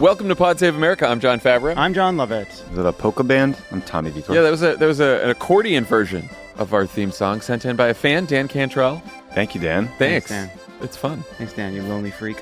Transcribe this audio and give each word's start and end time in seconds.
Welcome 0.00 0.28
to 0.28 0.36
Pod 0.36 0.60
Save 0.60 0.76
America. 0.76 1.08
I'm 1.08 1.18
John 1.18 1.40
Favreau. 1.40 1.76
I'm 1.76 1.92
John 1.92 2.16
Lovett. 2.16 2.48
Is 2.48 2.78
it 2.78 2.86
a 2.86 2.92
polka 2.92 3.24
band? 3.24 3.56
I'm 3.72 3.82
Tommy 3.82 4.12
Vitor. 4.12 4.32
yeah, 4.32 4.42
that 4.42 4.50
was 4.50 4.62
a 4.62 4.76
that 4.76 4.86
was 4.86 5.00
a, 5.00 5.20
an 5.24 5.30
accordion 5.30 5.84
version 5.84 6.28
of 6.56 6.72
our 6.72 6.86
theme 6.86 7.10
song 7.10 7.40
sent 7.40 7.64
in 7.64 7.74
by 7.74 7.88
a 7.88 7.94
fan, 7.94 8.24
Dan 8.26 8.46
Cantrell. 8.46 9.02
Thank 9.38 9.54
you, 9.54 9.60
Dan. 9.60 9.86
Thanks. 9.98 10.30
Dan. 10.30 10.50
It's 10.80 10.96
fun. 10.96 11.22
Thanks, 11.36 11.52
Dan, 11.52 11.72
you 11.72 11.80
lonely 11.84 12.10
freak. 12.10 12.40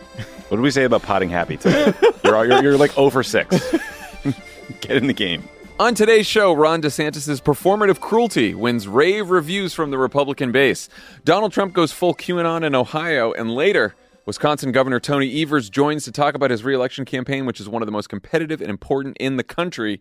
What 0.48 0.56
did 0.56 0.60
we 0.60 0.70
say 0.70 0.84
about 0.84 1.02
potting 1.02 1.28
happy 1.28 1.58
today? 1.58 1.92
you're, 2.24 2.34
all- 2.34 2.46
you're, 2.46 2.62
you're 2.62 2.78
like 2.78 2.96
over 2.96 3.22
six. 3.22 3.50
Get 4.80 4.92
in 4.96 5.06
the 5.06 5.12
game. 5.12 5.46
On 5.78 5.94
today's 5.94 6.26
show, 6.26 6.54
Ron 6.54 6.80
DeSantis' 6.80 7.42
performative 7.42 8.00
cruelty 8.00 8.54
wins 8.54 8.88
rave 8.88 9.28
reviews 9.28 9.74
from 9.74 9.90
the 9.90 9.98
Republican 9.98 10.52
base. 10.52 10.88
Donald 11.22 11.52
Trump 11.52 11.74
goes 11.74 11.92
full 11.92 12.14
QAnon 12.14 12.64
in 12.64 12.74
Ohio, 12.74 13.30
and 13.34 13.50
later, 13.50 13.94
Wisconsin 14.24 14.72
Governor 14.72 14.98
Tony 14.98 15.42
Evers 15.42 15.68
joins 15.68 16.04
to 16.06 16.12
talk 16.12 16.34
about 16.34 16.50
his 16.50 16.64
reelection 16.64 17.04
campaign, 17.04 17.44
which 17.44 17.60
is 17.60 17.68
one 17.68 17.82
of 17.82 17.86
the 17.86 17.92
most 17.92 18.08
competitive 18.08 18.62
and 18.62 18.70
important 18.70 19.18
in 19.20 19.36
the 19.36 19.44
country. 19.44 20.00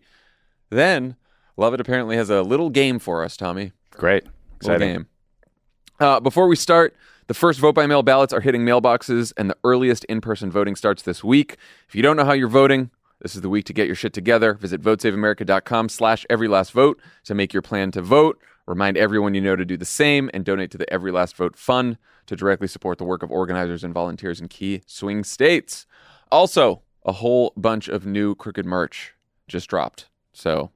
Then, 0.70 1.16
Lovett 1.58 1.78
apparently 1.82 2.16
has 2.16 2.30
a 2.30 2.40
little 2.40 2.70
game 2.70 2.98
for 2.98 3.22
us, 3.22 3.36
Tommy. 3.36 3.72
Great. 3.90 4.24
Little 4.24 4.36
Exciting. 4.56 4.88
game. 4.94 5.06
Uh, 5.98 6.20
before 6.20 6.46
we 6.46 6.56
start, 6.56 6.94
the 7.26 7.34
first 7.34 7.58
vote 7.58 7.74
by 7.74 7.86
mail 7.86 8.02
ballots 8.02 8.32
are 8.32 8.40
hitting 8.40 8.64
mailboxes, 8.64 9.32
and 9.36 9.48
the 9.48 9.56
earliest 9.64 10.04
in 10.04 10.20
person 10.20 10.50
voting 10.50 10.76
starts 10.76 11.02
this 11.02 11.24
week. 11.24 11.56
If 11.88 11.94
you 11.94 12.02
don't 12.02 12.16
know 12.16 12.24
how 12.24 12.34
you're 12.34 12.48
voting, 12.48 12.90
this 13.20 13.34
is 13.34 13.40
the 13.40 13.48
week 13.48 13.64
to 13.66 13.72
get 13.72 13.86
your 13.86 13.96
shit 13.96 14.12
together. 14.12 14.54
Visit 14.54 14.82
votesaveamerica.com 14.82 15.88
slash 15.88 16.26
every 16.28 16.48
last 16.48 16.72
vote 16.72 17.00
to 17.24 17.34
make 17.34 17.52
your 17.52 17.62
plan 17.62 17.90
to 17.92 18.02
vote. 18.02 18.38
Remind 18.66 18.96
everyone 18.96 19.34
you 19.34 19.40
know 19.40 19.56
to 19.56 19.64
do 19.64 19.76
the 19.76 19.84
same 19.84 20.30
and 20.34 20.44
donate 20.44 20.70
to 20.72 20.78
the 20.78 20.92
Every 20.92 21.12
Last 21.12 21.36
Vote 21.36 21.56
Fund 21.56 21.98
to 22.26 22.36
directly 22.36 22.66
support 22.66 22.98
the 22.98 23.04
work 23.04 23.22
of 23.22 23.30
organizers 23.30 23.84
and 23.84 23.94
volunteers 23.94 24.40
in 24.40 24.48
key 24.48 24.82
swing 24.86 25.24
states. 25.24 25.86
Also, 26.30 26.82
a 27.04 27.12
whole 27.12 27.52
bunch 27.56 27.88
of 27.88 28.04
new 28.04 28.34
Crooked 28.34 28.66
merch 28.66 29.14
just 29.46 29.68
dropped. 29.70 30.08
So 30.32 30.72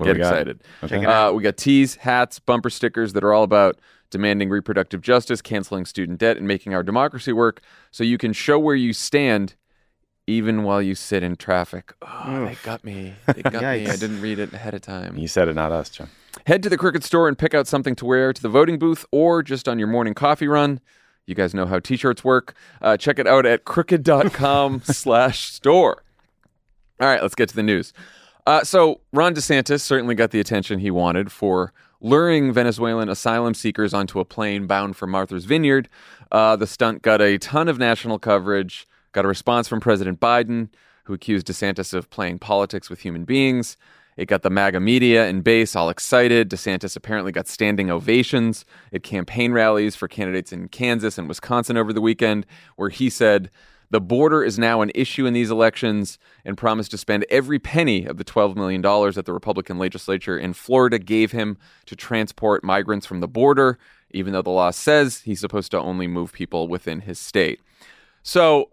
What 0.00 0.06
get 0.06 0.16
we 0.16 0.22
excited. 0.22 0.62
Okay. 0.82 1.04
Uh, 1.04 1.32
we 1.32 1.42
got 1.42 1.56
tees, 1.56 1.96
hats, 1.96 2.38
bumper 2.38 2.70
stickers 2.70 3.12
that 3.12 3.24
are 3.24 3.32
all 3.32 3.44
about 3.44 3.78
demanding 4.10 4.50
reproductive 4.50 5.00
justice, 5.00 5.40
canceling 5.40 5.84
student 5.84 6.18
debt, 6.18 6.36
and 6.36 6.46
making 6.46 6.74
our 6.74 6.82
democracy 6.82 7.32
work 7.32 7.60
so 7.90 8.02
you 8.04 8.18
can 8.18 8.32
show 8.32 8.58
where 8.58 8.74
you 8.74 8.92
stand 8.92 9.54
even 10.26 10.62
while 10.62 10.80
you 10.82 10.94
sit 10.94 11.22
in 11.22 11.36
traffic. 11.36 11.92
Oh, 12.02 12.46
they 12.46 12.56
got 12.62 12.84
me. 12.84 13.14
They 13.34 13.42
got 13.42 13.62
me. 13.62 13.86
I 13.86 13.96
didn't 13.96 14.20
read 14.20 14.38
it 14.38 14.52
ahead 14.52 14.74
of 14.74 14.80
time. 14.80 15.16
You 15.16 15.28
said 15.28 15.48
it, 15.48 15.54
not 15.54 15.72
us, 15.72 15.90
John. 15.90 16.08
Head 16.46 16.62
to 16.62 16.68
the 16.68 16.78
Crooked 16.78 17.02
store 17.02 17.26
and 17.26 17.36
pick 17.36 17.54
out 17.54 17.66
something 17.66 17.96
to 17.96 18.04
wear 18.04 18.32
to 18.32 18.42
the 18.42 18.48
voting 18.48 18.78
booth 18.78 19.04
or 19.10 19.42
just 19.42 19.68
on 19.68 19.78
your 19.78 19.88
morning 19.88 20.14
coffee 20.14 20.46
run. 20.46 20.80
You 21.26 21.34
guys 21.34 21.54
know 21.54 21.66
how 21.66 21.78
t-shirts 21.80 22.24
work. 22.24 22.54
Uh, 22.80 22.96
check 22.96 23.18
it 23.18 23.26
out 23.26 23.46
at 23.46 23.64
crooked.com 23.64 24.82
slash 24.84 25.52
store. 25.52 26.02
All 27.00 27.08
right, 27.08 27.22
let's 27.22 27.34
get 27.34 27.48
to 27.48 27.56
the 27.56 27.62
news. 27.62 27.92
Uh, 28.46 28.64
so 28.64 29.00
Ron 29.12 29.34
DeSantis 29.34 29.80
certainly 29.80 30.14
got 30.14 30.30
the 30.30 30.40
attention 30.40 30.78
he 30.78 30.90
wanted 30.90 31.30
for 31.30 31.72
luring 32.00 32.52
Venezuelan 32.52 33.08
asylum 33.08 33.54
seekers 33.54 33.92
onto 33.92 34.20
a 34.20 34.24
plane 34.24 34.66
bound 34.66 34.96
for 34.96 35.06
Martha's 35.06 35.44
Vineyard. 35.44 35.88
Uh, 36.32 36.56
the 36.56 36.66
stunt 36.66 37.02
got 37.02 37.20
a 37.20 37.38
ton 37.38 37.68
of 37.68 37.78
national 37.78 38.18
coverage, 38.18 38.86
got 39.12 39.24
a 39.24 39.28
response 39.28 39.68
from 39.68 39.80
President 39.80 40.20
Biden, 40.20 40.68
who 41.04 41.12
accused 41.12 41.46
DeSantis 41.46 41.92
of 41.92 42.08
playing 42.10 42.38
politics 42.38 42.88
with 42.88 43.00
human 43.00 43.24
beings. 43.24 43.76
It 44.16 44.26
got 44.26 44.42
the 44.42 44.50
MAGA 44.50 44.80
media 44.80 45.26
and 45.26 45.42
base 45.42 45.74
all 45.74 45.88
excited. 45.88 46.50
DeSantis 46.50 46.96
apparently 46.96 47.32
got 47.32 47.48
standing 47.48 47.90
ovations 47.90 48.64
at 48.92 49.02
campaign 49.02 49.52
rallies 49.52 49.96
for 49.96 50.08
candidates 50.08 50.52
in 50.52 50.68
Kansas 50.68 51.16
and 51.16 51.28
Wisconsin 51.28 51.76
over 51.76 51.92
the 51.92 52.00
weekend, 52.00 52.44
where 52.76 52.90
he 52.90 53.08
said, 53.08 53.50
the 53.90 54.00
border 54.00 54.44
is 54.44 54.58
now 54.58 54.80
an 54.82 54.92
issue 54.94 55.26
in 55.26 55.34
these 55.34 55.50
elections 55.50 56.18
and 56.44 56.56
promised 56.56 56.92
to 56.92 56.98
spend 56.98 57.26
every 57.28 57.58
penny 57.58 58.06
of 58.06 58.16
the 58.16 58.24
$12 58.24 58.54
million 58.56 58.80
that 58.80 59.24
the 59.26 59.32
Republican 59.32 59.78
legislature 59.78 60.38
in 60.38 60.52
Florida 60.52 60.98
gave 60.98 61.32
him 61.32 61.58
to 61.86 61.96
transport 61.96 62.62
migrants 62.62 63.06
from 63.06 63.20
the 63.20 63.28
border, 63.28 63.78
even 64.12 64.32
though 64.32 64.42
the 64.42 64.50
law 64.50 64.70
says 64.70 65.22
he's 65.22 65.40
supposed 65.40 65.72
to 65.72 65.80
only 65.80 66.06
move 66.06 66.32
people 66.32 66.68
within 66.68 67.00
his 67.00 67.18
state. 67.18 67.60
So, 68.22 68.70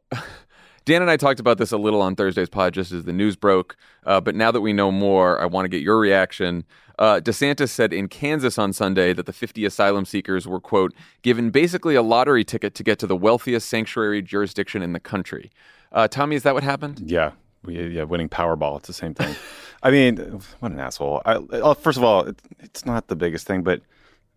Dan 0.87 1.01
and 1.01 1.11
I 1.11 1.17
talked 1.17 1.41
about 1.41 1.57
this 1.57 1.73
a 1.73 1.77
little 1.77 2.01
on 2.01 2.15
Thursday's 2.15 2.47
pod 2.47 2.73
just 2.73 2.93
as 2.93 3.03
the 3.03 3.11
news 3.11 3.35
broke. 3.35 3.75
Uh, 4.05 4.21
but 4.21 4.35
now 4.35 4.51
that 4.51 4.61
we 4.61 4.71
know 4.71 4.89
more, 4.89 5.37
I 5.37 5.45
want 5.45 5.65
to 5.65 5.69
get 5.69 5.81
your 5.81 5.99
reaction. 5.99 6.63
Uh, 6.97 7.19
DeSantis 7.19 7.67
said 7.71 7.91
in 7.91 8.07
Kansas 8.07 8.57
on 8.57 8.71
Sunday 8.71 9.11
that 9.11 9.25
the 9.25 9.33
50 9.33 9.65
asylum 9.65 10.05
seekers 10.05 10.47
were, 10.47 10.61
quote, 10.61 10.93
given 11.23 11.49
basically 11.49 11.95
a 11.95 12.01
lottery 12.01 12.45
ticket 12.45 12.73
to 12.75 12.83
get 12.83 12.99
to 12.99 13.05
the 13.05 13.17
wealthiest 13.17 13.67
sanctuary 13.67 14.21
jurisdiction 14.21 14.81
in 14.81 14.93
the 14.93 14.99
country. 15.01 15.51
Uh, 15.91 16.07
Tommy, 16.07 16.37
is 16.37 16.43
that 16.43 16.53
what 16.53 16.63
happened? 16.63 17.01
Yeah. 17.05 17.31
We, 17.65 17.85
yeah, 17.89 18.03
winning 18.03 18.29
Powerball. 18.29 18.77
It's 18.77 18.87
the 18.87 18.93
same 18.93 19.13
thing. 19.13 19.35
I 19.83 19.91
mean, 19.91 20.41
what 20.61 20.71
an 20.71 20.79
asshole. 20.79 21.21
I, 21.25 21.33
uh, 21.33 21.73
first 21.73 21.97
of 21.97 22.05
all, 22.05 22.27
it, 22.27 22.41
it's 22.59 22.85
not 22.85 23.09
the 23.09 23.15
biggest 23.17 23.45
thing, 23.45 23.61
but 23.61 23.81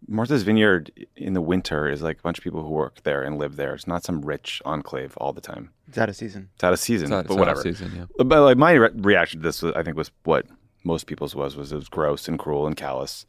Martha's 0.09 0.43
Vineyard 0.43 0.91
in 1.17 1.35
the 1.35 1.41
winter 1.41 1.89
is 1.89 2.03
like 2.03 2.19
a 2.19 2.23
bunch 2.23 2.39
of 2.39 2.45
people 2.45 2.63
who 2.63 2.71
work 2.71 3.03
there 3.03 3.23
and 3.23 3.39
live 3.39 3.57
there. 3.57 3.75
It's 3.75 3.87
not 3.87 4.03
some 4.05 4.23
rich 4.23 4.61
enclave 4.65 5.15
all 5.19 5.33
the 5.33 5.41
time. 5.41 5.71
It's 5.89 5.99
out 5.99 6.09
of 6.09 6.17
season. 6.17 6.49
It's 6.55 6.65
out 6.65 6.73
of 6.73 6.79
season, 6.79 7.07
It's 7.07 7.13
out- 7.13 7.27
but 7.29 7.35
it's 7.35 7.41
out 7.43 7.49
of 7.49 7.57
whatever. 7.59 7.63
season, 7.63 7.93
yeah. 7.97 8.25
But 8.25 8.43
like 8.43 8.57
my 8.57 8.73
re- 8.73 8.91
reaction 8.95 9.41
to 9.41 9.45
this, 9.49 9.63
was, 9.63 9.73
I 9.75 9.83
think, 9.83 9.97
was 9.97 10.11
what 10.25 10.47
most 10.85 11.07
people's 11.07 11.35
was 11.35 11.57
was 11.57 11.73
it 11.73 11.77
was 11.77 11.89
gross 11.89 12.27
and 12.29 12.39
cruel 12.39 12.67
and 12.67 12.77
callous. 12.77 13.27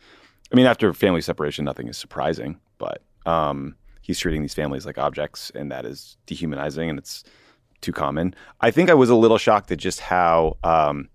I 0.52 0.56
mean, 0.56 0.66
after 0.66 0.94
family 0.94 1.22
separation, 1.22 1.66
nothing 1.66 1.88
is 1.88 1.98
surprising, 1.98 2.60
but 2.78 3.04
um, 3.26 3.76
he's 4.02 4.20
treating 4.20 4.42
these 4.42 4.54
families 4.54 4.86
like 4.86 4.98
objects, 4.98 5.52
and 5.54 5.72
that 5.72 5.86
is 5.86 6.18
dehumanizing, 6.26 6.90
and 6.90 6.98
it's 7.00 7.24
too 7.82 7.92
common. 7.92 8.34
I 8.62 8.72
think 8.72 8.90
I 8.90 8.94
was 8.94 9.10
a 9.10 9.16
little 9.16 9.38
shocked 9.38 9.72
at 9.72 9.78
just 9.80 10.00
how 10.02 10.58
um, 10.64 11.10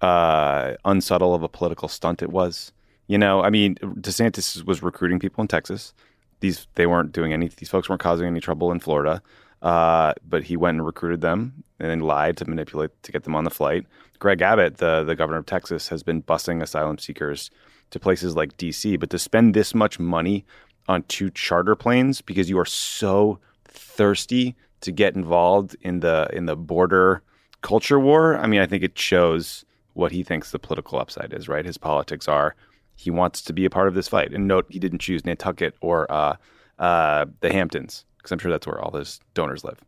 uh, 0.00 0.74
unsubtle 0.84 1.34
of 1.34 1.42
a 1.42 1.48
political 1.48 1.88
stunt 1.88 2.22
it 2.22 2.30
was. 2.30 2.72
You 3.06 3.18
know, 3.18 3.42
I 3.42 3.50
mean, 3.50 3.76
DeSantis 3.76 4.64
was 4.64 4.82
recruiting 4.82 5.18
people 5.18 5.42
in 5.42 5.48
Texas. 5.48 5.92
These 6.40 6.66
they 6.74 6.86
weren't 6.86 7.12
doing 7.12 7.32
any. 7.32 7.48
These 7.48 7.68
folks 7.68 7.88
weren't 7.88 8.00
causing 8.00 8.26
any 8.26 8.40
trouble 8.40 8.72
in 8.72 8.80
Florida. 8.80 9.22
Uh, 9.62 10.12
but 10.28 10.42
he 10.42 10.56
went 10.56 10.78
and 10.78 10.86
recruited 10.86 11.20
them 11.20 11.62
and 11.78 11.88
then 11.88 12.00
lied 12.00 12.36
to 12.36 12.44
manipulate 12.44 12.90
to 13.04 13.12
get 13.12 13.22
them 13.22 13.36
on 13.36 13.44
the 13.44 13.50
flight. 13.50 13.86
Greg 14.18 14.42
Abbott, 14.42 14.78
the 14.78 15.04
the 15.04 15.14
governor 15.14 15.38
of 15.38 15.46
Texas, 15.46 15.88
has 15.88 16.02
been 16.02 16.22
busing 16.22 16.62
asylum 16.62 16.98
seekers 16.98 17.50
to 17.90 18.00
places 18.00 18.34
like 18.34 18.56
D.C. 18.56 18.96
But 18.96 19.10
to 19.10 19.18
spend 19.18 19.54
this 19.54 19.74
much 19.74 19.98
money 19.98 20.44
on 20.88 21.04
two 21.04 21.30
charter 21.30 21.76
planes 21.76 22.20
because 22.20 22.50
you 22.50 22.58
are 22.58 22.64
so 22.64 23.38
thirsty 23.64 24.56
to 24.80 24.90
get 24.90 25.14
involved 25.14 25.76
in 25.82 26.00
the 26.00 26.28
in 26.32 26.46
the 26.46 26.56
border 26.56 27.22
culture 27.62 28.00
war. 28.00 28.36
I 28.36 28.46
mean, 28.48 28.60
I 28.60 28.66
think 28.66 28.82
it 28.82 28.98
shows 28.98 29.64
what 29.94 30.10
he 30.10 30.24
thinks 30.24 30.50
the 30.50 30.58
political 30.58 30.98
upside 30.98 31.32
is. 31.32 31.48
Right, 31.48 31.64
his 31.64 31.78
politics 31.78 32.26
are 32.26 32.56
he 33.02 33.10
wants 33.10 33.42
to 33.42 33.52
be 33.52 33.64
a 33.64 33.70
part 33.70 33.88
of 33.88 33.94
this 33.94 34.06
fight. 34.06 34.32
And 34.32 34.46
note, 34.46 34.66
he 34.70 34.78
didn't 34.78 35.00
choose 35.00 35.24
Nantucket 35.24 35.74
or 35.80 36.10
uh, 36.10 36.36
uh, 36.78 37.26
the 37.40 37.52
Hamptons 37.52 38.04
because 38.16 38.30
I'm 38.30 38.38
sure 38.38 38.52
that's 38.52 38.66
where 38.66 38.80
all 38.80 38.92
those 38.92 39.18
donors 39.34 39.64
live. 39.64 39.80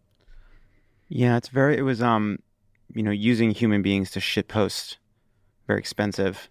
Yeah, 1.08 1.36
it's 1.36 1.48
very. 1.48 1.76
It 1.78 1.82
was 1.82 2.02
um, 2.02 2.40
you 2.92 3.04
know, 3.04 3.12
using 3.12 3.52
human 3.52 3.82
beings 3.82 4.10
to 4.12 4.20
shitpost, 4.20 4.96
very 5.68 5.78
expensive. 5.78 6.50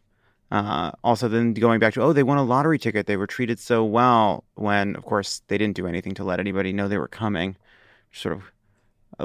Uh, 0.52 0.92
also, 1.04 1.28
then 1.28 1.54
going 1.54 1.80
back 1.80 1.94
to 1.96 2.02
oh, 2.02 2.14
they 2.14 2.24
won 2.24 2.38
a 2.38 2.44
lottery 2.44 2.80
ticket. 2.80 3.08
They 3.08 3.18
were 3.18 3.28
treated 3.28 3.60
so 3.60 3.84
well 3.84 4.46
when, 4.56 4.96
of 4.96 5.04
course, 5.04 5.42
they 5.48 5.58
didn't 5.58 5.76
do 5.76 5.88
anything 5.88 6.14
to 6.14 6.24
let 6.24 6.40
anybody 6.40 6.72
know 6.72 6.88
they 6.88 6.98
were 6.98 7.10
coming. 7.10 7.58
Sort 8.14 8.36
of 8.36 8.53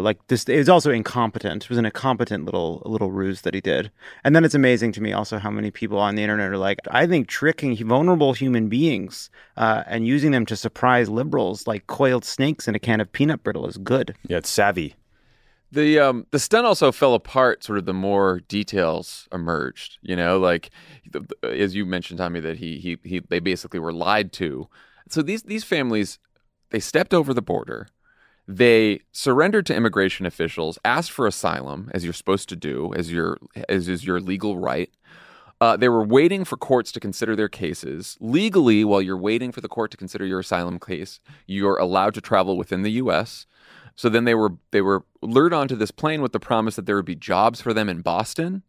like 0.01 0.19
this 0.29 0.45
it 0.45 0.57
was 0.59 0.69
also 0.69 0.91
incompetent 0.91 1.65
it 1.65 1.69
was 1.69 1.79
an 1.79 1.85
incompetent 1.87 2.45
little 2.45 2.83
little 2.87 3.11
ruse 3.11 3.43
that 3.43 3.55
he 3.55 3.61
did 3.61 3.91
and 4.25 4.35
then 4.35 4.45
it's 4.45 4.55
amazing 4.55 4.93
to 4.93 5.01
me 5.01 5.13
also 5.13 5.39
how 5.39 5.51
many 5.51 5.71
people 5.71 5.99
on 5.99 6.15
the 6.15 6.23
internet 6.23 6.51
are 6.51 6.57
like 6.59 6.79
i 6.91 7.07
think 7.07 7.29
tricking 7.29 7.77
vulnerable 7.87 8.33
human 8.33 8.69
beings 8.69 9.31
uh, 9.57 9.83
and 9.87 10.07
using 10.07 10.31
them 10.31 10.47
to 10.47 10.57
surprise 10.57 11.09
liberals 11.09 11.67
like 11.67 11.87
coiled 11.87 12.25
snakes 12.25 12.67
in 12.69 12.75
a 12.75 12.79
can 12.79 13.01
of 13.01 13.11
peanut 13.13 13.43
brittle 13.43 13.67
is 13.67 13.79
good 13.79 14.15
Yeah, 14.29 14.39
it's 14.39 14.51
savvy. 14.51 14.95
The 15.71 15.99
um 15.99 16.27
the 16.31 16.39
stunt 16.39 16.65
also 16.67 16.91
fell 16.93 17.13
apart. 17.15 17.63
Sort 17.63 17.79
of 17.79 17.85
the 17.85 17.93
more 17.93 18.41
details 18.49 19.29
emerged. 19.33 19.99
You 20.01 20.17
know, 20.17 20.39
like 20.39 20.71
the, 21.11 21.21
the- 21.43 21.49
as 21.61 21.75
you 21.75 21.85
mentioned, 21.85 22.19
Tommy, 22.19 22.41
that 22.41 22.57
he 22.57 22.79
he 22.79 22.97
he 23.05 23.19
they 23.21 23.39
basically 23.39 23.79
were 23.79 23.93
lied 23.93 24.33
to. 24.35 24.69
So 25.11 25.21
these 25.21 25.43
these 25.43 25.65
families, 25.65 26.19
they 26.71 26.81
stepped 26.81 27.13
over 27.13 27.35
the 27.35 27.43
border. 27.43 27.89
They 28.51 29.03
surrendered 29.13 29.67
to 29.67 29.77
immigration 29.77 30.25
officials, 30.25 30.79
asked 30.83 31.13
for 31.13 31.27
asylum, 31.27 31.91
as 31.93 32.03
you're 32.03 32.15
supposed 32.15 32.49
to 32.49 32.57
do, 32.57 32.95
as 32.95 33.13
your 33.13 33.37
as 33.69 33.89
is 33.89 34.07
your 34.07 34.21
legal 34.21 34.57
right. 34.57 34.91
Uh, 35.61 35.77
they 35.77 35.89
were 35.91 36.05
waiting 36.05 36.45
for 36.45 36.57
courts 36.57 36.91
to 36.93 37.01
consider 37.01 37.37
their 37.37 37.49
cases. 37.49 38.17
Legally, 38.21 38.85
while 38.85 39.03
you're 39.03 39.19
waiting 39.19 39.53
for 39.53 39.61
the 39.61 39.69
court 39.69 39.91
to 39.91 39.97
consider 39.97 40.25
your 40.25 40.41
asylum 40.41 40.79
case, 40.79 41.21
you're 41.47 41.77
allowed 41.77 42.15
to 42.15 42.21
travel 42.23 42.57
within 42.57 42.83
the 42.83 42.93
U.S. 42.93 43.45
So 43.97 44.09
then 44.09 44.25
they 44.25 44.35
were 44.35 44.55
they 44.71 44.81
were 44.81 45.05
lured 45.21 45.53
onto 45.53 45.77
this 45.77 45.91
plane 45.91 46.23
with 46.23 46.33
the 46.33 46.41
promise 46.41 46.77
that 46.77 46.87
there 46.87 46.97
would 46.97 47.05
be 47.05 47.17
jobs 47.17 47.61
for 47.61 47.75
them 47.75 47.91
in 47.91 48.01
Boston, 48.01 48.63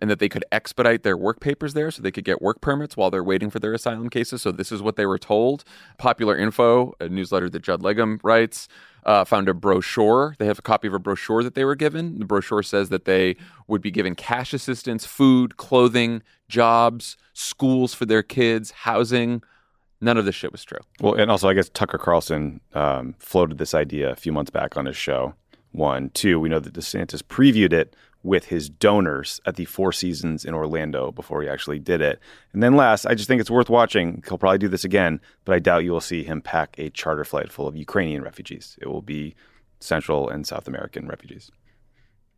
and 0.00 0.10
that 0.10 0.18
they 0.18 0.28
could 0.28 0.44
expedite 0.52 1.02
their 1.02 1.16
work 1.16 1.40
papers 1.40 1.74
there, 1.74 1.90
so 1.90 2.02
they 2.02 2.10
could 2.10 2.24
get 2.24 2.40
work 2.40 2.60
permits 2.60 2.96
while 2.96 3.10
they're 3.10 3.24
waiting 3.24 3.50
for 3.50 3.58
their 3.58 3.74
asylum 3.74 4.08
cases. 4.10 4.42
So 4.42 4.52
this 4.52 4.72
is 4.72 4.82
what 4.82 4.96
they 4.96 5.06
were 5.06 5.18
told. 5.18 5.64
Popular 5.98 6.36
Info, 6.36 6.94
a 7.00 7.08
newsletter 7.08 7.50
that 7.50 7.62
Judd 7.62 7.82
Legum 7.82 8.18
writes, 8.22 8.68
uh, 9.04 9.24
found 9.24 9.48
a 9.48 9.54
brochure. 9.54 10.34
They 10.38 10.46
have 10.46 10.58
a 10.58 10.62
copy 10.62 10.86
of 10.86 10.94
a 10.94 10.98
brochure 10.98 11.42
that 11.42 11.54
they 11.54 11.64
were 11.64 11.74
given. 11.74 12.18
The 12.18 12.24
brochure 12.24 12.62
says 12.62 12.90
that 12.90 13.04
they 13.04 13.36
would 13.66 13.80
be 13.80 13.90
given 13.90 14.14
cash 14.14 14.52
assistance, 14.52 15.06
food, 15.06 15.56
clothing, 15.56 16.22
jobs, 16.48 17.16
schools 17.32 17.94
for 17.94 18.04
their 18.04 18.22
kids, 18.22 18.70
housing. 18.70 19.42
None 20.00 20.16
of 20.16 20.24
this 20.24 20.34
shit 20.34 20.52
was 20.52 20.64
true. 20.64 20.78
Well, 21.00 21.14
and 21.14 21.30
also, 21.30 21.48
I 21.48 21.54
guess 21.54 21.68
Tucker 21.70 21.98
Carlson 21.98 22.60
um, 22.74 23.14
floated 23.18 23.58
this 23.58 23.74
idea 23.74 24.10
a 24.10 24.16
few 24.16 24.32
months 24.32 24.50
back 24.50 24.76
on 24.76 24.86
his 24.86 24.96
show. 24.96 25.34
One, 25.72 26.10
two, 26.10 26.38
we 26.38 26.48
know 26.48 26.60
that 26.60 26.72
DeSantis 26.72 27.22
previewed 27.22 27.72
it 27.72 27.96
with 28.22 28.46
his 28.46 28.68
donors 28.68 29.40
at 29.46 29.56
the 29.56 29.64
Four 29.64 29.92
Seasons 29.92 30.44
in 30.44 30.54
Orlando 30.54 31.12
before 31.12 31.42
he 31.42 31.48
actually 31.48 31.78
did 31.78 32.00
it. 32.00 32.18
And 32.52 32.62
then 32.62 32.76
last, 32.76 33.06
I 33.06 33.14
just 33.14 33.28
think 33.28 33.40
it's 33.40 33.50
worth 33.50 33.70
watching. 33.70 34.22
He'll 34.28 34.38
probably 34.38 34.58
do 34.58 34.68
this 34.68 34.84
again, 34.84 35.20
but 35.44 35.54
I 35.54 35.58
doubt 35.60 35.84
you 35.84 35.92
will 35.92 36.00
see 36.00 36.24
him 36.24 36.42
pack 36.42 36.74
a 36.78 36.90
charter 36.90 37.24
flight 37.24 37.52
full 37.52 37.68
of 37.68 37.76
Ukrainian 37.76 38.22
refugees. 38.22 38.76
It 38.82 38.88
will 38.88 39.02
be 39.02 39.34
Central 39.80 40.28
and 40.28 40.46
South 40.46 40.66
American 40.66 41.06
refugees. 41.06 41.50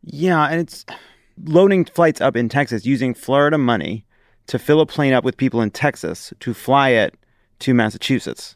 Yeah, 0.03 0.45
and 0.47 0.59
it's 0.59 0.85
loading 1.43 1.85
flights 1.85 2.21
up 2.21 2.35
in 2.35 2.49
Texas 2.49 2.85
using 2.85 3.13
Florida 3.13 3.57
money 3.57 4.05
to 4.47 4.59
fill 4.59 4.81
a 4.81 4.85
plane 4.85 5.13
up 5.13 5.23
with 5.23 5.37
people 5.37 5.61
in 5.61 5.71
Texas 5.71 6.33
to 6.39 6.53
fly 6.53 6.89
it 6.89 7.15
to 7.59 7.73
Massachusetts, 7.73 8.55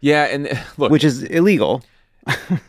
Yeah, 0.00 0.24
and 0.24 0.48
look, 0.76 0.90
which 0.92 1.04
is 1.04 1.22
illegal. 1.24 1.82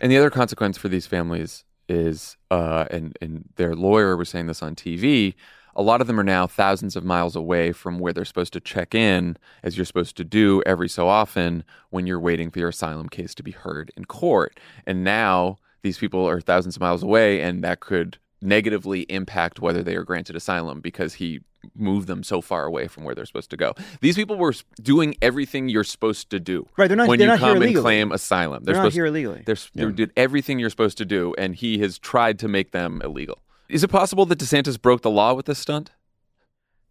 And 0.01 0.11
the 0.11 0.17
other 0.17 0.29
consequence 0.29 0.77
for 0.77 0.87
these 0.87 1.05
families 1.05 1.63
is, 1.89 2.37
uh, 2.51 2.85
and 2.91 3.17
and 3.21 3.49
their 3.55 3.75
lawyer 3.75 4.15
was 4.15 4.29
saying 4.29 4.47
this 4.47 4.61
on 4.61 4.75
TV. 4.75 5.35
A 5.75 5.83
lot 5.83 6.01
of 6.01 6.07
them 6.07 6.19
are 6.19 6.23
now 6.23 6.47
thousands 6.47 6.95
of 6.95 7.05
miles 7.05 7.35
away 7.35 7.71
from 7.71 7.99
where 7.99 8.11
they're 8.11 8.25
supposed 8.25 8.53
to 8.53 8.59
check 8.59 8.93
in, 8.93 9.37
as 9.63 9.77
you're 9.77 9.85
supposed 9.85 10.17
to 10.17 10.23
do 10.23 10.61
every 10.65 10.89
so 10.89 11.07
often 11.07 11.63
when 11.89 12.05
you're 12.05 12.19
waiting 12.19 12.49
for 12.49 12.59
your 12.59 12.69
asylum 12.69 13.07
case 13.07 13.33
to 13.35 13.43
be 13.43 13.51
heard 13.51 13.91
in 13.95 14.05
court. 14.05 14.59
And 14.85 15.03
now 15.03 15.59
these 15.81 15.97
people 15.97 16.27
are 16.27 16.41
thousands 16.41 16.75
of 16.75 16.81
miles 16.81 17.03
away, 17.03 17.41
and 17.41 17.63
that 17.63 17.79
could 17.79 18.17
negatively 18.41 19.01
impact 19.03 19.59
whether 19.59 19.83
they 19.83 19.95
are 19.95 20.03
granted 20.03 20.35
asylum 20.35 20.81
because 20.81 21.15
he 21.15 21.41
moved 21.75 22.07
them 22.07 22.23
so 22.23 22.41
far 22.41 22.65
away 22.65 22.87
from 22.87 23.03
where 23.03 23.13
they're 23.15 23.25
supposed 23.25 23.49
to 23.49 23.57
go. 23.57 23.73
These 24.01 24.15
people 24.15 24.37
were 24.37 24.53
doing 24.81 25.15
everything 25.21 25.69
you're 25.69 25.83
supposed 25.83 26.29
to 26.29 26.39
do. 26.39 26.67
Right, 26.77 26.87
they're 26.87 26.95
not- 26.97 27.07
when 27.07 27.19
they're 27.19 27.27
you 27.27 27.31
not 27.33 27.39
here 27.39 27.47
come 27.47 27.55
and 27.57 27.63
illegally. 27.63 27.81
claim 27.81 28.11
asylum. 28.11 28.63
They're 28.63 28.75
not 28.75 28.81
supposed 28.81 28.95
here 28.95 29.05
illegally. 29.07 29.43
they're, 29.45 29.57
they 29.73 29.91
did 29.91 30.11
everything 30.15 30.59
you're 30.59 30.69
supposed 30.69 30.97
to 30.99 31.05
do, 31.05 31.33
and 31.37 31.55
he 31.55 31.79
has 31.79 31.97
tried 31.99 32.39
to 32.39 32.47
make 32.47 32.71
them 32.71 33.01
illegal. 33.03 33.39
Is 33.67 33.83
it 33.83 33.89
possible 33.89 34.25
that 34.25 34.39
DeSantis 34.39 34.81
broke 34.81 35.01
the 35.01 35.11
law 35.11 35.33
with 35.33 35.45
this 35.45 35.59
stunt? 35.59 35.91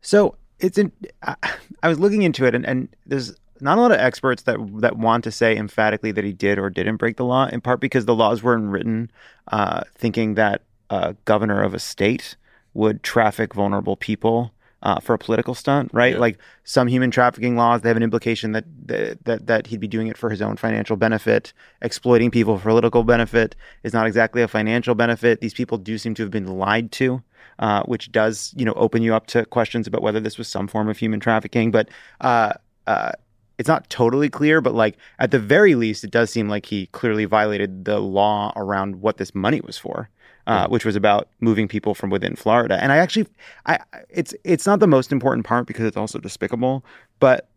So 0.01 0.37
it's 0.61 0.79
in. 0.79 0.93
I, 1.23 1.35
I 1.83 1.89
was 1.89 1.99
looking 1.99 2.23
into 2.23 2.45
it, 2.45 2.55
and, 2.55 2.65
and 2.67 2.89
there's 3.07 3.35
not 3.61 3.79
a 3.79 3.81
lot 3.81 3.91
of 3.91 3.99
experts 3.99 4.43
that 4.45 4.59
that 4.81 4.97
want 4.97 5.25
to 5.25 5.33
say 5.33 5.57
emphatically 5.57 6.13
that 6.13 6.25
he 6.25 6.33
did 6.33 6.59
or 6.59 6.71
didn't 6.71 6.97
break 6.97 7.17
the 7.17 7.25
law. 7.25 7.47
In 7.47 7.61
part 7.61 7.81
because 7.81 8.05
the 8.05 8.15
laws 8.15 8.43
weren't 8.43 8.69
written 8.71 9.11
uh, 9.51 9.83
thinking 9.97 10.35
that 10.35 10.63
a 10.91 11.15
governor 11.25 11.63
of 11.63 11.75
a 11.75 11.79
state 11.79 12.37
would 12.75 13.03
traffic 13.03 13.55
vulnerable 13.55 13.97
people. 13.97 14.53
Uh, 14.81 15.01
for 15.01 15.13
a 15.13 15.19
political 15.19 15.57
stunt, 15.57 15.91
right? 15.93 16.21
Like 16.21 16.39
some 16.63 16.87
human 16.87 17.11
trafficking 17.11 17.57
laws, 17.57 17.81
they 17.81 17.89
have 17.89 17.97
an 17.97 18.03
implication 18.05 18.53
that, 18.53 18.65
that 18.87 19.25
that 19.25 19.47
that 19.49 19.67
he'd 19.67 19.81
be 19.81 19.89
doing 19.89 20.07
it 20.07 20.17
for 20.17 20.31
his 20.31 20.41
own 20.41 20.57
financial 20.57 20.97
benefit. 20.97 21.53
Exploiting 21.83 22.31
people 22.31 22.57
for 22.59 22.69
political 22.69 23.03
benefit 23.03 23.57
is 23.83 23.93
not 23.93 24.07
exactly 24.07 24.41
a 24.41 24.47
financial 24.47 24.95
benefit. 24.95 25.41
These 25.41 25.55
people 25.55 25.79
do 25.79 25.99
seem 25.99 26.15
to 26.15 26.23
have 26.23 26.31
been 26.31 26.47
lied 26.47 26.93
to 26.93 27.25
uh, 27.59 27.83
which 27.85 28.13
does 28.13 28.53
you 28.57 28.65
know 28.65 28.73
open 28.75 29.03
you 29.03 29.15
up 29.15 29.27
to 29.29 29.45
questions 29.47 29.87
about 29.87 30.03
whether 30.03 30.21
this 30.21 30.39
was 30.39 30.49
some 30.49 30.69
form 30.69 30.89
of 30.89 30.99
human 30.99 31.21
trafficking. 31.21 31.71
But 31.71 31.89
uh, 32.21 32.53
uh, 32.87 33.13
it's 33.59 33.69
not 33.69 33.89
totally 33.91 34.29
clear. 34.29 34.61
But 34.61 34.75
like 34.75 34.97
at 35.19 35.31
the 35.31 35.39
very 35.39 35.75
least, 35.75 36.05
it 36.05 36.11
does 36.11 36.31
seem 36.31 36.49
like 36.49 36.67
he 36.67 36.87
clearly 36.89 37.25
violated 37.25 37.85
the 37.85 37.99
law 37.99 38.53
around 38.57 39.01
what 39.01 39.17
this 39.19 39.35
money 39.35 39.61
was 39.61 39.79
for. 39.79 40.09
Uh, 40.47 40.67
which 40.67 40.87
was 40.87 40.97
about 40.97 41.29
moving 41.41 41.69
people 41.69 41.95
from 41.95 42.09
within 42.09 42.35
Florida, 42.35 42.83
and 42.83 42.91
I 42.91 42.97
actually, 42.97 43.27
I 43.67 43.81
it's 44.09 44.35
it's 44.45 44.65
not 44.65 44.81
the 44.81 44.87
most 44.87 45.13
important 45.13 45.45
part 45.45 45.67
because 45.67 45.85
it's 45.85 45.95
also 45.95 46.19
despicable, 46.19 46.87
but 47.21 47.51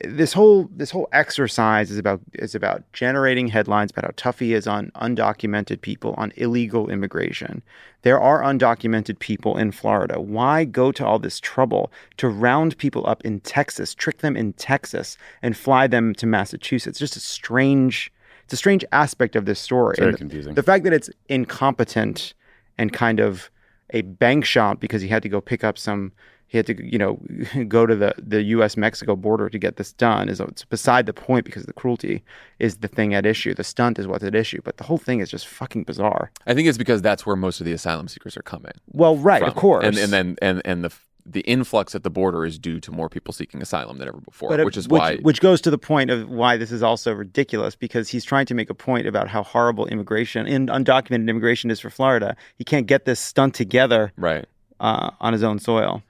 this 0.00 0.32
whole 0.32 0.68
this 0.74 0.90
whole 0.90 1.08
exercise 1.12 1.90
is 1.90 1.98
about 1.98 2.20
is 2.34 2.54
about 2.54 2.82
generating 2.92 3.48
headlines 3.48 3.90
about 3.90 4.04
how 4.04 4.10
tough 4.16 4.38
he 4.38 4.52
is 4.52 4.66
on 4.66 4.90
undocumented 4.96 5.80
people 5.80 6.14
on 6.16 6.32
illegal 6.36 6.90
immigration. 6.90 7.62
There 8.02 8.20
are 8.20 8.42
undocumented 8.42 9.18
people 9.18 9.56
in 9.56 9.72
Florida. 9.72 10.20
Why 10.20 10.64
go 10.64 10.92
to 10.92 11.06
all 11.06 11.18
this 11.18 11.40
trouble 11.40 11.92
to 12.18 12.28
round 12.28 12.76
people 12.78 13.06
up 13.06 13.24
in 13.24 13.40
Texas, 13.40 13.94
trick 13.94 14.18
them 14.18 14.36
in 14.36 14.52
Texas, 14.54 15.16
and 15.42 15.56
fly 15.56 15.86
them 15.86 16.14
to 16.16 16.26
Massachusetts? 16.26 16.98
Just 16.98 17.16
a 17.16 17.20
strange 17.20 18.12
it's 18.44 18.52
a 18.52 18.56
strange 18.56 18.84
aspect 18.92 19.36
of 19.36 19.46
this 19.46 19.58
story. 19.58 19.96
very 19.98 20.10
And 20.10 20.18
confusing. 20.18 20.54
The 20.54 20.62
fact 20.62 20.84
that 20.84 20.92
it's 20.92 21.10
incompetent 21.28 22.34
and 22.76 22.92
kind 22.92 23.20
of 23.20 23.50
a 23.90 24.02
bank 24.02 24.44
shot 24.44 24.80
because 24.80 25.02
he 25.02 25.08
had 25.08 25.22
to 25.22 25.28
go 25.28 25.40
pick 25.40 25.64
up 25.64 25.78
some 25.78 26.12
he 26.46 26.58
had 26.58 26.66
to 26.66 26.84
you 26.84 26.98
know 26.98 27.18
go 27.68 27.86
to 27.86 27.96
the 27.96 28.14
the 28.18 28.42
US 28.42 28.76
Mexico 28.76 29.16
border 29.16 29.48
to 29.48 29.58
get 29.58 29.76
this 29.76 29.92
done 29.92 30.28
is 30.28 30.40
it's 30.40 30.64
beside 30.64 31.06
the 31.06 31.12
point 31.12 31.44
because 31.44 31.64
the 31.64 31.72
cruelty 31.72 32.22
is 32.58 32.78
the 32.78 32.88
thing 32.88 33.14
at 33.14 33.26
issue 33.26 33.54
the 33.54 33.64
stunt 33.64 33.98
is 33.98 34.06
what's 34.06 34.24
at 34.24 34.34
issue 34.34 34.60
but 34.64 34.76
the 34.76 34.84
whole 34.84 34.98
thing 34.98 35.20
is 35.20 35.30
just 35.30 35.46
fucking 35.46 35.84
bizarre 35.84 36.30
I 36.46 36.54
think 36.54 36.68
it's 36.68 36.78
because 36.78 37.02
that's 37.02 37.26
where 37.26 37.36
most 37.36 37.60
of 37.60 37.66
the 37.66 37.72
asylum 37.72 38.08
seekers 38.08 38.36
are 38.36 38.42
coming. 38.42 38.72
well 38.92 39.16
right 39.16 39.42
of 39.42 39.54
course 39.54 39.84
and 39.84 39.96
and 39.98 40.12
then 40.12 40.36
and 40.40 40.62
and 40.64 40.84
the 40.84 40.92
the 41.26 41.40
influx 41.40 41.94
at 41.94 42.02
the 42.02 42.10
border 42.10 42.44
is 42.44 42.58
due 42.58 42.78
to 42.80 42.92
more 42.92 43.08
people 43.08 43.32
seeking 43.32 43.62
asylum 43.62 43.98
than 43.98 44.08
ever 44.08 44.18
before, 44.18 44.58
it- 44.58 44.64
which 44.64 44.76
is 44.76 44.88
why 44.88 45.16
which 45.16 45.40
goes 45.40 45.60
to 45.62 45.70
the 45.70 45.78
point 45.78 46.10
of 46.10 46.28
why 46.28 46.56
this 46.56 46.70
is 46.70 46.82
also 46.82 47.12
ridiculous 47.12 47.74
because 47.74 48.10
he's 48.10 48.24
trying 48.24 48.46
to 48.46 48.54
make 48.54 48.68
a 48.68 48.74
point 48.74 49.06
about 49.06 49.28
how 49.28 49.42
horrible 49.42 49.86
immigration 49.86 50.46
and 50.46 50.68
undocumented 50.68 51.28
immigration 51.28 51.70
is 51.70 51.80
for 51.80 51.88
Florida. 51.90 52.36
He 52.56 52.64
can't 52.64 52.86
get 52.86 53.06
this 53.06 53.20
stunt 53.20 53.54
together 53.54 54.12
right. 54.16 54.44
uh, 54.80 55.12
on 55.20 55.32
his 55.32 55.42
own 55.42 55.58
soil. 55.58 56.02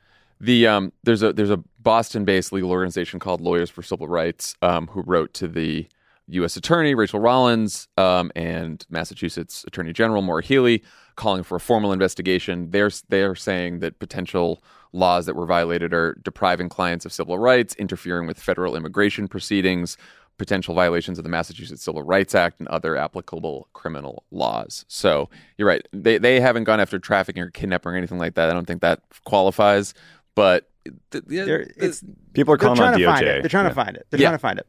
The 0.44 0.66
um, 0.66 0.92
there's 1.04 1.22
a 1.22 1.32
there's 1.32 1.50
a 1.50 1.56
Boston-based 1.56 2.52
legal 2.52 2.70
organization 2.70 3.18
called 3.18 3.40
Lawyers 3.40 3.70
for 3.70 3.82
Civil 3.82 4.08
Rights 4.08 4.54
um, 4.60 4.88
who 4.88 5.02
wrote 5.02 5.32
to 5.34 5.48
the 5.48 5.88
U.S. 6.28 6.56
Attorney 6.56 6.94
Rachel 6.94 7.18
Rollins 7.18 7.88
um, 7.96 8.30
and 8.36 8.84
Massachusetts 8.90 9.64
Attorney 9.66 9.94
General 9.94 10.20
Maura 10.20 10.42
Healey, 10.42 10.82
calling 11.16 11.44
for 11.44 11.56
a 11.56 11.60
formal 11.60 11.92
investigation. 11.92 12.70
They're 12.70 12.90
they're 13.08 13.34
saying 13.34 13.78
that 13.78 13.98
potential 13.98 14.62
laws 14.92 15.24
that 15.24 15.34
were 15.34 15.46
violated 15.46 15.94
are 15.94 16.14
depriving 16.22 16.68
clients 16.68 17.06
of 17.06 17.12
civil 17.12 17.38
rights, 17.38 17.74
interfering 17.76 18.26
with 18.26 18.38
federal 18.38 18.76
immigration 18.76 19.28
proceedings, 19.28 19.96
potential 20.36 20.74
violations 20.74 21.16
of 21.16 21.24
the 21.24 21.30
Massachusetts 21.30 21.82
Civil 21.82 22.02
Rights 22.02 22.34
Act, 22.34 22.58
and 22.58 22.68
other 22.68 22.96
applicable 22.96 23.68
criminal 23.72 24.24
laws. 24.30 24.84
So 24.88 25.30
you're 25.56 25.68
right; 25.68 25.88
they 25.92 26.18
they 26.18 26.38
haven't 26.38 26.64
gone 26.64 26.80
after 26.80 26.98
trafficking 26.98 27.42
or 27.42 27.50
kidnapping 27.50 27.92
or 27.92 27.96
anything 27.96 28.18
like 28.18 28.34
that. 28.34 28.50
I 28.50 28.52
don't 28.52 28.66
think 28.66 28.82
that 28.82 29.00
qualifies, 29.24 29.94
but. 30.34 30.68
th- 31.10 31.24
yeah, 31.28 31.44
They're, 31.44 31.64
th- 31.64 31.76
it's 31.76 32.04
People 32.34 32.54
are 32.54 32.58
calling 32.58 32.76
trying 32.76 32.94
on 32.94 32.98
to 33.00 33.04
find 33.06 33.24
it. 33.24 33.28
DOJ. 33.28 33.42
They're 33.42 33.48
trying 33.48 33.64
Yeah. 33.64 33.68
to 33.70 33.74
find 33.74 33.96
it. 33.96 34.06
They're 34.10 34.20
Yeah. 34.20 34.26
trying 34.28 34.38
to 34.38 34.42
find 34.42 34.58
it. 34.58 34.66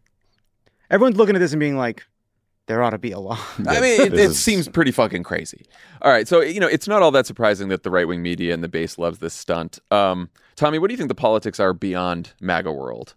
Everyone's 0.89 1.17
looking 1.17 1.36
at 1.36 1.39
this 1.39 1.51
and 1.53 1.60
being 1.60 1.77
like, 1.77 2.03
there 2.67 2.81
ought 2.81 2.91
to 2.91 2.98
be 2.98 3.12
a 3.12 3.19
law. 3.19 3.38
I 3.67 3.79
mean, 3.81 4.01
it, 4.01 4.13
it 4.13 4.13
is- 4.13 4.39
seems 4.39 4.67
pretty 4.67 4.91
fucking 4.91 5.24
crazy. 5.24 5.65
All 6.01 6.12
right, 6.12 6.27
so 6.27 6.41
you 6.41 6.60
know, 6.60 6.67
it's 6.67 6.88
not 6.88 7.01
all 7.01 7.12
that 7.12 7.25
surprising 7.27 7.67
that 7.69 7.84
the 7.84 7.91
right 7.91 8.07
wing 8.07 8.22
media 8.22 8.53
and 8.53 8.63
the 8.63 8.67
base 8.67 8.98
loves 8.98 9.19
this 9.19 9.34
stunt. 9.34 9.79
Um, 9.91 10.29
Tommy, 10.55 10.79
what 10.79 10.88
do 10.88 10.93
you 10.93 10.98
think 10.98 11.10
the 11.10 11.15
politics 11.15 11.60
are 11.60 11.74
beyond 11.74 12.34
MAGA 12.39 12.72
world? 12.72 13.15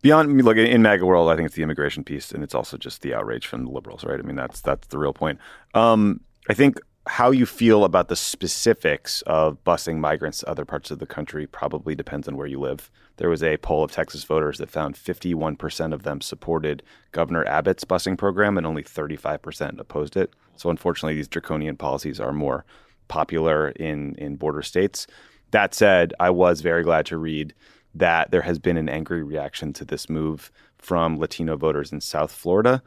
Beyond, 0.00 0.30
I 0.30 0.42
look 0.44 0.56
in 0.56 0.80
MAGA 0.82 1.04
world, 1.04 1.28
I 1.28 1.34
think 1.34 1.46
it's 1.46 1.56
the 1.56 1.62
immigration 1.64 2.04
piece, 2.04 2.30
and 2.30 2.44
it's 2.44 2.54
also 2.54 2.76
just 2.76 3.02
the 3.02 3.14
outrage 3.14 3.46
from 3.48 3.64
the 3.64 3.70
liberals, 3.72 4.04
right? 4.04 4.18
I 4.18 4.22
mean, 4.22 4.36
that's 4.36 4.60
that's 4.60 4.86
the 4.88 4.98
real 4.98 5.12
point. 5.12 5.40
Um, 5.74 6.20
I 6.48 6.54
think 6.54 6.78
how 7.08 7.30
you 7.30 7.46
feel 7.46 7.84
about 7.84 8.08
the 8.08 8.16
specifics 8.16 9.22
of 9.22 9.62
busing 9.64 9.96
migrants 9.98 10.40
to 10.40 10.48
other 10.50 10.66
parts 10.66 10.90
of 10.90 10.98
the 10.98 11.06
country 11.06 11.46
probably 11.46 11.94
depends 11.94 12.28
on 12.28 12.36
where 12.36 12.46
you 12.46 12.60
live. 12.60 12.90
There 13.16 13.30
was 13.30 13.42
a 13.42 13.56
poll 13.56 13.82
of 13.82 13.90
Texas 13.90 14.24
voters 14.24 14.58
that 14.58 14.70
found 14.70 14.94
51% 14.94 15.94
of 15.94 16.02
them 16.02 16.20
supported 16.20 16.82
Governor 17.12 17.46
Abbott's 17.46 17.84
busing 17.84 18.18
program 18.18 18.58
and 18.58 18.66
only 18.66 18.82
35% 18.82 19.80
opposed 19.80 20.18
it. 20.18 20.34
So 20.56 20.68
unfortunately, 20.68 21.14
these 21.14 21.28
draconian 21.28 21.78
policies 21.78 22.20
are 22.20 22.32
more 22.32 22.66
popular 23.08 23.70
in, 23.70 24.14
in 24.16 24.36
border 24.36 24.62
states. 24.62 25.06
That 25.52 25.72
said, 25.74 26.12
I 26.20 26.28
was 26.28 26.60
very 26.60 26.82
glad 26.82 27.06
to 27.06 27.16
read 27.16 27.54
that 27.94 28.30
there 28.30 28.42
has 28.42 28.58
been 28.58 28.76
an 28.76 28.90
angry 28.90 29.22
reaction 29.22 29.72
to 29.72 29.84
this 29.86 30.10
move 30.10 30.52
from 30.76 31.16
Latino 31.16 31.56
voters 31.56 31.90
in 31.90 32.02
South 32.02 32.32
Florida. 32.32 32.82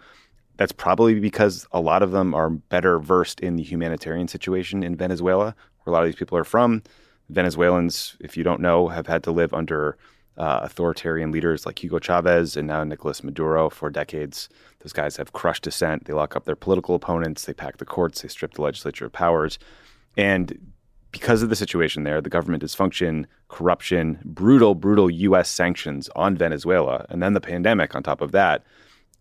That's 0.61 0.71
probably 0.71 1.19
because 1.19 1.65
a 1.71 1.81
lot 1.81 2.03
of 2.03 2.11
them 2.11 2.35
are 2.35 2.51
better 2.51 2.99
versed 2.99 3.39
in 3.39 3.55
the 3.55 3.63
humanitarian 3.63 4.27
situation 4.27 4.83
in 4.83 4.95
Venezuela, 4.95 5.55
where 5.81 5.91
a 5.91 5.91
lot 5.91 6.03
of 6.03 6.05
these 6.05 6.15
people 6.15 6.37
are 6.37 6.43
from. 6.43 6.83
Venezuelans, 7.29 8.15
if 8.19 8.37
you 8.37 8.43
don't 8.43 8.61
know, 8.61 8.87
have 8.87 9.07
had 9.07 9.23
to 9.23 9.31
live 9.31 9.55
under 9.55 9.97
uh, 10.37 10.59
authoritarian 10.61 11.31
leaders 11.31 11.65
like 11.65 11.83
Hugo 11.83 11.97
Chavez 11.97 12.55
and 12.55 12.67
now 12.67 12.83
Nicolas 12.83 13.23
Maduro 13.23 13.71
for 13.71 13.89
decades. 13.89 14.49
Those 14.81 14.93
guys 14.93 15.17
have 15.17 15.33
crushed 15.33 15.63
dissent. 15.63 16.05
They 16.05 16.13
lock 16.13 16.35
up 16.35 16.45
their 16.45 16.55
political 16.55 16.93
opponents. 16.93 17.45
They 17.45 17.53
pack 17.53 17.77
the 17.77 17.85
courts. 17.85 18.21
They 18.21 18.27
strip 18.27 18.53
the 18.53 18.61
legislature 18.61 19.07
of 19.07 19.13
powers. 19.13 19.57
And 20.15 20.59
because 21.11 21.41
of 21.41 21.49
the 21.49 21.55
situation 21.55 22.03
there, 22.03 22.21
the 22.21 22.29
government 22.29 22.61
dysfunction, 22.61 23.25
corruption, 23.47 24.19
brutal, 24.23 24.75
brutal 24.75 25.09
U.S. 25.09 25.49
sanctions 25.49 26.07
on 26.15 26.37
Venezuela, 26.37 27.07
and 27.09 27.23
then 27.23 27.33
the 27.33 27.41
pandemic 27.41 27.95
on 27.95 28.03
top 28.03 28.21
of 28.21 28.31
that, 28.33 28.63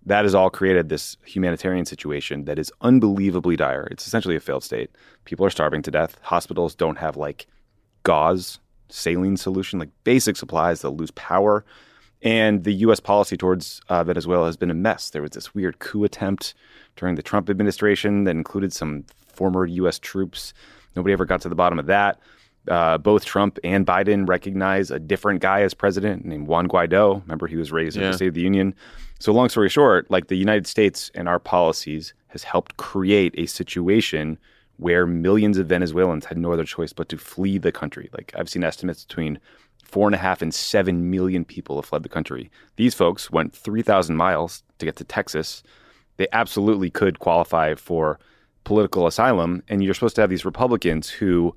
that 0.06 0.24
has 0.24 0.34
all 0.34 0.50
created 0.50 0.88
this 0.88 1.16
humanitarian 1.24 1.84
situation 1.84 2.44
that 2.44 2.58
is 2.58 2.72
unbelievably 2.80 3.56
dire. 3.56 3.86
It's 3.90 4.06
essentially 4.06 4.36
a 4.36 4.40
failed 4.40 4.64
state. 4.64 4.90
People 5.24 5.44
are 5.44 5.50
starving 5.50 5.82
to 5.82 5.90
death. 5.90 6.18
Hospitals 6.22 6.74
don't 6.74 6.98
have 6.98 7.16
like 7.16 7.46
gauze, 8.02 8.58
saline 8.88 9.36
solution, 9.36 9.78
like 9.78 9.90
basic 10.04 10.36
supplies. 10.36 10.82
They'll 10.82 10.96
lose 10.96 11.10
power. 11.12 11.64
And 12.22 12.64
the 12.64 12.74
U.S. 12.74 13.00
policy 13.00 13.36
towards 13.36 13.80
uh, 13.88 14.04
Venezuela 14.04 14.46
has 14.46 14.56
been 14.56 14.70
a 14.70 14.74
mess. 14.74 15.10
There 15.10 15.22
was 15.22 15.30
this 15.30 15.54
weird 15.54 15.78
coup 15.78 16.04
attempt 16.04 16.54
during 16.96 17.14
the 17.14 17.22
Trump 17.22 17.48
administration 17.48 18.24
that 18.24 18.32
included 18.32 18.72
some 18.72 19.04
former 19.32 19.64
U.S. 19.64 19.98
troops 19.98 20.52
Nobody 20.96 21.12
ever 21.12 21.24
got 21.24 21.40
to 21.42 21.48
the 21.48 21.54
bottom 21.54 21.78
of 21.78 21.86
that. 21.86 22.18
Uh, 22.70 22.96
both 22.96 23.24
Trump 23.24 23.58
and 23.64 23.84
Biden 23.84 24.28
recognize 24.28 24.90
a 24.90 25.00
different 25.00 25.40
guy 25.40 25.62
as 25.62 25.74
president 25.74 26.24
named 26.24 26.46
Juan 26.46 26.68
Guaido. 26.68 27.20
Remember, 27.22 27.48
he 27.48 27.56
was 27.56 27.72
raised 27.72 27.96
yeah. 27.96 28.04
in 28.04 28.10
the 28.12 28.16
State 28.16 28.28
of 28.28 28.34
the 28.34 28.40
Union. 28.40 28.74
So, 29.18 29.32
long 29.32 29.48
story 29.48 29.68
short, 29.68 30.08
like 30.10 30.28
the 30.28 30.36
United 30.36 30.66
States 30.68 31.10
and 31.14 31.28
our 31.28 31.40
policies 31.40 32.14
has 32.28 32.44
helped 32.44 32.76
create 32.76 33.34
a 33.36 33.46
situation 33.46 34.38
where 34.76 35.06
millions 35.06 35.58
of 35.58 35.66
Venezuelans 35.66 36.24
had 36.24 36.38
no 36.38 36.52
other 36.52 36.64
choice 36.64 36.92
but 36.92 37.08
to 37.10 37.18
flee 37.18 37.58
the 37.58 37.72
country. 37.72 38.08
Like 38.14 38.32
I've 38.34 38.48
seen 38.48 38.64
estimates 38.64 39.04
between 39.04 39.38
four 39.84 40.08
and 40.08 40.14
a 40.14 40.18
half 40.18 40.40
and 40.40 40.54
seven 40.54 41.10
million 41.10 41.44
people 41.44 41.76
have 41.76 41.84
fled 41.84 42.02
the 42.02 42.08
country. 42.08 42.50
These 42.76 42.94
folks 42.94 43.30
went 43.30 43.52
3,000 43.52 44.16
miles 44.16 44.62
to 44.78 44.86
get 44.86 44.96
to 44.96 45.04
Texas. 45.04 45.62
They 46.16 46.28
absolutely 46.32 46.88
could 46.88 47.18
qualify 47.18 47.74
for 47.74 48.18
political 48.64 49.06
asylum, 49.06 49.62
and 49.68 49.82
you're 49.82 49.94
supposed 49.94 50.14
to 50.16 50.20
have 50.22 50.30
these 50.30 50.44
Republicans 50.44 51.10
who 51.10 51.54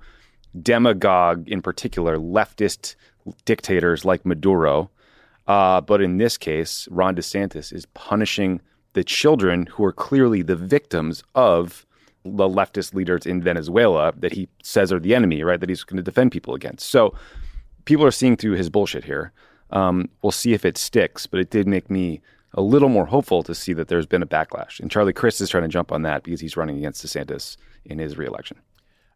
demagogue, 0.61 1.47
in 1.47 1.61
particular, 1.61 2.17
leftist 2.17 2.95
dictators 3.45 4.05
like 4.05 4.25
Maduro. 4.25 4.89
Uh, 5.47 5.81
but 5.81 6.01
in 6.01 6.17
this 6.17 6.37
case, 6.37 6.87
Ron 6.91 7.15
DeSantis 7.15 7.73
is 7.73 7.85
punishing 7.87 8.61
the 8.93 9.03
children 9.03 9.65
who 9.67 9.83
are 9.83 9.91
clearly 9.91 10.41
the 10.41 10.55
victims 10.55 11.23
of 11.35 11.85
the 12.23 12.47
leftist 12.47 12.93
leaders 12.93 13.25
in 13.25 13.41
Venezuela 13.41 14.13
that 14.17 14.31
he 14.31 14.47
says 14.61 14.93
are 14.93 14.99
the 14.99 15.13
enemy, 15.13 15.43
right? 15.43 15.59
That 15.59 15.69
he's 15.69 15.83
going 15.83 15.97
to 15.97 16.03
defend 16.03 16.31
people 16.31 16.55
against. 16.55 16.89
So 16.89 17.13
people 17.85 18.05
are 18.05 18.11
seeing 18.11 18.37
through 18.37 18.53
his 18.53 18.69
bullshit 18.69 19.03
here. 19.03 19.33
Um, 19.71 20.09
we'll 20.21 20.31
see 20.31 20.53
if 20.53 20.63
it 20.63 20.77
sticks, 20.77 21.27
but 21.27 21.39
it 21.39 21.49
did 21.49 21.67
make 21.67 21.89
me 21.89 22.21
a 22.53 22.61
little 22.61 22.89
more 22.89 23.07
hopeful 23.07 23.43
to 23.43 23.55
see 23.55 23.73
that 23.73 23.87
there's 23.87 24.05
been 24.05 24.21
a 24.21 24.27
backlash. 24.27 24.79
And 24.79 24.91
Charlie 24.91 25.13
Crist 25.13 25.41
is 25.41 25.49
trying 25.49 25.63
to 25.63 25.69
jump 25.69 25.91
on 25.91 26.03
that 26.03 26.23
because 26.23 26.39
he's 26.39 26.55
running 26.55 26.77
against 26.77 27.05
DeSantis 27.05 27.57
in 27.83 27.97
his 27.97 28.17
reelection. 28.17 28.57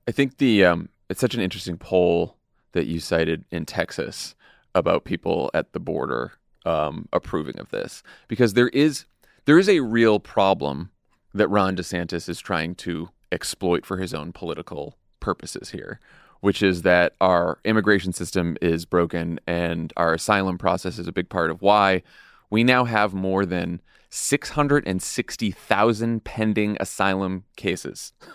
I 0.08 0.12
think 0.12 0.38
the 0.38 0.65
um, 0.65 0.89
it's 1.10 1.22
such 1.22 1.36
an 1.36 1.42
interesting 1.42 1.78
poll 1.78 2.38
that 2.74 2.88
you 2.88 3.00
cited 3.00 3.46
in 3.52 3.66
Texas 3.66 4.36
about 4.76 5.06
people 5.06 5.50
at 5.54 5.72
the 5.74 5.80
border 5.80 6.34
um, 6.66 7.08
approving 7.14 7.60
of 7.60 7.70
this. 7.70 8.04
Because 8.28 8.54
there 8.54 8.68
is 8.70 9.06
there 9.46 9.58
is 9.58 9.70
a 9.70 9.80
real 9.80 10.20
problem 10.20 10.92
that 11.34 11.48
Ron 11.48 11.78
DeSantis 11.78 12.28
is 12.28 12.40
trying 12.40 12.76
to 12.76 13.10
exploit 13.32 13.86
for 13.86 13.98
his 13.98 14.14
own 14.14 14.34
political 14.34 14.98
purposes 15.20 15.70
here, 15.70 16.00
which 16.42 16.62
is 16.62 16.84
that 16.84 17.14
our 17.22 17.60
immigration 17.64 18.12
system 18.14 18.58
is 18.62 18.86
broken 18.86 19.40
and 19.48 19.94
our 19.98 20.14
asylum 20.14 20.58
process 20.58 21.00
is 21.00 21.08
a 21.08 21.14
big 21.14 21.30
part 21.30 21.50
of 21.50 21.62
why. 21.62 22.04
We 22.50 22.64
now 22.64 22.86
have 22.86 23.14
more 23.14 23.46
than 23.46 23.82
660,000 24.10 26.24
pending 26.24 26.78
asylum 26.80 27.44
cases 27.56 28.14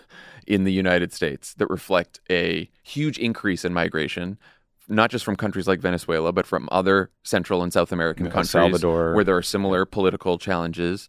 in 0.47 0.65
the 0.65 0.73
United 0.73 1.13
States 1.13 1.55
that 1.55 1.67
reflect 1.69 2.21
a 2.31 2.71
huge 2.83 3.19
increase 3.19 3.65
in 3.65 3.73
migration, 3.73 4.39
not 4.89 5.11
just 5.11 5.25
from 5.25 5.37
countries 5.37 5.69
like 5.69 5.81
Venezuela, 5.81 6.33
but 6.33 6.47
from 6.47 6.69
other 6.73 7.11
Central 7.23 7.63
and 7.63 7.73
South 7.73 7.93
American 7.93 8.27
countries 8.27 8.51
Salvador. 8.51 9.15
where 9.15 9.25
there 9.25 9.37
are 9.37 9.43
similar 9.43 9.85
political 9.85 10.39
challenges. 10.39 11.09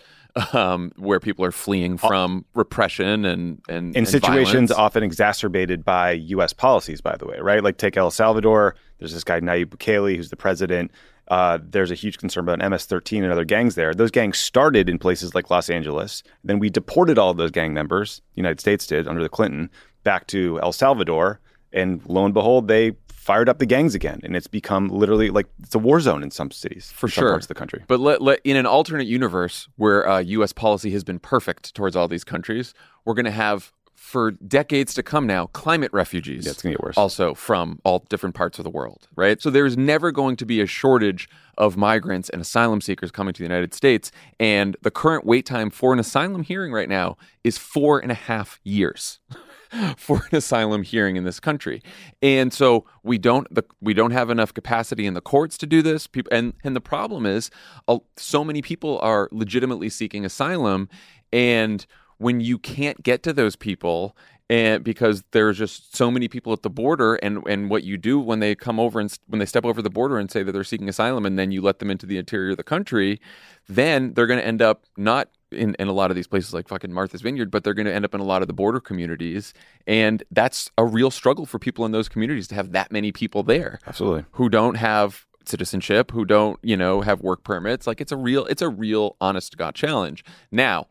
Um, 0.51 0.91
where 0.95 1.19
people 1.19 1.45
are 1.45 1.51
fleeing 1.51 1.95
from 1.95 2.43
repression 2.55 3.23
and 3.23 3.61
and 3.69 3.95
in 3.95 3.97
and 3.97 4.07
situations 4.07 4.71
violence. 4.71 4.71
often 4.71 5.03
exacerbated 5.03 5.85
by 5.85 6.13
U.S. 6.13 6.53
policies, 6.53 7.01
by 7.01 7.15
the 7.17 7.27
way, 7.27 7.37
right? 7.39 7.63
Like 7.63 7.77
take 7.77 7.97
El 7.97 8.09
Salvador. 8.09 8.73
There's 8.97 9.13
this 9.13 9.23
guy 9.23 9.41
Nayib 9.41 9.67
Bukele, 9.67 10.15
who's 10.15 10.31
the 10.31 10.35
president. 10.35 10.89
Uh, 11.30 11.58
there's 11.62 11.92
a 11.92 11.96
huge 11.96 12.18
concern 12.18 12.48
about 12.48 12.60
MS-13 12.70 13.24
and 13.24 13.32
other 13.32 13.46
gangs 13.46 13.75
there. 13.75 13.94
Those 13.94 14.12
gangs 14.12 14.38
started 14.38 14.89
in 14.89 15.00
places 15.00 15.34
like 15.34 15.50
Los 15.50 15.70
Angeles. 15.70 16.24
Then 16.44 16.60
we 16.60 16.70
deported 16.70 17.18
all 17.18 17.30
of 17.30 17.38
those 17.38 17.51
gang 17.51 17.74
members. 17.74 18.22
The 18.36 18.42
United 18.42 18.60
States 18.60 18.86
did 18.86 19.08
under 19.08 19.24
the 19.24 19.30
Clinton 19.30 19.70
back 20.03 20.27
to 20.27 20.60
El 20.62 20.74
Salvador, 20.74 21.39
and 21.72 22.01
lo 22.08 22.25
and 22.25 22.34
behold, 22.34 22.68
they 22.68 22.96
fired 23.08 23.48
up 23.48 23.58
the 23.58 23.65
gangs 23.65 23.96
again, 23.96 24.20
and 24.24 24.36
it's 24.36 24.48
become 24.48 24.89
literally 24.89 25.30
like 25.30 25.48
it's 25.62 25.74
a 25.74 25.80
war 25.80 26.01
zone 26.01 26.24
in 26.24 26.30
some 26.30 26.51
cities, 26.51 26.92
for 26.92 27.08
some 27.08 27.22
sure, 27.22 27.32
parts 27.32 27.46
of 27.46 27.48
the 27.48 27.56
country. 27.56 27.82
But 27.88 28.01
let, 28.01 28.22
let, 28.22 28.42
in 28.44 28.58
an 28.58 28.65
alternate 28.65 29.08
universe 29.08 29.70
where 29.77 30.08
uh, 30.08 30.20
U.S. 30.20 30.51
policy 30.51 30.92
has 30.92 31.06
been 31.06 31.20
perfect 31.20 31.74
towards 31.74 31.96
all 31.96 32.10
these 32.10 32.25
countries, 32.25 32.74
we're 33.06 33.13
going 33.13 33.25
to 33.25 33.32
have 33.32 33.72
for 34.03 34.31
decades 34.31 34.93
to 34.93 35.01
come 35.01 35.25
now 35.25 35.48
climate 35.48 35.89
refugees. 35.93 36.45
Yeah, 36.45 36.51
it's 36.51 36.62
gonna 36.62 36.74
get 36.74 36.83
worse. 36.83 36.98
Also 36.98 37.33
from 37.33 37.79
all 37.86 38.05
different 38.10 38.36
parts 38.36 38.60
of 38.60 38.63
the 38.63 38.69
world, 38.69 39.07
right? 39.15 39.41
So 39.41 39.50
there's 39.50 39.77
never 39.77 40.12
going 40.12 40.36
to 40.36 40.45
be 40.45 40.60
a 40.60 40.65
shortage 40.65 41.29
of 41.57 41.77
migrants 41.77 42.29
and 42.29 42.41
asylum 42.41 42.81
seekers 42.81 43.12
coming 43.12 43.33
to 43.33 43.39
the 43.39 43.45
United 43.45 43.74
States, 43.74 44.12
and 44.41 44.75
the 44.81 44.91
current 44.91 45.25
wait 45.25 45.45
time 45.45 45.69
for 45.69 45.93
an 45.93 46.00
asylum 46.00 46.43
hearing 46.43 46.74
right 46.74 46.89
now 46.89 47.15
is 47.45 47.57
four 47.57 47.98
and 47.98 48.12
a 48.12 48.15
half 48.15 48.60
years. 48.63 49.19
for 49.98 50.17
an 50.29 50.36
asylum 50.38 50.83
hearing 50.83 51.15
in 51.15 51.24
this 51.24 51.39
country. 51.39 51.81
And 52.22 52.53
so 52.53 52.86
we 53.01 53.17
don't 53.17 53.51
the, 53.55 53.63
we 53.81 53.95
don't 53.95 54.12
have 54.12 54.29
enough 54.29 54.53
capacity 54.53 55.07
in 55.07 55.15
the 55.15 55.22
courts 55.22 55.57
to 55.60 55.65
do 55.65 55.81
this. 55.81 56.07
People 56.07 56.31
and 56.31 56.53
and 56.63 56.75
the 56.75 56.81
problem 56.81 57.25
is 57.25 57.50
uh, 57.88 58.00
so 58.17 58.43
many 58.43 58.62
people 58.62 59.00
are 59.00 59.29
legitimately 59.31 59.89
seeking 59.89 60.25
asylum 60.25 60.89
and 61.31 61.88
when 62.24 62.39
you 62.39 62.58
can't 62.58 63.03
get 63.03 63.24
to 63.24 63.34
those 63.34 63.56
people 63.56 64.15
and 64.50 64.84
because 64.84 65.24
there's 65.32 65.58
just 65.58 65.96
so 65.96 66.12
many 66.12 66.27
people 66.27 66.51
at 66.53 66.63
the 66.63 66.70
border 66.70 67.15
and 67.15 67.46
and 67.48 67.70
what 67.70 67.84
you 67.84 67.98
do 67.98 68.20
when 68.20 68.39
they 68.39 68.56
come 68.56 68.80
over 68.80 69.00
and 69.00 69.18
when 69.27 69.39
they 69.39 69.46
step 69.46 69.65
over 69.65 69.82
the 69.82 69.89
border 69.89 70.18
and 70.20 70.30
say 70.30 70.44
that 70.44 70.51
they're 70.51 70.63
seeking 70.63 70.89
asylum 70.89 71.25
and 71.25 71.39
then 71.39 71.51
you 71.51 71.62
let 71.62 71.80
them 71.80 71.89
into 71.89 72.06
the 72.06 72.18
interior 72.18 72.51
of 72.51 72.58
the 72.58 72.63
country 72.63 73.20
then 73.68 74.13
they're 74.13 74.27
going 74.27 74.39
to 74.39 74.46
end 74.46 74.62
up 74.62 74.84
not 74.98 75.30
in, 75.53 75.75
in 75.80 75.88
a 75.88 75.94
lot 75.94 76.10
of 76.10 76.15
these 76.15 76.27
places 76.27 76.53
like 76.53 76.68
fucking 76.68 76.92
Martha's 76.92 77.22
Vineyard, 77.22 77.51
but 77.51 77.63
they're 77.63 77.74
going 77.74 77.86
to 77.86 77.94
end 77.94 78.06
up 78.06 78.13
in 78.13 78.20
a 78.20 78.25
lot 78.25 78.42
of 78.42 78.48
the 78.48 78.53
border 78.53 78.80
communities. 78.80 79.53
And 79.88 80.24
that's 80.32 80.72
a 80.77 80.86
real 80.86 81.12
struggle 81.12 81.46
for 81.46 81.60
people 81.60 81.86
in 81.86 81.92
those 81.92 82.10
communities 82.10 82.48
to 82.50 82.56
have 82.56 82.72
that 82.72 82.92
many 82.92 83.12
people 83.12 83.44
there. 83.44 83.80
Absolutely. 83.86 84.25
Who 84.32 84.50
don't 84.50 84.75
have 84.75 85.25
citizenship, 85.46 86.12
who 86.12 86.25
don't, 86.25 86.60
you 86.63 86.77
know, 86.77 87.01
have 87.01 87.22
work 87.22 87.44
permits. 87.44 87.86
Like 87.86 88.01
it's 88.01 88.12
a 88.12 88.18
real, 88.18 88.46
it's 88.46 88.62
a 88.62 88.70
real 88.70 89.15
honest 89.20 89.51
to 89.51 89.58
God 89.58 89.75
challenge. 89.75 90.24
Now, 90.51 90.88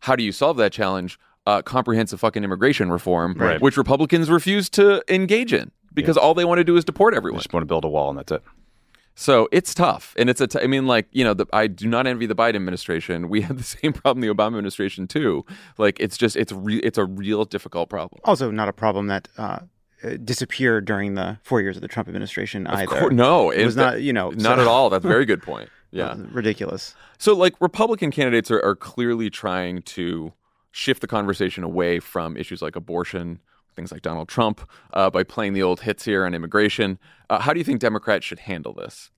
how 0.00 0.16
do 0.16 0.22
you 0.22 0.32
solve 0.32 0.56
that 0.58 0.72
challenge? 0.72 1.18
Uh, 1.46 1.62
comprehensive 1.62 2.20
fucking 2.20 2.44
immigration 2.44 2.90
reform, 2.90 3.32
Right. 3.32 3.58
which 3.60 3.78
Republicans 3.78 4.28
refuse 4.30 4.68
to 4.70 5.02
engage 5.08 5.52
in 5.54 5.70
because 5.94 6.18
all 6.18 6.34
they 6.34 6.44
want 6.44 6.58
to 6.58 6.64
do 6.64 6.76
is 6.76 6.84
deport 6.84 7.14
We 7.14 7.16
everyone. 7.16 7.40
just 7.40 7.52
want 7.54 7.62
to 7.62 7.66
build 7.66 7.84
a 7.86 7.88
wall, 7.88 8.10
and 8.10 8.18
that's 8.18 8.30
it. 8.32 8.42
So 9.14 9.48
it's 9.50 9.72
tough, 9.74 10.14
and 10.18 10.28
it's 10.30 10.40
a. 10.40 10.46
T- 10.46 10.60
I 10.62 10.66
mean, 10.68 10.86
like 10.86 11.06
you 11.10 11.24
know, 11.24 11.34
the, 11.34 11.46
I 11.52 11.66
do 11.66 11.88
not 11.88 12.06
envy 12.06 12.26
the 12.26 12.36
Biden 12.36 12.54
administration. 12.56 13.28
We 13.28 13.40
had 13.48 13.58
the 13.58 13.62
same 13.64 13.92
problem 13.94 14.20
the 14.20 14.28
Obama 14.32 14.48
administration 14.48 15.08
too. 15.08 15.44
Like 15.78 15.98
it's 15.98 16.16
just 16.18 16.36
it's 16.36 16.52
re- 16.52 16.78
it's 16.80 16.98
a 16.98 17.04
real 17.06 17.44
difficult 17.46 17.88
problem. 17.88 18.20
Also, 18.24 18.50
not 18.52 18.68
a 18.68 18.72
problem 18.72 19.06
that 19.08 19.26
uh, 19.38 19.60
uh, 20.04 20.10
disappeared 20.22 20.84
during 20.84 21.14
the 21.14 21.38
four 21.42 21.60
years 21.62 21.76
of 21.76 21.82
the 21.82 21.88
Trump 21.88 22.08
administration 22.08 22.66
either. 22.68 22.86
Cour- 22.94 23.10
no, 23.10 23.50
it 23.50 23.64
was 23.64 23.74
not. 23.74 24.02
You 24.02 24.12
know, 24.12 24.30
not 24.30 24.56
so- 24.56 24.60
at 24.60 24.66
all. 24.68 24.90
That's 24.90 25.04
a 25.04 25.08
very 25.08 25.24
good 25.32 25.42
point. 25.42 25.68
Yeah. 25.90 26.16
ridiculous. 26.32 26.94
So 27.18 27.34
like 27.34 27.54
Republican 27.60 28.10
candidates 28.10 28.50
are, 28.50 28.62
are 28.62 28.76
clearly 28.76 29.30
trying 29.30 29.82
to 29.82 30.32
shift 30.70 31.00
the 31.00 31.06
conversation 31.06 31.64
away 31.64 31.98
from 31.98 32.36
issues 32.36 32.60
like 32.60 32.76
abortion, 32.76 33.40
things 33.74 33.90
like 33.90 34.02
Donald 34.02 34.28
Trump, 34.28 34.68
uh, 34.92 35.08
by 35.10 35.22
playing 35.22 35.54
the 35.54 35.62
old 35.62 35.80
hits 35.80 36.04
here 36.04 36.24
on 36.24 36.34
immigration. 36.34 36.98
Uh, 37.30 37.38
how 37.38 37.52
do 37.52 37.58
you 37.58 37.64
think 37.64 37.80
Democrats 37.80 38.26
should 38.26 38.40
handle 38.40 38.74
this? 38.74 39.10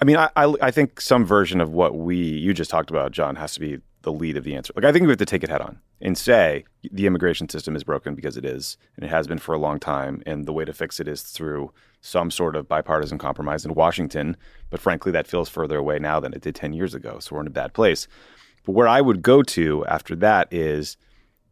I 0.00 0.04
mean, 0.04 0.16
I, 0.16 0.30
I, 0.36 0.54
I 0.62 0.70
think 0.70 1.00
some 1.00 1.24
version 1.24 1.60
of 1.60 1.72
what 1.72 1.96
we 1.96 2.16
you 2.16 2.54
just 2.54 2.70
talked 2.70 2.90
about, 2.90 3.12
John, 3.12 3.36
has 3.36 3.54
to 3.54 3.60
be 3.60 3.78
the 4.02 4.12
lead 4.12 4.36
of 4.36 4.44
the 4.44 4.54
answer. 4.54 4.72
Like, 4.74 4.84
I 4.84 4.92
think 4.92 5.02
we 5.04 5.10
have 5.10 5.18
to 5.18 5.26
take 5.26 5.44
it 5.44 5.50
head 5.50 5.60
on 5.60 5.78
and 6.00 6.16
say 6.16 6.64
the 6.90 7.06
immigration 7.06 7.48
system 7.48 7.76
is 7.76 7.84
broken 7.84 8.14
because 8.14 8.36
it 8.36 8.44
is, 8.44 8.78
and 8.96 9.04
it 9.04 9.08
has 9.08 9.26
been 9.26 9.38
for 9.38 9.54
a 9.54 9.58
long 9.58 9.78
time. 9.78 10.22
And 10.26 10.46
the 10.46 10.52
way 10.52 10.64
to 10.64 10.72
fix 10.72 11.00
it 11.00 11.08
is 11.08 11.22
through 11.22 11.72
some 12.00 12.30
sort 12.30 12.56
of 12.56 12.68
bipartisan 12.68 13.18
compromise 13.18 13.64
in 13.64 13.74
Washington. 13.74 14.36
But 14.70 14.80
frankly, 14.80 15.12
that 15.12 15.26
feels 15.26 15.48
further 15.48 15.76
away 15.76 15.98
now 15.98 16.20
than 16.20 16.32
it 16.32 16.40
did 16.40 16.54
10 16.54 16.72
years 16.72 16.94
ago. 16.94 17.18
So 17.20 17.34
we're 17.34 17.42
in 17.42 17.46
a 17.46 17.50
bad 17.50 17.74
place. 17.74 18.08
But 18.64 18.72
where 18.72 18.88
I 18.88 19.00
would 19.00 19.22
go 19.22 19.42
to 19.42 19.84
after 19.86 20.16
that 20.16 20.52
is 20.52 20.96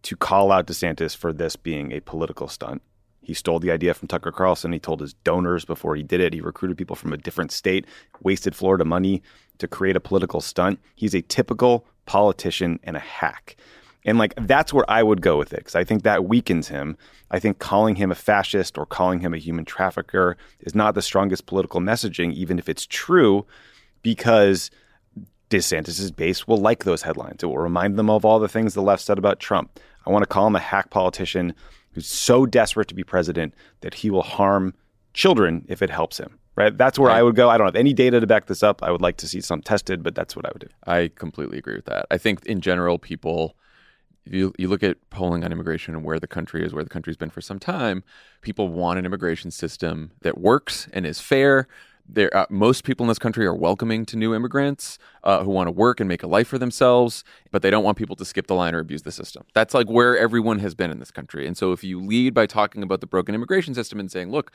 to 0.02 0.16
call 0.16 0.52
out 0.52 0.66
DeSantis 0.66 1.16
for 1.16 1.32
this 1.32 1.56
being 1.56 1.92
a 1.92 2.00
political 2.00 2.48
stunt. 2.48 2.82
He 3.20 3.34
stole 3.34 3.58
the 3.58 3.70
idea 3.70 3.92
from 3.92 4.08
Tucker 4.08 4.32
Carlson. 4.32 4.72
He 4.72 4.78
told 4.78 5.00
his 5.00 5.12
donors 5.12 5.66
before 5.66 5.94
he 5.96 6.02
did 6.02 6.20
it. 6.20 6.32
He 6.32 6.40
recruited 6.40 6.78
people 6.78 6.96
from 6.96 7.12
a 7.12 7.18
different 7.18 7.52
state, 7.52 7.86
wasted 8.22 8.56
Florida 8.56 8.86
money 8.86 9.22
to 9.58 9.68
create 9.68 9.96
a 9.96 10.00
political 10.00 10.40
stunt. 10.40 10.80
He's 10.94 11.14
a 11.14 11.22
typical 11.22 11.86
politician 12.06 12.80
and 12.82 12.96
a 12.96 13.00
hack. 13.00 13.56
And 14.04 14.16
like 14.16 14.34
that's 14.36 14.72
where 14.72 14.88
I 14.90 15.02
would 15.02 15.20
go 15.20 15.36
with 15.36 15.52
it 15.52 15.58
because 15.58 15.74
I 15.74 15.84
think 15.84 16.02
that 16.02 16.24
weakens 16.24 16.68
him. 16.68 16.96
I 17.30 17.38
think 17.38 17.58
calling 17.58 17.96
him 17.96 18.10
a 18.10 18.14
fascist 18.14 18.78
or 18.78 18.86
calling 18.86 19.20
him 19.20 19.34
a 19.34 19.38
human 19.38 19.64
trafficker 19.64 20.36
is 20.60 20.74
not 20.74 20.94
the 20.94 21.02
strongest 21.02 21.46
political 21.46 21.80
messaging, 21.80 22.32
even 22.32 22.58
if 22.58 22.68
it's 22.68 22.86
true, 22.86 23.44
because 24.02 24.70
DeSantis' 25.50 26.14
base 26.14 26.46
will 26.46 26.58
like 26.58 26.84
those 26.84 27.02
headlines. 27.02 27.42
It 27.42 27.46
will 27.46 27.58
remind 27.58 27.98
them 27.98 28.08
of 28.08 28.24
all 28.24 28.38
the 28.38 28.48
things 28.48 28.74
the 28.74 28.82
left 28.82 29.02
said 29.02 29.18
about 29.18 29.40
Trump. 29.40 29.78
I 30.06 30.10
want 30.10 30.22
to 30.22 30.28
call 30.28 30.46
him 30.46 30.56
a 30.56 30.60
hack 30.60 30.90
politician 30.90 31.54
who's 31.92 32.08
so 32.08 32.46
desperate 32.46 32.88
to 32.88 32.94
be 32.94 33.04
president 33.04 33.54
that 33.80 33.94
he 33.94 34.10
will 34.10 34.22
harm 34.22 34.74
children 35.12 35.64
if 35.68 35.82
it 35.82 35.90
helps 35.90 36.18
him. 36.18 36.38
Right? 36.58 36.76
That's 36.76 36.98
where 36.98 37.10
I, 37.10 37.20
I 37.20 37.22
would 37.22 37.36
go. 37.36 37.48
I 37.48 37.56
don't 37.56 37.66
have 37.68 37.76
any 37.76 37.92
data 37.92 38.18
to 38.18 38.26
back 38.26 38.46
this 38.46 38.64
up. 38.64 38.82
I 38.82 38.90
would 38.90 39.00
like 39.00 39.16
to 39.18 39.28
see 39.28 39.40
some 39.40 39.62
tested, 39.62 40.02
but 40.02 40.16
that's 40.16 40.34
what 40.34 40.44
I 40.44 40.50
would 40.52 40.62
do. 40.62 40.68
I 40.86 41.10
completely 41.14 41.56
agree 41.56 41.76
with 41.76 41.84
that. 41.84 42.06
I 42.10 42.18
think 42.18 42.44
in 42.46 42.60
general, 42.60 42.98
people 42.98 43.54
you, 44.24 44.52
you 44.58 44.68
look 44.68 44.82
at 44.82 44.96
polling 45.10 45.44
on 45.44 45.52
immigration 45.52 45.94
and 45.94 46.04
where 46.04 46.18
the 46.18 46.26
country 46.26 46.64
is, 46.64 46.74
where 46.74 46.84
the 46.84 46.90
country's 46.90 47.16
been 47.16 47.30
for 47.30 47.40
some 47.40 47.58
time, 47.58 48.02
people 48.42 48.68
want 48.68 48.98
an 48.98 49.06
immigration 49.06 49.50
system 49.50 50.10
that 50.22 50.38
works 50.38 50.88
and 50.92 51.06
is 51.06 51.20
fair, 51.20 51.66
there, 52.08 52.34
uh, 52.34 52.46
most 52.48 52.84
people 52.84 53.04
in 53.04 53.08
this 53.08 53.18
country 53.18 53.44
are 53.44 53.54
welcoming 53.54 54.06
to 54.06 54.16
new 54.16 54.34
immigrants 54.34 54.98
uh, 55.24 55.42
who 55.44 55.50
want 55.50 55.66
to 55.66 55.70
work 55.70 56.00
and 56.00 56.08
make 56.08 56.22
a 56.22 56.26
life 56.26 56.48
for 56.48 56.58
themselves, 56.58 57.22
but 57.50 57.60
they 57.60 57.70
don't 57.70 57.84
want 57.84 57.98
people 57.98 58.16
to 58.16 58.24
skip 58.24 58.46
the 58.46 58.54
line 58.54 58.74
or 58.74 58.78
abuse 58.78 59.02
the 59.02 59.12
system. 59.12 59.44
That's 59.54 59.74
like 59.74 59.88
where 59.90 60.16
everyone 60.16 60.58
has 60.60 60.74
been 60.74 60.90
in 60.90 61.00
this 61.00 61.10
country. 61.10 61.46
And 61.46 61.56
so 61.56 61.72
if 61.72 61.84
you 61.84 62.00
lead 62.00 62.32
by 62.32 62.46
talking 62.46 62.82
about 62.82 63.00
the 63.00 63.06
broken 63.06 63.34
immigration 63.34 63.74
system 63.74 64.00
and 64.00 64.10
saying, 64.10 64.30
look, 64.30 64.52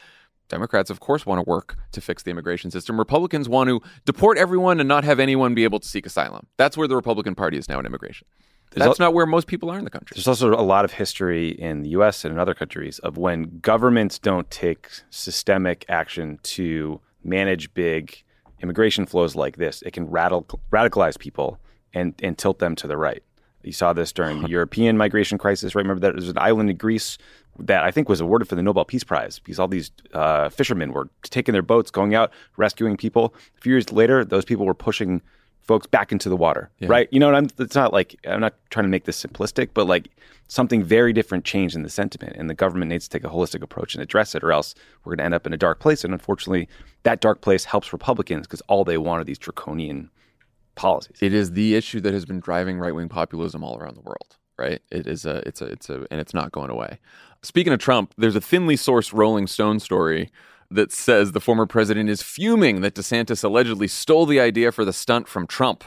Democrats, 0.53 0.91
of 0.91 0.99
course, 0.99 1.25
want 1.25 1.43
to 1.43 1.49
work 1.49 1.75
to 1.93 1.99
fix 1.99 2.21
the 2.21 2.29
immigration 2.29 2.69
system. 2.69 2.99
Republicans 2.99 3.49
want 3.49 3.69
to 3.69 3.81
deport 4.05 4.37
everyone 4.37 4.79
and 4.79 4.87
not 4.87 5.03
have 5.03 5.19
anyone 5.19 5.55
be 5.55 5.63
able 5.63 5.79
to 5.79 5.87
seek 5.87 6.05
asylum. 6.05 6.45
That's 6.57 6.77
where 6.77 6.87
the 6.87 6.95
Republican 6.95 7.33
Party 7.33 7.57
is 7.57 7.67
now 7.67 7.79
in 7.79 7.85
immigration. 7.87 8.27
There's 8.71 8.85
That's 8.85 8.99
al- 8.99 9.07
not 9.07 9.13
where 9.15 9.25
most 9.25 9.47
people 9.47 9.71
are 9.71 9.79
in 9.79 9.83
the 9.83 9.89
country. 9.89 10.13
There's 10.15 10.27
also 10.27 10.53
a 10.53 10.61
lot 10.61 10.85
of 10.85 10.91
history 10.91 11.49
in 11.49 11.81
the 11.81 11.89
US 11.89 12.23
and 12.23 12.31
in 12.31 12.39
other 12.39 12.53
countries 12.53 12.99
of 12.99 13.17
when 13.17 13.59
governments 13.61 14.19
don't 14.19 14.49
take 14.51 14.89
systemic 15.09 15.85
action 15.89 16.39
to 16.43 16.99
manage 17.23 17.73
big 17.73 18.23
immigration 18.61 19.05
flows 19.07 19.35
like 19.35 19.57
this, 19.57 19.81
it 19.81 19.91
can 19.91 20.09
radical, 20.09 20.59
radicalize 20.71 21.17
people 21.17 21.59
and, 21.93 22.13
and 22.21 22.37
tilt 22.37 22.59
them 22.59 22.75
to 22.75 22.87
the 22.87 22.97
right. 22.97 23.23
You 23.63 23.71
saw 23.71 23.93
this 23.93 24.11
during 24.11 24.41
the 24.41 24.49
European 24.57 24.97
migration 24.97 25.37
crisis, 25.37 25.73
right? 25.73 25.83
Remember 25.83 26.01
that 26.01 26.13
there 26.13 26.21
was 26.21 26.29
an 26.29 26.37
island 26.37 26.69
in 26.69 26.77
Greece 26.77 27.17
that 27.59 27.83
I 27.83 27.91
think 27.91 28.09
was 28.09 28.21
awarded 28.21 28.47
for 28.47 28.55
the 28.55 28.63
Nobel 28.63 28.85
Peace 28.85 29.03
Prize 29.03 29.39
because 29.39 29.59
all 29.59 29.67
these 29.67 29.91
uh, 30.13 30.49
fishermen 30.49 30.91
were 30.91 31.09
taking 31.23 31.53
their 31.53 31.61
boats, 31.61 31.91
going 31.91 32.15
out, 32.15 32.31
rescuing 32.57 32.97
people. 32.97 33.33
A 33.57 33.61
few 33.61 33.73
years 33.73 33.91
later, 33.91 34.25
those 34.25 34.45
people 34.45 34.65
were 34.65 34.73
pushing 34.73 35.21
folks 35.61 35.87
back 35.87 36.11
into 36.11 36.29
the 36.29 36.35
water, 36.35 36.69
yeah. 36.79 36.87
right? 36.89 37.07
You 37.11 37.19
know, 37.19 37.33
I'm, 37.33 37.47
it's 37.57 37.75
not 37.75 37.93
like 37.93 38.15
I'm 38.27 38.41
not 38.41 38.53
trying 38.69 38.83
to 38.83 38.89
make 38.89 39.05
this 39.05 39.23
simplistic, 39.23 39.69
but 39.73 39.87
like 39.87 40.09
something 40.47 40.83
very 40.83 41.13
different 41.13 41.45
changed 41.45 41.75
in 41.75 41.83
the 41.83 41.89
sentiment, 41.89 42.35
and 42.37 42.49
the 42.49 42.53
government 42.53 42.89
needs 42.89 43.07
to 43.07 43.17
take 43.17 43.25
a 43.25 43.33
holistic 43.33 43.61
approach 43.61 43.95
and 43.95 44.03
address 44.03 44.35
it, 44.35 44.43
or 44.43 44.51
else 44.51 44.75
we're 45.03 45.11
going 45.11 45.19
to 45.19 45.25
end 45.25 45.33
up 45.33 45.47
in 45.47 45.53
a 45.53 45.57
dark 45.57 45.79
place. 45.79 46.03
And 46.03 46.13
unfortunately, 46.13 46.67
that 47.03 47.21
dark 47.21 47.41
place 47.41 47.65
helps 47.65 47.93
Republicans 47.93 48.45
because 48.45 48.61
all 48.61 48.83
they 48.83 48.97
want 48.97 49.21
are 49.21 49.23
these 49.23 49.39
draconian 49.39 50.09
policies. 50.75 51.17
It 51.21 51.33
is 51.33 51.51
the 51.51 51.75
issue 51.75 52.01
that 52.01 52.13
has 52.13 52.25
been 52.25 52.39
driving 52.39 52.77
right 52.77 52.93
wing 52.93 53.09
populism 53.09 53.63
all 53.63 53.77
around 53.77 53.95
the 53.95 54.01
world. 54.01 54.37
Right? 54.57 54.81
It 54.91 55.07
is 55.07 55.25
a, 55.25 55.37
it's 55.47 55.61
a, 55.61 55.65
it's 55.65 55.89
a, 55.89 56.05
and 56.11 56.19
it's 56.21 56.33
not 56.33 56.51
going 56.51 56.69
away. 56.69 56.99
Speaking 57.43 57.73
of 57.73 57.79
Trump, 57.79 58.13
there's 58.17 58.37
a 58.37 58.41
thinly 58.41 58.77
sourced 58.77 59.11
Rolling 59.13 59.47
Stone 59.47 59.81
story 59.81 60.31
that 60.71 60.93
says 60.93 61.33
the 61.33 61.41
former 61.41 61.65
president 61.65 62.09
is 62.09 62.21
fuming 62.21 62.79
that 62.81 62.95
DeSantis 62.95 63.43
allegedly 63.43 63.87
stole 63.87 64.25
the 64.25 64.39
idea 64.39 64.71
for 64.71 64.85
the 64.85 64.93
stunt 64.93 65.27
from 65.27 65.45
Trump. 65.45 65.83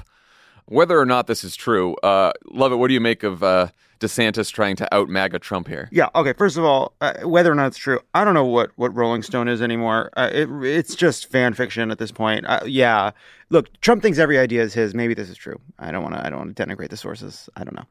Whether 0.66 1.00
or 1.00 1.06
not 1.06 1.28
this 1.28 1.44
is 1.44 1.56
true, 1.56 1.96
uh, 2.02 2.32
Lovett. 2.44 2.78
What 2.78 2.88
do 2.88 2.94
you 2.94 3.00
make 3.00 3.22
of 3.22 3.42
uh, 3.42 3.68
DeSantis 4.00 4.52
trying 4.52 4.76
to 4.76 4.94
out 4.94 5.08
MAGA 5.08 5.38
Trump 5.38 5.68
here? 5.68 5.88
Yeah. 5.92 6.08
Okay. 6.14 6.32
First 6.34 6.56
of 6.58 6.64
all, 6.64 6.92
uh, 7.00 7.14
whether 7.22 7.50
or 7.50 7.54
not 7.54 7.68
it's 7.68 7.78
true, 7.78 8.00
I 8.14 8.24
don't 8.24 8.34
know 8.34 8.44
what 8.44 8.72
what 8.76 8.94
Rolling 8.94 9.22
Stone 9.22 9.48
is 9.48 9.62
anymore. 9.62 10.10
Uh, 10.16 10.28
it, 10.32 10.48
it's 10.62 10.94
just 10.94 11.30
fan 11.30 11.54
fiction 11.54 11.90
at 11.90 11.98
this 11.98 12.12
point. 12.12 12.44
Uh, 12.46 12.60
yeah. 12.66 13.12
Look, 13.48 13.80
Trump 13.80 14.02
thinks 14.02 14.18
every 14.18 14.38
idea 14.38 14.62
is 14.62 14.74
his. 14.74 14.92
Maybe 14.92 15.14
this 15.14 15.30
is 15.30 15.36
true. 15.36 15.60
I 15.78 15.92
don't 15.92 16.02
want 16.02 16.16
to. 16.16 16.26
I 16.26 16.30
don't 16.30 16.38
want 16.40 16.56
to 16.56 16.66
denigrate 16.66 16.90
the 16.90 16.96
sources. 16.96 17.48
I 17.56 17.62
don't 17.62 17.76
know. 17.76 17.86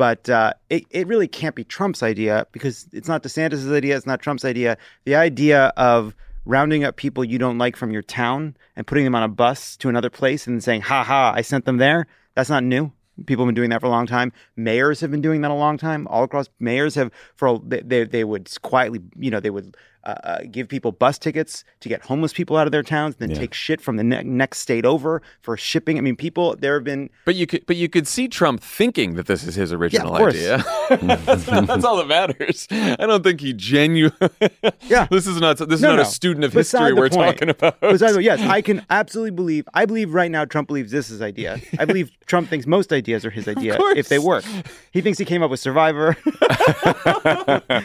But 0.00 0.30
uh, 0.30 0.54
it, 0.70 0.84
it 0.88 1.06
really 1.08 1.28
can't 1.28 1.54
be 1.54 1.62
Trump's 1.62 2.02
idea 2.02 2.46
because 2.52 2.88
it's 2.90 3.06
not 3.06 3.22
DeSantis' 3.22 3.70
idea. 3.70 3.98
It's 3.98 4.06
not 4.06 4.22
Trump's 4.22 4.46
idea. 4.46 4.78
The 5.04 5.14
idea 5.14 5.74
of 5.76 6.16
rounding 6.46 6.84
up 6.84 6.96
people 6.96 7.22
you 7.22 7.36
don't 7.36 7.58
like 7.58 7.76
from 7.76 7.90
your 7.90 8.00
town 8.00 8.56
and 8.76 8.86
putting 8.86 9.04
them 9.04 9.14
on 9.14 9.22
a 9.22 9.28
bus 9.28 9.76
to 9.76 9.90
another 9.90 10.08
place 10.08 10.46
and 10.46 10.64
saying, 10.64 10.80
ha 10.80 11.04
ha, 11.04 11.34
I 11.36 11.42
sent 11.42 11.66
them 11.66 11.76
there. 11.76 12.06
That's 12.34 12.48
not 12.48 12.64
new. 12.64 12.92
People 13.26 13.44
have 13.44 13.48
been 13.48 13.54
doing 13.54 13.68
that 13.68 13.82
for 13.82 13.88
a 13.88 13.90
long 13.90 14.06
time. 14.06 14.32
Mayors 14.56 15.00
have 15.00 15.10
been 15.10 15.20
doing 15.20 15.42
that 15.42 15.50
a 15.50 15.54
long 15.54 15.76
time. 15.76 16.06
All 16.08 16.24
across 16.24 16.48
mayors 16.58 16.94
have 16.94 17.10
for 17.36 17.60
they 17.62 18.04
they 18.04 18.24
would 18.24 18.48
quietly, 18.62 19.00
you 19.18 19.30
know, 19.30 19.38
they 19.38 19.50
would 19.50 19.76
uh, 20.04 20.14
uh, 20.24 20.38
give 20.50 20.68
people 20.68 20.92
bus 20.92 21.18
tickets 21.18 21.64
to 21.80 21.88
get 21.88 22.02
homeless 22.02 22.32
people 22.32 22.56
out 22.56 22.66
of 22.66 22.72
their 22.72 22.82
towns, 22.82 23.16
then 23.16 23.30
yeah. 23.30 23.38
take 23.38 23.54
shit 23.54 23.80
from 23.80 23.96
the 23.96 24.04
ne- 24.04 24.22
next 24.22 24.58
state 24.58 24.84
over 24.84 25.20
for 25.40 25.56
shipping. 25.56 25.98
I 25.98 26.00
mean, 26.00 26.16
people 26.16 26.56
there 26.56 26.74
have 26.74 26.84
been. 26.84 27.10
But 27.24 27.34
you 27.34 27.46
could, 27.46 27.66
but 27.66 27.76
you 27.76 27.88
could 27.88 28.06
see 28.06 28.28
Trump 28.28 28.62
thinking 28.62 29.14
that 29.14 29.26
this 29.26 29.46
is 29.46 29.54
his 29.54 29.72
original 29.72 30.18
yeah, 30.18 30.26
idea. 30.26 30.64
that's, 30.88 31.44
that's, 31.66 31.84
all 31.84 31.96
that 31.98 32.08
matters. 32.08 32.66
I 32.70 33.06
don't 33.06 33.22
think 33.22 33.40
he 33.40 33.52
genuinely. 33.52 34.30
yeah, 34.82 35.06
this 35.10 35.26
is 35.26 35.40
not. 35.40 35.58
This 35.58 35.68
is 35.76 35.82
no, 35.82 35.90
not 35.90 35.96
no. 35.96 36.02
a 36.02 36.06
student 36.06 36.44
of 36.44 36.52
Beside 36.52 36.80
history 36.80 36.92
we're 36.94 37.10
point. 37.10 37.38
talking 37.38 37.48
about. 37.50 37.80
Beside, 37.80 38.18
yes, 38.22 38.40
I 38.40 38.62
can 38.62 38.84
absolutely 38.90 39.32
believe. 39.32 39.68
I 39.74 39.84
believe 39.84 40.14
right 40.14 40.30
now 40.30 40.44
Trump 40.44 40.68
believes 40.68 40.90
this 40.92 41.10
is 41.10 41.20
idea. 41.20 41.60
I 41.78 41.84
believe 41.84 42.10
Trump 42.26 42.48
thinks 42.48 42.66
most 42.66 42.92
ideas 42.92 43.24
are 43.24 43.30
his 43.30 43.48
idea 43.48 43.76
if 43.96 44.08
they 44.08 44.18
work. 44.18 44.44
He 44.92 45.00
thinks 45.00 45.18
he 45.18 45.24
came 45.24 45.42
up 45.42 45.50
with 45.50 45.60
Survivor. 45.60 46.12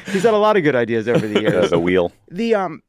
He's 0.07 0.23
had 0.23 0.33
a 0.33 0.37
lot 0.37 0.57
of 0.57 0.63
good 0.63 0.75
ideas 0.75 1.07
over 1.07 1.27
the 1.27 1.41
years. 1.41 1.69
the 1.69 1.79
wheel. 1.79 2.04
The 2.29 2.55
um 2.55 2.83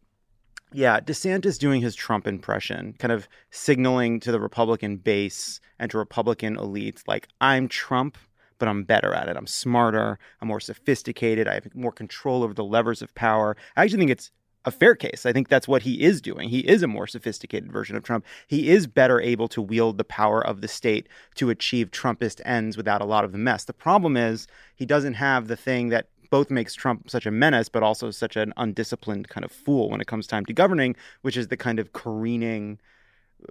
yeah, 0.72 1.00
DeSantis 1.00 1.58
doing 1.58 1.80
his 1.80 1.94
Trump 1.94 2.26
impression, 2.26 2.94
kind 2.98 3.12
of 3.12 3.28
signaling 3.50 4.20
to 4.20 4.32
the 4.32 4.40
Republican 4.40 4.96
base 4.96 5.60
and 5.78 5.90
to 5.90 5.98
Republican 5.98 6.56
elites, 6.56 7.02
like, 7.06 7.28
I'm 7.40 7.68
Trump, 7.68 8.18
but 8.58 8.68
I'm 8.68 8.84
better 8.84 9.14
at 9.14 9.28
it. 9.28 9.36
I'm 9.36 9.46
smarter. 9.46 10.18
I'm 10.40 10.48
more 10.48 10.60
sophisticated. 10.60 11.46
I 11.46 11.54
have 11.54 11.74
more 11.74 11.92
control 11.92 12.42
over 12.42 12.52
the 12.52 12.64
levers 12.64 13.00
of 13.00 13.14
power. 13.14 13.56
I 13.76 13.84
actually 13.84 14.00
think 14.00 14.10
it's 14.10 14.30
a 14.64 14.70
fair 14.72 14.96
case. 14.96 15.24
I 15.24 15.32
think 15.32 15.48
that's 15.48 15.68
what 15.68 15.82
he 15.82 16.02
is 16.02 16.20
doing. 16.20 16.48
He 16.48 16.60
is 16.60 16.82
a 16.82 16.88
more 16.88 17.06
sophisticated 17.06 17.70
version 17.70 17.96
of 17.96 18.02
Trump. 18.02 18.26
He 18.48 18.68
is 18.68 18.88
better 18.88 19.20
able 19.20 19.46
to 19.48 19.62
wield 19.62 19.96
the 19.96 20.04
power 20.04 20.44
of 20.44 20.60
the 20.60 20.68
state 20.68 21.08
to 21.36 21.50
achieve 21.50 21.90
Trumpist 21.90 22.40
ends 22.44 22.76
without 22.76 23.00
a 23.00 23.06
lot 23.06 23.24
of 23.24 23.30
the 23.30 23.38
mess. 23.38 23.64
The 23.64 23.72
problem 23.72 24.16
is 24.16 24.48
he 24.74 24.84
doesn't 24.84 25.14
have 25.14 25.46
the 25.46 25.56
thing 25.56 25.90
that 25.90 26.08
both 26.30 26.50
makes 26.50 26.74
Trump 26.74 27.10
such 27.10 27.26
a 27.26 27.30
menace, 27.30 27.68
but 27.68 27.82
also 27.82 28.10
such 28.10 28.36
an 28.36 28.52
undisciplined 28.56 29.28
kind 29.28 29.44
of 29.44 29.52
fool 29.52 29.90
when 29.90 30.00
it 30.00 30.06
comes 30.06 30.26
time 30.26 30.44
to 30.46 30.52
governing, 30.52 30.96
which 31.22 31.36
is 31.36 31.48
the 31.48 31.56
kind 31.56 31.78
of 31.78 31.92
careening 31.92 32.78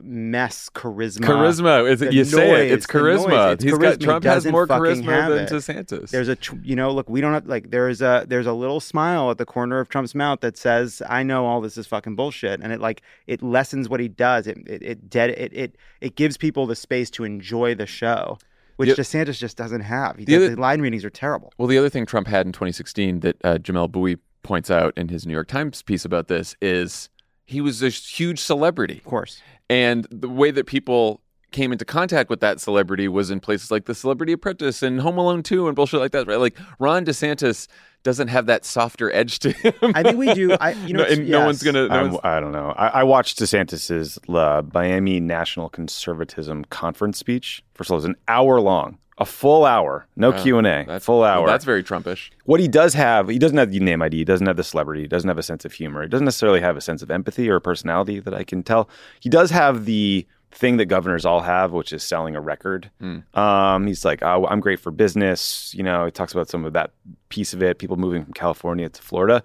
mess 0.02 0.70
charisma. 0.74 1.26
Charisma. 1.26 1.90
Is 1.90 2.02
it, 2.02 2.14
you 2.14 2.24
noise, 2.24 2.32
say 2.32 2.68
it. 2.68 2.74
It's 2.74 2.86
charisma. 2.86 3.54
It's 3.54 3.64
He's 3.64 3.74
charisma. 3.74 3.82
got 3.82 4.00
Trump 4.02 4.26
has 4.26 4.46
more 4.46 4.68
charisma 4.68 5.30
than 5.30 5.46
it. 5.46 5.50
DeSantis. 5.50 6.10
There's 6.10 6.30
a 6.30 6.38
you 6.64 6.76
know 6.76 6.92
look 6.92 7.10
we 7.10 7.22
don't 7.22 7.34
have 7.34 7.46
like 7.46 7.72
there's 7.72 8.02
a 8.02 8.26
there's 8.28 8.48
a 8.48 8.54
little 8.54 8.80
smile 8.80 9.32
at 9.32 9.38
the 9.38 9.46
corner 9.46 9.80
of 9.80 9.90
Trump's 9.90 10.16
mouth 10.16 10.42
that 10.42 10.58
says 10.58 11.02
I 11.08 11.24
know 11.24 11.46
all 11.46 11.62
this 11.62 11.78
is 11.78 11.88
fucking 11.88 12.16
bullshit 12.16 12.62
and 12.62 12.74
it 12.74 12.82
like 12.82 13.02
it 13.28 13.42
lessens 13.42 13.88
what 13.88 14.00
he 14.00 14.08
does. 14.08 14.48
It 14.48 14.58
it 14.68 14.84
it 14.84 15.10
dead 15.10 15.32
it 15.32 15.54
it, 15.54 15.76
it 16.02 16.16
gives 16.16 16.38
people 16.38 16.66
the 16.66 16.76
space 16.76 17.10
to 17.12 17.24
enjoy 17.24 17.76
the 17.76 17.86
show 17.86 18.38
which 18.78 18.90
the, 18.90 19.02
DeSantis 19.02 19.38
just 19.38 19.58
doesn't 19.58 19.82
have. 19.82 20.18
He 20.18 20.26
the, 20.26 20.36
other, 20.36 20.50
the 20.56 20.62
line 20.62 20.82
readings 20.82 21.06
are 21.06 21.10
terrible. 21.10 21.54
Well, 21.58 21.68
the 21.68 21.78
other 21.78 21.90
thing 21.90 22.06
Trump 22.06 22.28
had 22.28 22.46
in 22.46 22.52
2016 22.52 23.22
that 23.22 23.38
uh, 23.44 23.58
Jamelle 23.58 23.92
Bouie 23.92 24.18
points 24.44 24.70
out 24.70 24.94
in 24.98 25.10
his 25.10 25.26
New 25.26 25.34
York 25.34 25.48
Times 25.48 25.82
piece 25.82 26.06
about 26.06 26.28
this 26.28 26.56
is 26.62 27.10
he 27.46 27.62
was 27.62 27.82
a 27.82 27.90
huge 27.90 28.40
celebrity. 28.40 28.98
Of 28.98 29.06
course. 29.06 29.42
And 29.70 30.08
the 30.12 30.30
way 30.30 30.52
that 30.52 30.66
people 30.66 31.22
came 31.52 31.72
into 31.72 31.86
contact 31.86 32.30
with 32.30 32.42
that 32.42 32.60
celebrity 32.60 33.08
was 33.08 33.32
in 33.32 33.40
places 33.40 33.72
like 33.72 33.86
The 33.86 33.96
Celebrity 33.96 34.34
Apprentice 34.34 34.84
and 34.84 35.00
Home 35.00 35.18
Alone 35.18 35.42
2 35.42 35.68
and 35.68 35.76
bullshit 35.76 36.00
like 36.00 36.12
that, 36.12 36.28
right? 36.28 36.40
Like 36.40 36.58
Ron 36.80 37.06
DeSantis 37.06 37.68
doesn't 38.06 38.30
have 38.30 38.46
that 38.46 38.64
softer 38.64 39.12
edge 39.14 39.40
to 39.40 39.52
him. 39.52 39.74
I 39.82 40.02
think 40.04 40.18
we 40.18 40.34
do. 40.34 40.54
I, 40.54 40.72
you 40.72 40.94
know, 40.94 41.00
no, 41.00 41.04
it's- 41.04 41.18
and 41.18 41.28
no 41.30 41.46
one's 41.46 41.62
gonna. 41.62 41.88
No 41.90 41.94
I'm- 41.94 42.12
one's, 42.12 42.20
I 42.24 42.40
don't 42.40 42.54
know. 42.54 42.70
I, 42.78 42.88
I 42.88 43.04
watched 43.04 43.40
DeSantis's 43.40 44.18
uh, 44.30 44.62
Miami 44.74 45.20
National 45.20 45.68
Conservatism 45.70 46.64
Conference 46.66 47.18
speech. 47.18 47.64
First 47.74 47.90
of 47.90 47.92
all, 47.92 47.96
it 47.98 48.00
was 48.00 48.06
an 48.06 48.16
hour 48.28 48.62
long, 48.62 49.00
a 49.18 49.26
full 49.26 49.66
hour, 49.66 50.06
no 50.16 50.32
Q 50.32 50.58
and 50.60 50.68
A, 50.68 50.86
that's 50.88 51.06
full 51.06 51.20
well, 51.22 51.40
hour. 51.42 51.48
that's 51.48 51.66
very 51.66 51.84
Trumpish. 51.84 52.30
what 52.46 52.60
he 52.60 52.68
does 52.68 52.94
have, 52.94 53.28
he 53.28 53.40
doesn't 53.40 53.58
have 53.58 53.72
the 53.72 53.80
name 53.80 54.02
ID, 54.02 54.18
he 54.18 54.24
doesn't 54.26 54.46
have 54.48 54.56
the 54.58 54.64
celebrity, 54.64 55.02
he 55.02 55.08
doesn't 55.08 55.28
have 55.28 55.38
a 55.38 55.44
sense 55.44 55.66
of 55.66 55.74
humor, 55.74 56.04
he 56.04 56.08
doesn't 56.10 56.26
necessarily 56.26 56.62
have 56.62 56.78
a 56.78 56.82
sense 56.82 57.02
of 57.02 57.10
empathy 57.12 57.50
or 57.50 57.56
a 57.58 57.62
personality 57.62 58.20
that 58.20 58.34
I 58.34 58.44
can 58.44 58.62
tell. 58.64 58.88
He 59.20 59.30
does 59.30 59.52
have 59.52 59.86
the 59.86 60.26
thing 60.56 60.78
that 60.78 60.86
governors 60.86 61.26
all 61.26 61.42
have, 61.42 61.74
which 61.74 61.92
is 61.92 62.02
selling 62.04 62.36
a 62.36 62.42
record. 62.42 62.90
Um, 63.38 63.86
he's 63.88 64.06
like, 64.06 64.24
oh, 64.24 64.48
I'm 64.48 64.62
great 64.62 64.80
for 64.80 64.90
business. 64.90 65.74
You 65.76 65.84
know, 65.84 66.06
he 66.06 66.12
talks 66.12 66.32
about 66.32 66.48
some 66.48 66.66
of 66.66 66.74
that 66.74 66.92
piece 67.30 67.54
of 67.54 67.62
it, 67.62 67.78
people 67.78 67.98
moving 67.98 68.24
from 68.24 68.34
California 68.34 68.88
to 68.90 69.02
Florida, 69.02 69.44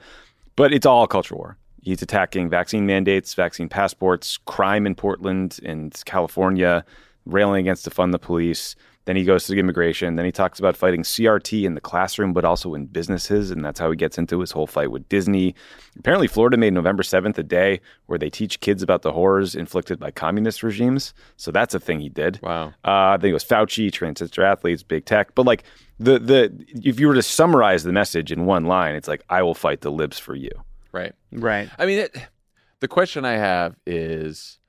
but 0.56 0.72
it's 0.72 0.86
all 0.86 1.06
culture 1.06 1.34
war. 1.34 1.56
He's 1.82 2.02
attacking 2.02 2.48
vaccine 2.48 2.86
mandates, 2.86 3.34
vaccine 3.34 3.68
passports, 3.68 4.38
crime 4.44 4.86
in 4.86 4.94
Portland 4.94 5.58
and 5.64 6.00
California, 6.04 6.84
railing 7.26 7.60
against 7.60 7.84
to 7.84 7.90
fund 7.90 8.14
the 8.14 8.18
police. 8.18 8.76
Then 9.10 9.16
he 9.16 9.24
goes 9.24 9.44
to 9.48 9.58
immigration. 9.58 10.14
Then 10.14 10.24
he 10.24 10.30
talks 10.30 10.60
about 10.60 10.76
fighting 10.76 11.02
CRT 11.02 11.64
in 11.64 11.74
the 11.74 11.80
classroom, 11.80 12.32
but 12.32 12.44
also 12.44 12.74
in 12.74 12.86
businesses. 12.86 13.50
And 13.50 13.64
that's 13.64 13.80
how 13.80 13.90
he 13.90 13.96
gets 13.96 14.18
into 14.18 14.38
his 14.38 14.52
whole 14.52 14.68
fight 14.68 14.92
with 14.92 15.08
Disney. 15.08 15.56
Apparently, 15.98 16.28
Florida 16.28 16.56
made 16.56 16.74
November 16.74 17.02
7th 17.02 17.36
a 17.36 17.42
day 17.42 17.80
where 18.06 18.20
they 18.20 18.30
teach 18.30 18.60
kids 18.60 18.84
about 18.84 19.02
the 19.02 19.10
horrors 19.10 19.56
inflicted 19.56 19.98
by 19.98 20.12
communist 20.12 20.62
regimes. 20.62 21.12
So 21.36 21.50
that's 21.50 21.74
a 21.74 21.80
thing 21.80 21.98
he 21.98 22.08
did. 22.08 22.38
Wow. 22.40 22.72
Uh, 22.84 23.16
then 23.16 23.30
it 23.30 23.32
was 23.32 23.44
Fauci, 23.44 23.90
transgender 23.90 24.44
athletes, 24.44 24.84
big 24.84 25.06
tech. 25.06 25.34
But 25.34 25.44
like 25.44 25.64
the 25.98 26.20
the 26.20 26.64
if 26.84 27.00
you 27.00 27.08
were 27.08 27.14
to 27.14 27.22
summarize 27.22 27.82
the 27.82 27.92
message 27.92 28.30
in 28.30 28.46
one 28.46 28.66
line, 28.66 28.94
it's 28.94 29.08
like 29.08 29.24
I 29.28 29.42
will 29.42 29.56
fight 29.56 29.80
the 29.80 29.90
libs 29.90 30.20
for 30.20 30.36
you. 30.36 30.52
Right. 30.92 31.16
Right. 31.32 31.68
I 31.80 31.86
mean, 31.86 31.98
it, 31.98 32.16
the 32.78 32.86
question 32.86 33.24
I 33.24 33.32
have 33.32 33.74
is 33.84 34.60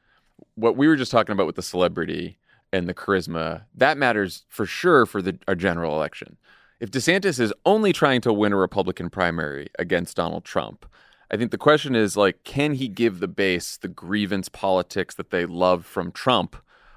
what 0.55 0.77
we 0.77 0.87
were 0.87 0.95
just 0.95 1.11
talking 1.11 1.33
about 1.33 1.45
with 1.45 1.57
the 1.57 1.61
celebrity 1.61 2.39
and 2.73 2.87
the 2.87 2.93
charisma. 2.93 3.63
That 3.75 3.97
matters 3.97 4.45
for 4.49 4.65
sure 4.65 5.05
for 5.05 5.21
the 5.21 5.37
our 5.47 5.55
general 5.55 5.95
election. 5.95 6.37
If 6.79 6.89
DeSantis 6.89 7.39
is 7.39 7.53
only 7.65 7.93
trying 7.93 8.21
to 8.21 8.33
win 8.33 8.53
a 8.53 8.57
Republican 8.57 9.09
primary 9.09 9.67
against 9.77 10.17
Donald 10.17 10.43
Trump, 10.45 10.85
I 11.29 11.37
think 11.37 11.51
the 11.51 11.57
question 11.57 11.95
is 11.95 12.17
like, 12.17 12.43
can 12.43 12.73
he 12.73 12.87
give 12.87 13.19
the 13.19 13.27
base 13.27 13.77
the 13.77 13.87
grievance 13.87 14.49
politics 14.49 15.15
that 15.15 15.29
they 15.29 15.45
love 15.45 15.85
from 15.85 16.11
Trump, 16.11 16.55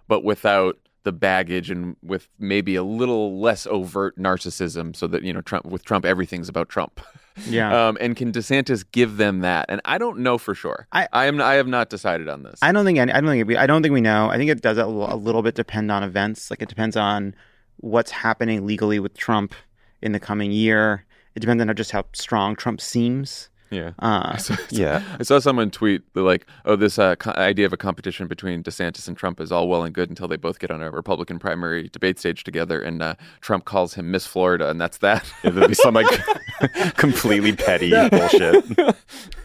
but 0.08 0.24
without 0.24 0.78
the 1.02 1.12
baggage 1.12 1.70
and 1.70 1.96
with 2.02 2.28
maybe 2.38 2.76
a 2.76 2.82
little 2.82 3.38
less 3.38 3.66
overt 3.66 4.18
narcissism, 4.18 4.96
so 4.96 5.06
that 5.06 5.22
you 5.22 5.32
know, 5.32 5.42
Trump 5.42 5.66
with 5.66 5.84
Trump 5.84 6.04
everything's 6.04 6.48
about 6.48 6.68
Trump. 6.68 7.00
Yeah. 7.48 7.88
Um, 7.88 7.98
and 8.00 8.16
can 8.16 8.32
DeSantis 8.32 8.84
give 8.92 9.16
them 9.16 9.40
that? 9.40 9.66
And 9.68 9.80
I 9.84 9.98
don't 9.98 10.18
know 10.18 10.38
for 10.38 10.54
sure. 10.54 10.86
I- 10.92 11.08
I 11.12 11.26
am. 11.26 11.40
I 11.40 11.54
have 11.54 11.66
not 11.66 11.90
decided 11.90 12.28
on 12.28 12.42
this. 12.44 12.58
I 12.62 12.70
don't 12.72 12.84
think 12.84 12.98
any, 12.98 13.12
I 13.12 13.20
don't 13.20 13.30
think 13.30 13.46
we, 13.48 13.56
I 13.56 13.66
don't 13.66 13.82
think 13.82 13.92
we 13.92 14.00
know. 14.00 14.30
I 14.30 14.36
think 14.36 14.50
it 14.50 14.60
does 14.62 14.78
a 14.78 14.86
little 14.86 15.42
bit 15.42 15.54
depend 15.54 15.90
on 15.90 16.02
events. 16.02 16.50
Like 16.50 16.62
it 16.62 16.68
depends 16.68 16.96
on 16.96 17.34
what's 17.78 18.10
happening 18.12 18.66
legally 18.66 19.00
with 19.00 19.16
Trump 19.16 19.54
in 20.00 20.12
the 20.12 20.20
coming 20.20 20.52
year. 20.52 21.04
It 21.34 21.40
depends 21.40 21.60
on 21.62 21.74
just 21.74 21.90
how 21.90 22.04
strong 22.12 22.54
Trump 22.54 22.80
seems. 22.80 23.48
Yeah. 23.74 23.90
Uh, 23.98 24.38
Yeah. 24.70 25.02
I 25.18 25.22
saw 25.22 25.38
someone 25.38 25.70
tweet 25.70 26.02
that 26.14 26.22
like, 26.22 26.46
"Oh, 26.64 26.76
this 26.76 26.98
uh, 26.98 27.16
co- 27.16 27.32
idea 27.32 27.66
of 27.66 27.72
a 27.72 27.76
competition 27.76 28.26
between 28.28 28.62
DeSantis 28.62 29.08
and 29.08 29.16
Trump 29.16 29.40
is 29.40 29.50
all 29.52 29.68
well 29.68 29.82
and 29.84 29.94
good 29.94 30.08
until 30.08 30.28
they 30.28 30.37
both 30.37 30.58
get 30.58 30.70
on 30.70 30.82
a 30.82 30.90
Republican 30.90 31.38
primary 31.38 31.88
debate 31.88 32.18
stage 32.18 32.44
together, 32.44 32.80
and 32.80 33.02
uh, 33.02 33.14
Trump 33.40 33.64
calls 33.64 33.94
him 33.94 34.10
Miss 34.10 34.26
Florida, 34.26 34.70
and 34.70 34.80
that's 34.80 34.98
that." 34.98 35.30
Yeah, 35.42 35.50
there'll 35.50 35.68
be 35.68 35.74
some 35.74 35.94
like 35.94 36.06
completely 36.96 37.52
petty 37.52 37.90
bullshit. 38.08 38.64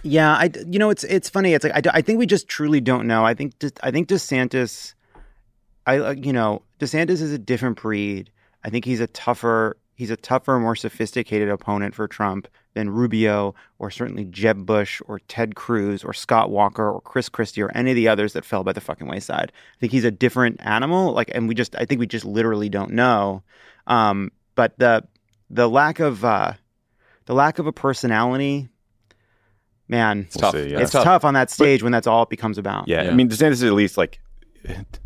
Yeah, 0.02 0.34
I 0.34 0.50
you 0.70 0.80
know 0.80 0.90
it's 0.90 1.04
it's 1.04 1.30
funny. 1.30 1.54
It's 1.54 1.66
like 1.66 1.88
I, 1.88 1.98
I 1.98 2.02
think 2.02 2.20
we 2.20 2.26
just 2.26 2.48
truly 2.48 2.80
don't 2.80 3.06
know. 3.06 3.26
I 3.26 3.34
think 3.34 3.60
De- 3.60 3.72
I 3.84 3.92
think 3.92 4.08
DeSantis, 4.08 4.94
I 5.86 5.98
uh, 5.98 6.12
you 6.12 6.32
know 6.32 6.62
DeSantis 6.80 7.22
is 7.22 7.34
a 7.34 7.38
different 7.38 7.82
breed. 7.82 8.32
I 8.64 8.70
think 8.70 8.86
he's 8.86 9.02
a 9.02 9.08
tougher 9.08 9.76
he's 9.96 10.10
a 10.10 10.16
tougher, 10.16 10.58
more 10.58 10.78
sophisticated 10.78 11.50
opponent 11.50 11.94
for 11.94 12.08
Trump 12.08 12.48
than 12.74 12.90
Rubio 12.90 13.56
or 13.80 13.90
certainly 13.90 14.26
Jeb 14.26 14.66
Bush 14.66 15.02
or 15.08 15.20
Ted 15.28 15.56
Cruz 15.56 16.04
or 16.04 16.14
Scott 16.14 16.50
Walker 16.50 16.90
or 16.90 17.02
Chris 17.02 17.30
Christie 17.30 17.62
or 17.62 17.72
any 17.76 17.92
of 17.92 17.96
the 17.96 18.08
others 18.08 18.34
that 18.34 18.46
fell 18.46 18.64
by 18.64 18.74
the 18.74 18.82
fucking 18.82 19.08
wayside. 19.08 19.52
I 19.52 19.80
think 19.80 19.92
he's 19.92 20.06
a 20.06 20.12
different 20.12 20.58
animal. 20.64 21.14
Like, 21.14 21.32
and 21.34 21.48
we 21.48 21.56
just 21.56 21.76
I 21.76 21.86
think 21.86 22.00
we 22.00 22.08
just 22.08 22.26
literally 22.26 22.70
don't 22.70 22.92
know. 22.92 23.44
Um, 23.88 24.32
but 24.56 24.78
the 24.78 25.04
the 25.50 25.70
lack 25.70 26.00
of 26.00 26.24
uh, 26.24 26.54
the 27.26 27.34
lack 27.34 27.60
of 27.60 27.68
a 27.68 27.72
personality, 27.72 28.70
man, 29.88 30.22
It's 30.22 30.38
tough. 30.38 30.54
We'll 30.54 30.64
see, 30.64 30.72
yeah. 30.72 30.80
it's 30.80 30.92
tough. 30.92 31.26
on 31.26 31.34
that 31.34 31.50
stage 31.50 31.82
when 31.82 31.92
that's 31.92 32.08
all 32.08 32.24
it 32.24 32.30
becomes 32.30 32.58
about. 32.58 32.88
Yeah, 32.88 33.04
Yeah. 33.04 33.12
I 33.12 33.14
mean, 33.14 33.30
DeSantis 33.30 33.52
is 33.54 33.64
at 33.64 33.74
least 33.74 33.98
like 33.98 34.20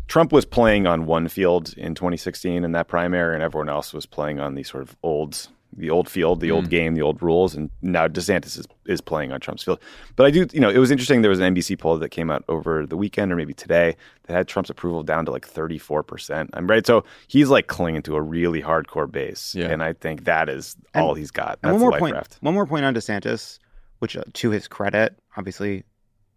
Trump 0.08 0.32
was 0.32 0.44
playing 0.44 0.86
on 0.86 1.06
one 1.06 1.28
field 1.28 1.74
in 1.76 1.94
2016 1.94 2.64
in 2.64 2.72
that 2.72 2.88
primary, 2.88 3.34
and 3.34 3.42
everyone 3.42 3.68
else 3.68 3.92
was 3.92 4.06
playing 4.06 4.40
on 4.40 4.54
the 4.54 4.62
sort 4.62 4.82
of 4.82 4.96
old, 5.02 5.48
the 5.76 5.90
old 5.90 6.08
field, 6.08 6.40
the 6.40 6.50
old 6.50 6.68
game, 6.70 6.94
the 6.94 7.02
old 7.02 7.22
rules, 7.22 7.54
and 7.54 7.70
now 7.82 8.06
DeSantis 8.08 8.58
is, 8.58 8.66
is 8.86 9.00
playing 9.00 9.32
on 9.32 9.40
Trump's 9.40 9.62
field. 9.64 9.80
But 10.16 10.26
I 10.26 10.30
do, 10.30 10.46
you 10.52 10.60
know, 10.60 10.68
it 10.70 10.78
was 10.78 10.90
interesting. 10.90 11.22
There 11.22 11.28
was 11.30 11.40
an 11.40 11.54
NBC 11.54 11.78
poll 11.78 11.98
that 11.98 12.10
came 12.10 12.30
out 12.30 12.44
over 12.48 12.86
the 12.86 12.96
weekend 12.96 13.32
or 13.32 13.36
maybe 13.36 13.54
today 13.54 13.96
that 14.26 14.32
had 14.34 14.48
Trump's 14.48 14.70
approval 14.70 15.02
down 15.02 15.24
to 15.26 15.30
like 15.32 15.46
34 15.46 16.02
percent. 16.02 16.50
I'm 16.54 16.66
right, 16.66 16.86
so 16.86 17.04
he's 17.28 17.48
like 17.48 17.66
clinging 17.66 18.02
to 18.02 18.16
a 18.16 18.22
really 18.22 18.62
hardcore 18.62 19.10
base, 19.10 19.54
Yeah. 19.54 19.66
and 19.70 19.82
I 19.82 19.92
think 19.94 20.24
that 20.24 20.48
is 20.48 20.76
all 20.94 21.14
he's 21.14 21.30
got. 21.30 21.60
That's 21.62 21.72
one 21.72 21.80
more 21.80 21.98
point. 21.98 22.14
raft. 22.14 22.38
One 22.40 22.54
more 22.54 22.66
point 22.66 22.84
on 22.84 22.94
DeSantis, 22.94 23.58
which 23.98 24.16
uh, 24.16 24.22
to 24.34 24.50
his 24.50 24.68
credit, 24.68 25.18
obviously, 25.36 25.82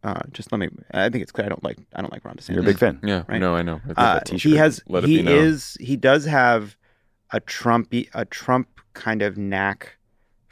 uh, 0.04 0.22
just 0.32 0.52
let 0.52 0.60
me. 0.60 0.70
I 0.94 1.10
think 1.10 1.22
it's 1.22 1.32
clear. 1.32 1.46
I 1.46 1.50
don't 1.50 1.64
like. 1.64 1.78
I 1.96 2.02
don't 2.02 2.12
like 2.12 2.24
Ron 2.26 2.36
DeSantis. 2.36 2.50
You're 2.50 2.62
a 2.62 2.64
big 2.64 2.78
fan. 2.80 3.00
yeah, 3.04 3.24
Right. 3.28 3.40
no, 3.40 3.56
I 3.56 3.62
know. 3.62 3.82
Uh, 3.96 4.20
he 4.32 4.56
has. 4.56 4.82
Let 4.88 5.04
it 5.04 5.10
he 5.10 5.18
be 5.18 5.24
known. 5.24 5.38
is. 5.38 5.78
He 5.80 5.96
does 5.98 6.26
have 6.26 6.76
a 7.32 7.42
Trumpy, 7.42 8.08
a 8.14 8.24
Trump 8.24 8.70
kind 8.98 9.22
of 9.22 9.38
knack 9.38 9.98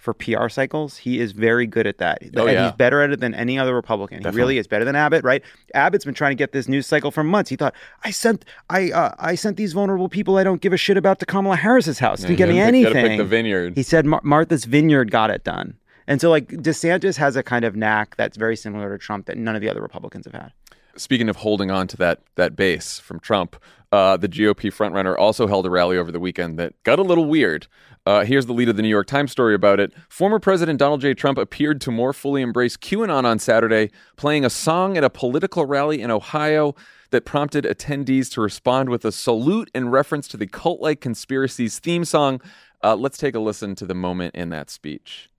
for 0.05 0.13
PR 0.13 0.47
cycles. 0.47 0.97
He 0.97 1.19
is 1.19 1.31
very 1.31 1.65
good 1.65 1.87
at 1.87 1.97
that. 1.97 2.19
Oh, 2.37 2.45
and 2.45 2.53
yeah. 2.53 2.65
he's 2.65 2.75
better 2.77 3.01
at 3.01 3.09
it 3.09 3.19
than 3.19 3.33
any 3.33 3.57
other 3.57 3.73
Republican. 3.73 4.23
He 4.23 4.29
really 4.29 4.59
is 4.59 4.67
better 4.67 4.85
than 4.85 4.95
Abbott, 4.95 5.23
right? 5.23 5.41
Abbott's 5.73 6.05
been 6.05 6.13
trying 6.13 6.29
to 6.31 6.35
get 6.35 6.51
this 6.51 6.67
news 6.67 6.85
cycle 6.85 7.09
for 7.09 7.23
months. 7.23 7.49
He 7.49 7.55
thought, 7.55 7.73
I 8.03 8.11
sent, 8.11 8.45
I, 8.69 8.91
uh, 8.91 9.15
I 9.17 9.33
sent 9.33 9.57
these 9.57 9.73
vulnerable 9.73 10.07
people 10.07 10.37
I 10.37 10.43
don't 10.43 10.61
give 10.61 10.73
a 10.73 10.77
shit 10.77 10.95
about 10.95 11.19
to 11.19 11.25
Kamala 11.25 11.55
Harris's 11.55 11.97
house. 11.97 12.21
Didn't 12.21 12.37
get 12.37 12.49
me 12.49 12.59
anything. 12.59 12.93
Gotta 12.93 13.07
pick 13.07 13.17
the 13.17 13.25
vineyard. 13.25 13.75
He 13.75 13.83
said 13.83 14.05
Mar- 14.05 14.21
Martha's 14.23 14.65
Vineyard 14.65 15.09
got 15.09 15.31
it 15.31 15.43
done. 15.43 15.75
And 16.07 16.21
so, 16.21 16.29
like, 16.29 16.49
DeSantis 16.49 17.17
has 17.17 17.35
a 17.35 17.41
kind 17.41 17.65
of 17.65 17.75
knack 17.75 18.15
that's 18.15 18.37
very 18.37 18.55
similar 18.55 18.95
to 18.95 19.03
Trump 19.03 19.25
that 19.25 19.37
none 19.37 19.55
of 19.55 19.61
the 19.61 19.69
other 19.69 19.81
Republicans 19.81 20.25
have 20.25 20.35
had. 20.35 20.53
Speaking 20.97 21.29
of 21.29 21.37
holding 21.37 21.71
on 21.71 21.87
to 21.87 21.97
that 21.97 22.21
that 22.35 22.55
base 22.55 22.99
from 22.99 23.19
Trump, 23.19 23.57
uh, 23.91 24.17
the 24.17 24.29
GOP 24.29 24.71
frontrunner 24.71 25.17
also 25.17 25.47
held 25.47 25.65
a 25.65 25.69
rally 25.69 25.97
over 25.97 26.11
the 26.11 26.19
weekend 26.19 26.59
that 26.59 26.73
got 26.83 26.99
a 26.99 27.01
little 27.01 27.25
weird. 27.25 27.67
Uh, 28.05 28.23
here's 28.23 28.45
the 28.45 28.53
lead 28.53 28.69
of 28.69 28.75
the 28.75 28.83
New 28.83 28.89
York 28.89 29.07
Times 29.07 29.31
story 29.31 29.55
about 29.55 29.79
it. 29.79 29.91
Former 30.09 30.39
President 30.39 30.77
Donald 30.77 31.01
J. 31.01 31.15
Trump 31.15 31.39
appeared 31.39 31.81
to 31.81 31.91
more 31.91 32.13
fully 32.13 32.43
embrace 32.43 32.77
QAnon 32.77 33.25
on 33.25 33.39
Saturday, 33.39 33.89
playing 34.15 34.45
a 34.45 34.49
song 34.49 34.95
at 34.95 35.03
a 35.03 35.09
political 35.09 35.65
rally 35.65 36.03
in 36.03 36.11
Ohio 36.11 36.75
that 37.09 37.25
prompted 37.25 37.65
attendees 37.65 38.31
to 38.33 38.41
respond 38.41 38.89
with 38.89 39.05
a 39.05 39.11
salute 39.11 39.71
in 39.73 39.89
reference 39.89 40.27
to 40.27 40.37
the 40.37 40.45
cult 40.45 40.81
like 40.81 41.01
conspiracies 41.01 41.79
theme 41.79 42.05
song. 42.05 42.41
Uh, 42.83 42.95
let's 42.95 43.17
take 43.17 43.33
a 43.33 43.39
listen 43.39 43.73
to 43.73 43.87
the 43.87 43.95
moment 43.95 44.35
in 44.35 44.49
that 44.49 44.69
speech. 44.69 45.31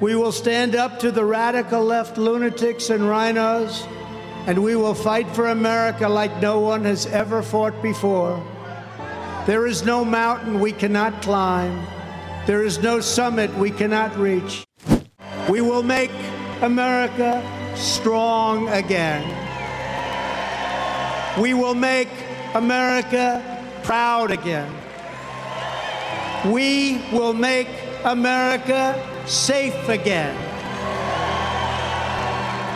We 0.00 0.14
will 0.14 0.32
stand 0.32 0.74
up 0.74 0.98
to 0.98 1.10
the 1.10 1.24
radical 1.24 1.82
left 1.82 2.18
lunatics 2.18 2.90
and 2.90 3.04
RINOs, 3.04 3.86
and 4.46 4.62
we 4.62 4.76
will 4.76 4.94
fight 4.94 5.30
for 5.34 5.48
America 5.48 6.06
like 6.06 6.42
no 6.42 6.60
one 6.60 6.84
has 6.84 7.06
ever 7.06 7.42
fought 7.42 7.80
before. 7.82 8.44
There 9.46 9.66
is 9.66 9.82
no 9.82 10.04
mountain 10.04 10.60
we 10.60 10.72
cannot 10.72 11.22
climb, 11.22 11.86
there 12.46 12.62
is 12.64 12.82
no 12.82 13.00
summit 13.00 13.52
we 13.54 13.70
cannot 13.70 14.16
reach. 14.16 14.64
We 15.48 15.60
will 15.60 15.82
make 15.82 16.10
America 16.60 17.42
strong 17.76 18.68
again. 18.68 19.22
We 21.40 21.54
will 21.54 21.74
make 21.74 22.08
America 22.54 23.40
proud 23.84 24.30
again. 24.30 24.70
We 26.46 27.00
will 27.12 27.32
make 27.32 27.68
America 28.04 28.98
safe 29.26 29.88
again. 29.88 30.36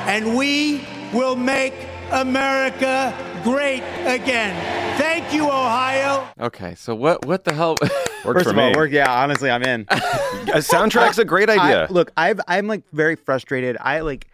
And 0.09 0.37
we 0.37 0.85
will 1.13 1.35
make 1.35 1.75
America 2.13 3.13
great 3.43 3.83
again. 4.05 4.55
Thank 4.99 5.33
you, 5.33 5.45
Ohio. 5.47 6.29
Okay, 6.41 6.75
so 6.75 6.95
what 6.95 7.25
what 7.27 7.45
the 7.45 7.53
hell? 7.55 7.77
Worked 8.25 8.39
First 8.41 8.45
for 8.47 8.51
of 8.51 8.59
all, 8.59 8.71
me. 8.71 8.77
work, 8.77 8.91
yeah, 8.91 9.23
honestly, 9.23 9.49
I'm 9.51 9.63
in. 9.63 9.83
A 9.91 10.59
soundtrack's 10.59 11.19
a 11.19 11.25
great 11.25 11.49
idea. 11.49 11.85
I, 11.85 11.87
look, 11.87 12.11
I've, 12.17 12.41
I'm 12.49 12.67
like 12.67 12.83
very 12.93 13.15
frustrated. 13.15 13.77
I 13.81 14.01
like 14.01 14.27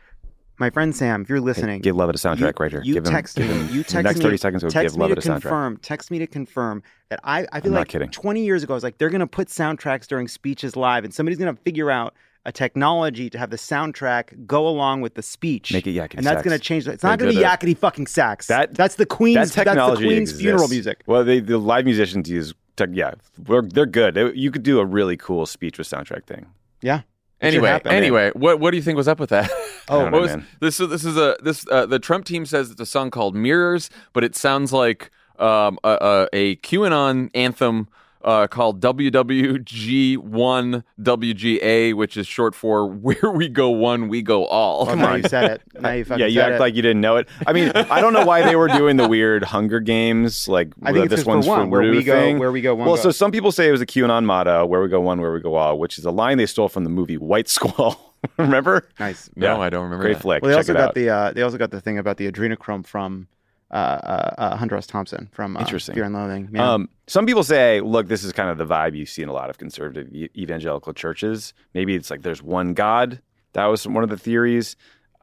my 0.59 0.71
friend 0.71 0.97
Sam, 0.97 1.23
if 1.23 1.29
you're 1.29 1.41
listening, 1.43 1.83
give 1.83 1.97
Lovett 1.97 2.15
a 2.15 2.19
soundtrack 2.19 2.39
you, 2.41 2.53
right 2.61 2.71
here. 2.71 2.83
You 2.85 2.95
Give 2.95 3.05
him- 3.07 3.13
text 3.13 3.37
give 3.37 3.49
me. 3.49 3.55
him- 3.55 3.69
You 3.75 3.83
the 3.83 3.89
text 3.91 4.05
next 4.05 4.19
me. 4.21 4.25
30 4.25 4.37
seconds, 4.39 4.63
we'll 4.63 4.73
text 4.73 4.95
give 4.95 4.99
me 5.01 5.09
to 5.09 5.11
Lovett 5.11 5.19
a 5.27 5.29
soundtrack. 5.29 5.41
confirm. 5.43 5.77
Text 5.79 6.11
me 6.11 6.19
to 6.21 6.27
confirm 6.27 6.83
that 7.11 7.21
I. 7.25 7.41
I 7.53 7.61
feel 7.61 7.69
I'm 7.71 7.73
not 7.75 7.79
like 7.81 7.89
kidding. 7.89 8.09
20 8.11 8.43
years 8.45 8.63
ago, 8.63 8.73
I 8.73 8.77
was 8.77 8.85
like, 8.85 8.97
they're 8.97 9.11
going 9.11 9.21
to 9.21 9.27
put 9.27 9.49
soundtracks 9.49 10.07
during 10.07 10.27
speeches 10.29 10.75
live, 10.75 11.05
and 11.05 11.13
somebody's 11.13 11.39
going 11.39 11.55
to 11.55 11.61
figure 11.63 11.91
out 11.91 12.15
a 12.45 12.53
technology 12.53 13.31
to 13.31 13.39
have 13.39 13.51
the 13.51 13.57
soundtrack 13.57 14.47
go 14.47 14.67
along 14.67 15.01
with 15.01 15.15
the 15.15 15.23
speech. 15.23 15.73
Make 15.73 15.87
it 15.87 15.93
yakety 15.95 16.17
and 16.17 16.27
that's 16.27 16.43
going 16.43 16.57
to 16.59 16.63
change. 16.63 16.89
It's 16.89 17.03
not 17.05 17.19
going 17.19 17.33
to 17.33 17.39
be 17.39 17.45
at- 17.45 17.61
yakety 17.61 17.77
fucking 17.77 18.07
sax. 18.09 18.47
That- 18.49 18.75
that's 18.75 18.97
the 18.97 19.07
Queen's. 19.07 19.53
that 19.53 19.65
technology 19.65 19.91
that's 19.91 20.01
the 20.01 20.07
Queen's 20.07 20.31
exists. 20.31 20.43
funeral 20.43 20.69
music. 20.69 21.03
Well, 21.07 21.25
they, 21.25 21.41
the 21.41 21.59
live 21.59 21.85
musicians 21.85 22.29
use 22.29 22.53
tech. 22.77 22.89
Yeah, 22.93 23.13
we're, 23.47 23.63
they're 23.63 23.87
good. 23.87 24.15
They- 24.15 24.33
you 24.35 24.51
could 24.51 24.63
do 24.65 24.81
a 24.81 24.85
really 24.85 25.17
cool 25.17 25.47
speech 25.47 25.79
with 25.79 25.89
soundtrack 25.89 26.25
thing. 26.27 26.47
Yeah. 26.81 27.03
Anyway, 27.41 27.81
anyway, 27.87 28.31
what 28.35 28.61
what 28.61 28.71
do 28.71 28.77
you 28.77 28.83
think 28.85 28.97
was 28.97 29.09
up 29.09 29.19
with 29.19 29.31
that? 29.31 29.51
Oh, 29.89 30.05
What 30.05 30.13
know, 30.13 30.21
was- 30.21 30.31
man. 30.31 30.47
this 30.61 30.79
is 30.79 30.89
this 30.91 31.05
is 31.05 31.17
a 31.17 31.37
this 31.43 31.67
uh, 31.69 31.87
the 31.87 31.99
Trump 31.99 32.25
team 32.25 32.47
says 32.47 32.71
it's 32.71 32.81
a 32.81 32.87
song 32.87 33.11
called 33.11 33.35
Mirrors, 33.35 33.91
but 34.13 34.23
it 34.23 34.37
sounds 34.37 34.73
like 34.73 35.11
um, 35.41 35.77
a, 35.83 35.99
a, 36.01 36.29
a 36.33 36.57
QAnon 36.57 37.31
anthem 37.35 37.89
uh, 38.25 38.47
called 38.47 38.81
WWG1 38.81 40.83
WGA, 41.01 41.95
which 41.95 42.17
is 42.17 42.27
short 42.27 42.55
for 42.55 42.87
Where 42.87 43.31
We 43.33 43.49
Go 43.49 43.71
One, 43.71 44.09
We 44.09 44.23
Go 44.23 44.47
All. 44.47 44.87
Well, 44.87 44.97
now 44.97 45.15
you 45.15 45.25
said 45.29 45.51
it. 45.51 45.63
Now 45.83 45.91
you 45.93 46.05
fucking 46.05 46.21
yeah, 46.21 46.27
you 46.27 46.39
said 46.39 46.53
act 46.53 46.57
it. 46.57 46.61
like 46.61 46.75
you 46.77 46.83
didn't 46.83 47.01
know 47.01 47.17
it. 47.17 47.29
I 47.47 47.53
mean, 47.53 47.71
I 47.75 48.01
don't 48.01 48.13
know 48.13 48.25
why 48.25 48.43
they 48.43 48.55
were 48.55 48.69
doing 48.69 48.97
the 48.97 49.09
weird 49.09 49.43
Hunger 49.43 49.81
Games, 49.81 50.47
like 50.49 50.73
I 50.85 50.93
think 50.93 51.11
this 51.11 51.19
just 51.19 51.25
for 51.25 51.31
one's 51.35 51.47
one, 51.47 51.71
where 51.71 51.83
we 51.91 52.05
go- 52.05 52.13
thing. 52.15 52.39
where 52.39 52.53
we 52.53 52.61
go, 52.61 52.75
one 52.77 52.87
Well, 52.87 52.97
go. 52.97 53.03
so 53.03 53.11
some 53.11 53.33
people 53.33 53.51
say 53.51 53.69
it 53.69 53.73
was 53.73 53.81
a 53.81 53.87
QAnon 53.87 54.25
motto, 54.25 54.65
"Where 54.67 54.81
we 54.81 54.87
go 54.89 55.01
one, 55.01 55.21
where 55.21 55.33
we 55.33 55.41
go 55.41 55.57
all," 55.57 55.77
which 55.79 55.99
is 55.99 56.05
a 56.05 56.13
line 56.13 56.39
they 56.39 56.47
stole 56.47 56.69
from 56.69 56.85
the 56.85 56.91
movie 56.91 57.17
White 57.19 57.49
Squall. 57.49 58.15
Remember? 58.39 58.87
nice. 59.01 59.29
No, 59.35 59.57
Yeah. 59.57 59.61
I 59.61 59.71
don't 59.71 59.83
remember. 59.85 60.05
Great 60.05 60.15
that. 60.19 60.23
flick. 60.23 60.43
Well, 60.43 60.51
they 60.51 60.55
Check 60.55 60.59
also 60.69 60.73
it 60.73 60.77
got 60.77 60.89
out. 60.91 60.95
the 60.95 61.11
uh, 61.11 61.33
they 61.33 61.43
also 61.43 61.59
got 61.59 61.73
the 61.73 61.81
thing 61.81 61.99
about 61.99 62.19
the 62.19 62.31
adrenochrome 62.31 62.87
from 62.87 63.27
uh, 63.73 63.77
uh, 63.77 64.35
uh, 64.39 64.57
Hunter 64.57 64.77
S. 64.77 64.87
Thompson 64.87 65.29
from 65.33 65.57
uh, 65.57 65.61
Interesting. 65.61 65.95
Fear 65.95 66.05
and 66.05 66.15
Loathing. 66.15 66.51
Yeah. 66.53 66.75
Um, 66.75 66.89
some 67.07 67.25
people 67.25 67.43
say, 67.43 67.81
look, 67.81 68.09
this 68.09 68.23
is 68.23 68.33
kind 68.33 68.51
of 68.51 68.59
the 68.59 68.67
vibe 68.67 68.95
you 68.97 69.07
see 69.07 69.23
in 69.23 69.29
a 69.29 69.33
lot 69.33 69.49
of 69.51 69.59
conservative 69.59 70.13
e- 70.13 70.29
evangelical 70.37 70.93
churches. 70.93 71.55
Maybe 71.75 71.95
it's 71.95 72.11
like 72.11 72.23
there's 72.23 72.43
one 72.43 72.75
God. 72.75 73.23
That 73.55 73.67
was 73.67 73.87
one 73.87 74.05
of 74.05 74.11
the 74.11 74.19
theories. 74.19 74.77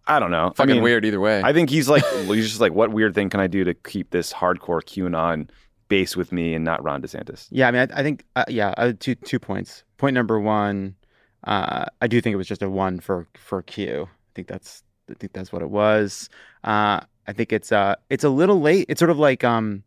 I 0.07 0.19
don't 0.19 0.31
know. 0.31 0.51
Fucking 0.55 0.71
I 0.71 0.73
mean, 0.75 0.83
weird 0.83 1.05
either 1.05 1.19
way. 1.19 1.41
I 1.43 1.53
think 1.53 1.69
he's 1.69 1.87
like, 1.87 2.03
he's 2.25 2.47
just 2.47 2.59
like, 2.59 2.73
what 2.73 2.91
weird 2.91 3.13
thing 3.13 3.29
can 3.29 3.39
I 3.39 3.47
do 3.47 3.63
to 3.63 3.73
keep 3.75 4.09
this 4.09 4.33
hardcore 4.33 4.81
QAnon 4.81 5.49
base 5.87 6.17
with 6.17 6.31
me 6.31 6.55
and 6.55 6.65
not 6.65 6.83
Ron 6.83 7.01
DeSantis? 7.01 7.47
yeah, 7.51 7.67
I 7.67 7.71
mean, 7.71 7.87
I, 7.91 7.99
I 7.99 8.03
think 8.03 8.25
uh, 8.35 8.45
yeah, 8.47 8.73
uh, 8.77 8.93
two 8.99 9.13
two 9.13 9.39
points. 9.39 9.83
Point 9.97 10.15
number 10.15 10.39
one, 10.39 10.95
uh, 11.43 11.85
I 12.01 12.07
do 12.07 12.19
think 12.21 12.33
it 12.33 12.37
was 12.37 12.47
just 12.47 12.63
a 12.63 12.69
one 12.69 12.99
for 12.99 13.27
for 13.35 13.61
Q. 13.61 14.07
I 14.09 14.31
think 14.33 14.47
that's 14.47 14.83
I 15.09 15.13
think 15.13 15.33
that's 15.33 15.51
what 15.51 15.61
it 15.61 15.69
was. 15.69 16.29
Uh, 16.63 17.01
I 17.29 17.33
think 17.33 17.53
it's 17.53 17.71
uh 17.71 17.95
it's 18.09 18.23
a 18.23 18.29
little 18.29 18.59
late. 18.59 18.87
It's 18.89 18.97
sort 18.97 19.11
of 19.11 19.19
like 19.19 19.43
um 19.43 19.83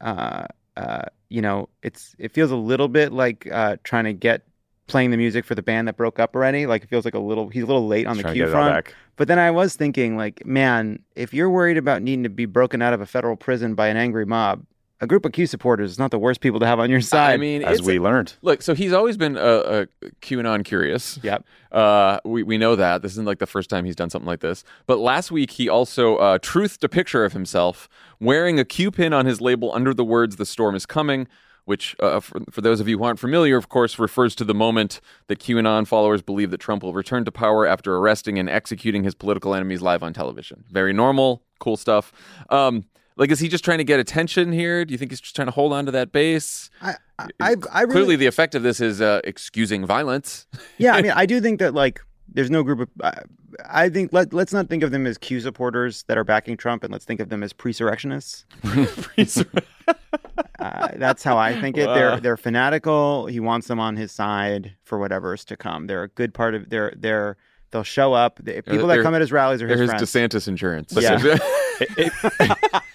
uh 0.00 0.46
uh 0.76 1.02
you 1.28 1.42
know 1.42 1.68
it's 1.82 2.14
it 2.18 2.32
feels 2.32 2.52
a 2.52 2.56
little 2.56 2.86
bit 2.86 3.12
like 3.12 3.48
uh 3.50 3.76
trying 3.82 4.04
to 4.04 4.12
get 4.12 4.46
playing 4.86 5.10
the 5.10 5.16
music 5.16 5.44
for 5.44 5.56
the 5.56 5.62
band 5.62 5.88
that 5.88 5.96
broke 5.96 6.20
up 6.20 6.36
already. 6.36 6.66
Like 6.66 6.84
it 6.84 6.88
feels 6.88 7.04
like 7.04 7.14
a 7.14 7.18
little 7.18 7.48
he's 7.48 7.64
a 7.64 7.66
little 7.66 7.88
late 7.88 8.06
on 8.06 8.16
the 8.16 8.22
Trying 8.22 8.34
to 8.34 8.38
Q 8.38 8.44
get 8.44 8.50
it 8.50 8.54
all 8.54 8.62
front. 8.62 8.86
But 9.16 9.28
then 9.28 9.38
I 9.38 9.50
was 9.50 9.74
thinking, 9.74 10.16
like, 10.16 10.44
man, 10.46 11.00
if 11.16 11.34
you're 11.34 11.50
worried 11.50 11.78
about 11.78 12.02
needing 12.02 12.22
to 12.22 12.28
be 12.28 12.44
broken 12.44 12.82
out 12.82 12.92
of 12.92 13.00
a 13.00 13.06
federal 13.06 13.34
prison 13.34 13.74
by 13.74 13.88
an 13.88 13.96
angry 13.96 14.26
mob, 14.26 14.64
a 15.00 15.06
group 15.06 15.24
of 15.26 15.32
Q 15.32 15.46
supporters 15.46 15.90
is 15.90 15.98
not 15.98 16.10
the 16.10 16.18
worst 16.18 16.40
people 16.40 16.58
to 16.60 16.66
have 16.66 16.80
on 16.80 16.88
your 16.88 17.00
side. 17.00 17.34
I 17.34 17.36
mean, 17.36 17.62
As 17.62 17.78
it's 17.78 17.86
we 17.86 17.98
learned. 17.98 18.34
Look, 18.42 18.62
so 18.62 18.74
he's 18.74 18.92
always 18.92 19.16
been 19.16 19.36
a, 19.36 19.40
a 19.40 19.86
QAnon 20.22 20.64
curious. 20.64 21.18
Yep. 21.22 21.44
Uh, 21.70 22.18
we, 22.24 22.42
we 22.42 22.56
know 22.56 22.76
that. 22.76 23.02
This 23.02 23.12
isn't 23.12 23.26
like 23.26 23.38
the 23.38 23.46
first 23.46 23.68
time 23.68 23.84
he's 23.84 23.96
done 23.96 24.08
something 24.08 24.26
like 24.26 24.40
this. 24.40 24.64
But 24.86 24.98
last 24.98 25.30
week, 25.30 25.50
he 25.50 25.68
also 25.68 26.16
uh, 26.16 26.38
truthed 26.38 26.82
a 26.82 26.88
picture 26.88 27.24
of 27.24 27.34
himself 27.34 27.88
wearing 28.20 28.58
a 28.58 28.64
Q 28.64 28.90
pin 28.90 29.12
on 29.12 29.26
his 29.26 29.40
label 29.40 29.70
under 29.74 29.92
the 29.92 30.04
words, 30.04 30.36
The 30.36 30.46
storm 30.46 30.74
is 30.74 30.86
coming, 30.86 31.28
which, 31.66 31.94
uh, 32.00 32.20
for, 32.20 32.40
for 32.50 32.62
those 32.62 32.80
of 32.80 32.88
you 32.88 32.96
who 32.96 33.04
aren't 33.04 33.18
familiar, 33.18 33.58
of 33.58 33.68
course, 33.68 33.98
refers 33.98 34.34
to 34.36 34.44
the 34.44 34.54
moment 34.54 35.02
that 35.26 35.40
QAnon 35.40 35.86
followers 35.86 36.22
believe 36.22 36.50
that 36.52 36.58
Trump 36.58 36.82
will 36.82 36.94
return 36.94 37.26
to 37.26 37.32
power 37.32 37.66
after 37.66 37.96
arresting 37.96 38.38
and 38.38 38.48
executing 38.48 39.04
his 39.04 39.14
political 39.14 39.54
enemies 39.54 39.82
live 39.82 40.02
on 40.02 40.14
television. 40.14 40.64
Very 40.70 40.94
normal, 40.94 41.42
cool 41.58 41.76
stuff. 41.76 42.12
Um, 42.48 42.84
like, 43.16 43.30
is 43.30 43.38
he 43.40 43.48
just 43.48 43.64
trying 43.64 43.78
to 43.78 43.84
get 43.84 43.98
attention 43.98 44.52
here? 44.52 44.84
Do 44.84 44.92
you 44.92 44.98
think 44.98 45.10
he's 45.10 45.20
just 45.20 45.34
trying 45.34 45.46
to 45.46 45.52
hold 45.52 45.72
on 45.72 45.86
to 45.86 45.92
that 45.92 46.12
base? 46.12 46.70
I, 46.82 46.94
I, 47.18 47.26
I, 47.40 47.56
I 47.72 47.80
really, 47.82 47.92
Clearly, 47.92 48.16
the 48.16 48.26
effect 48.26 48.54
of 48.54 48.62
this 48.62 48.80
is 48.80 49.00
uh, 49.00 49.20
excusing 49.24 49.86
violence. 49.86 50.46
yeah. 50.78 50.94
I 50.94 51.02
mean, 51.02 51.12
I 51.12 51.26
do 51.26 51.40
think 51.40 51.58
that 51.60 51.74
like 51.74 52.00
there's 52.28 52.50
no 52.50 52.62
group 52.62 52.80
of. 52.80 52.88
I, 53.02 53.22
I 53.70 53.88
think 53.88 54.12
let 54.12 54.34
let's 54.34 54.52
not 54.52 54.68
think 54.68 54.82
of 54.82 54.90
them 54.90 55.06
as 55.06 55.16
Q 55.16 55.40
supporters 55.40 56.02
that 56.08 56.18
are 56.18 56.24
backing 56.24 56.58
Trump, 56.58 56.84
and 56.84 56.92
let's 56.92 57.06
think 57.06 57.20
of 57.20 57.30
them 57.30 57.42
as 57.42 57.52
pre-surrectionists. 57.52 58.44
Uh, 60.58 60.88
that's 60.96 61.22
how 61.22 61.36
I 61.36 61.60
think 61.60 61.76
it. 61.76 61.86
They're 61.86 62.18
they're 62.18 62.36
fanatical. 62.36 63.26
He 63.26 63.40
wants 63.40 63.68
them 63.68 63.78
on 63.78 63.96
his 63.96 64.10
side 64.10 64.74
for 64.82 64.98
whatever's 64.98 65.44
to 65.44 65.56
come. 65.56 65.86
They're 65.86 66.02
a 66.02 66.08
good 66.08 66.34
part 66.34 66.54
of. 66.54 66.70
They're 66.70 66.92
they're 66.96 67.36
they'll 67.70 67.82
show 67.84 68.14
up. 68.14 68.40
People 68.44 68.86
that 68.88 69.02
come 69.02 69.14
at 69.14 69.20
his 69.20 69.30
rallies 69.30 69.62
are 69.62 69.68
They're 69.68 69.76
his 69.76 69.92
his 69.92 70.10
friends. 70.10 70.34
DeSantis 70.34 70.48
insurance. 70.48 70.94
Yeah. 70.98 71.38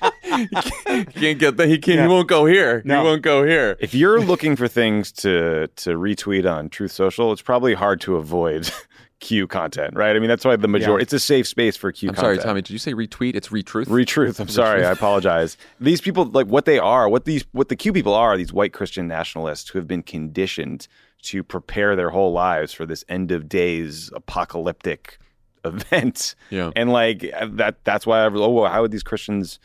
he 0.38 1.06
can't 1.06 1.39
get 1.39 1.58
that. 1.58 1.67
He 1.67 1.78
can't. 1.78 1.98
Yeah. 1.98 2.04
He 2.04 2.08
won't 2.08 2.28
go 2.28 2.46
here. 2.46 2.82
No. 2.86 3.02
He 3.02 3.08
won't 3.08 3.22
go 3.22 3.46
here. 3.46 3.78
If 3.80 3.94
you're 3.94 4.20
looking 4.22 4.56
for 4.56 4.67
things 4.67 5.12
to 5.13 5.67
to 5.67 5.91
retweet 5.91 6.52
on 6.52 6.70
Truth 6.70 6.91
Social, 6.91 7.32
it's 7.32 7.41
probably 7.41 7.74
hard 7.74 8.02
to 8.02 8.15
avoid 8.15 8.72
Q 9.22 9.48
content, 9.48 9.96
right? 9.96 10.15
I 10.15 10.20
mean, 10.20 10.28
that's 10.28 10.44
why 10.44 10.56
the 10.56 10.67
majority. 10.67 11.02
Yeah. 11.02 11.04
It's 11.04 11.13
a 11.13 11.20
safe 11.20 11.48
space 11.48 11.78
for 11.78 11.91
Q 11.91 12.10
I'm 12.10 12.15
sorry, 12.15 12.36
content. 12.36 12.50
Tommy. 12.50 12.62
Did 12.63 12.72
you 12.72 12.80
say 12.80 12.94
retweet? 12.94 13.36
It's 13.36 13.50
retruth. 13.50 13.86
Retruth. 13.86 14.39
I'm 14.39 14.50
sorry. 14.50 14.84
I 14.84 14.91
apologize. 14.91 15.58
These 15.80 16.02
people, 16.02 16.26
like 16.26 16.48
what 16.48 16.65
they 16.65 16.80
are, 16.80 17.08
what 17.08 17.26
these, 17.26 17.46
what 17.52 17.70
the 17.70 17.76
Q 17.76 17.94
people 17.94 18.13
are, 18.13 18.36
these 18.36 18.52
white 18.52 18.74
Christian 18.74 19.08
nationalists 19.08 19.70
who 19.70 19.78
have 19.78 19.88
been 19.88 20.04
conditioned 20.04 20.88
to 21.24 21.44
prepare 21.44 21.96
their 21.96 22.10
whole 22.10 22.34
lives 22.34 22.74
for 22.74 22.86
this 22.86 23.06
end 23.08 23.32
of 23.32 23.48
days 23.48 24.12
apocalyptic 24.15 25.20
event. 25.63 26.36
Yeah. 26.50 26.72
And 26.76 26.91
like 26.91 27.32
that, 27.44 27.84
that's 27.84 28.08
why 28.08 28.26
I, 28.26 28.30
oh, 28.34 28.65
how 28.65 28.82
would 28.82 28.91
these 28.91 29.04
Christians 29.04 29.60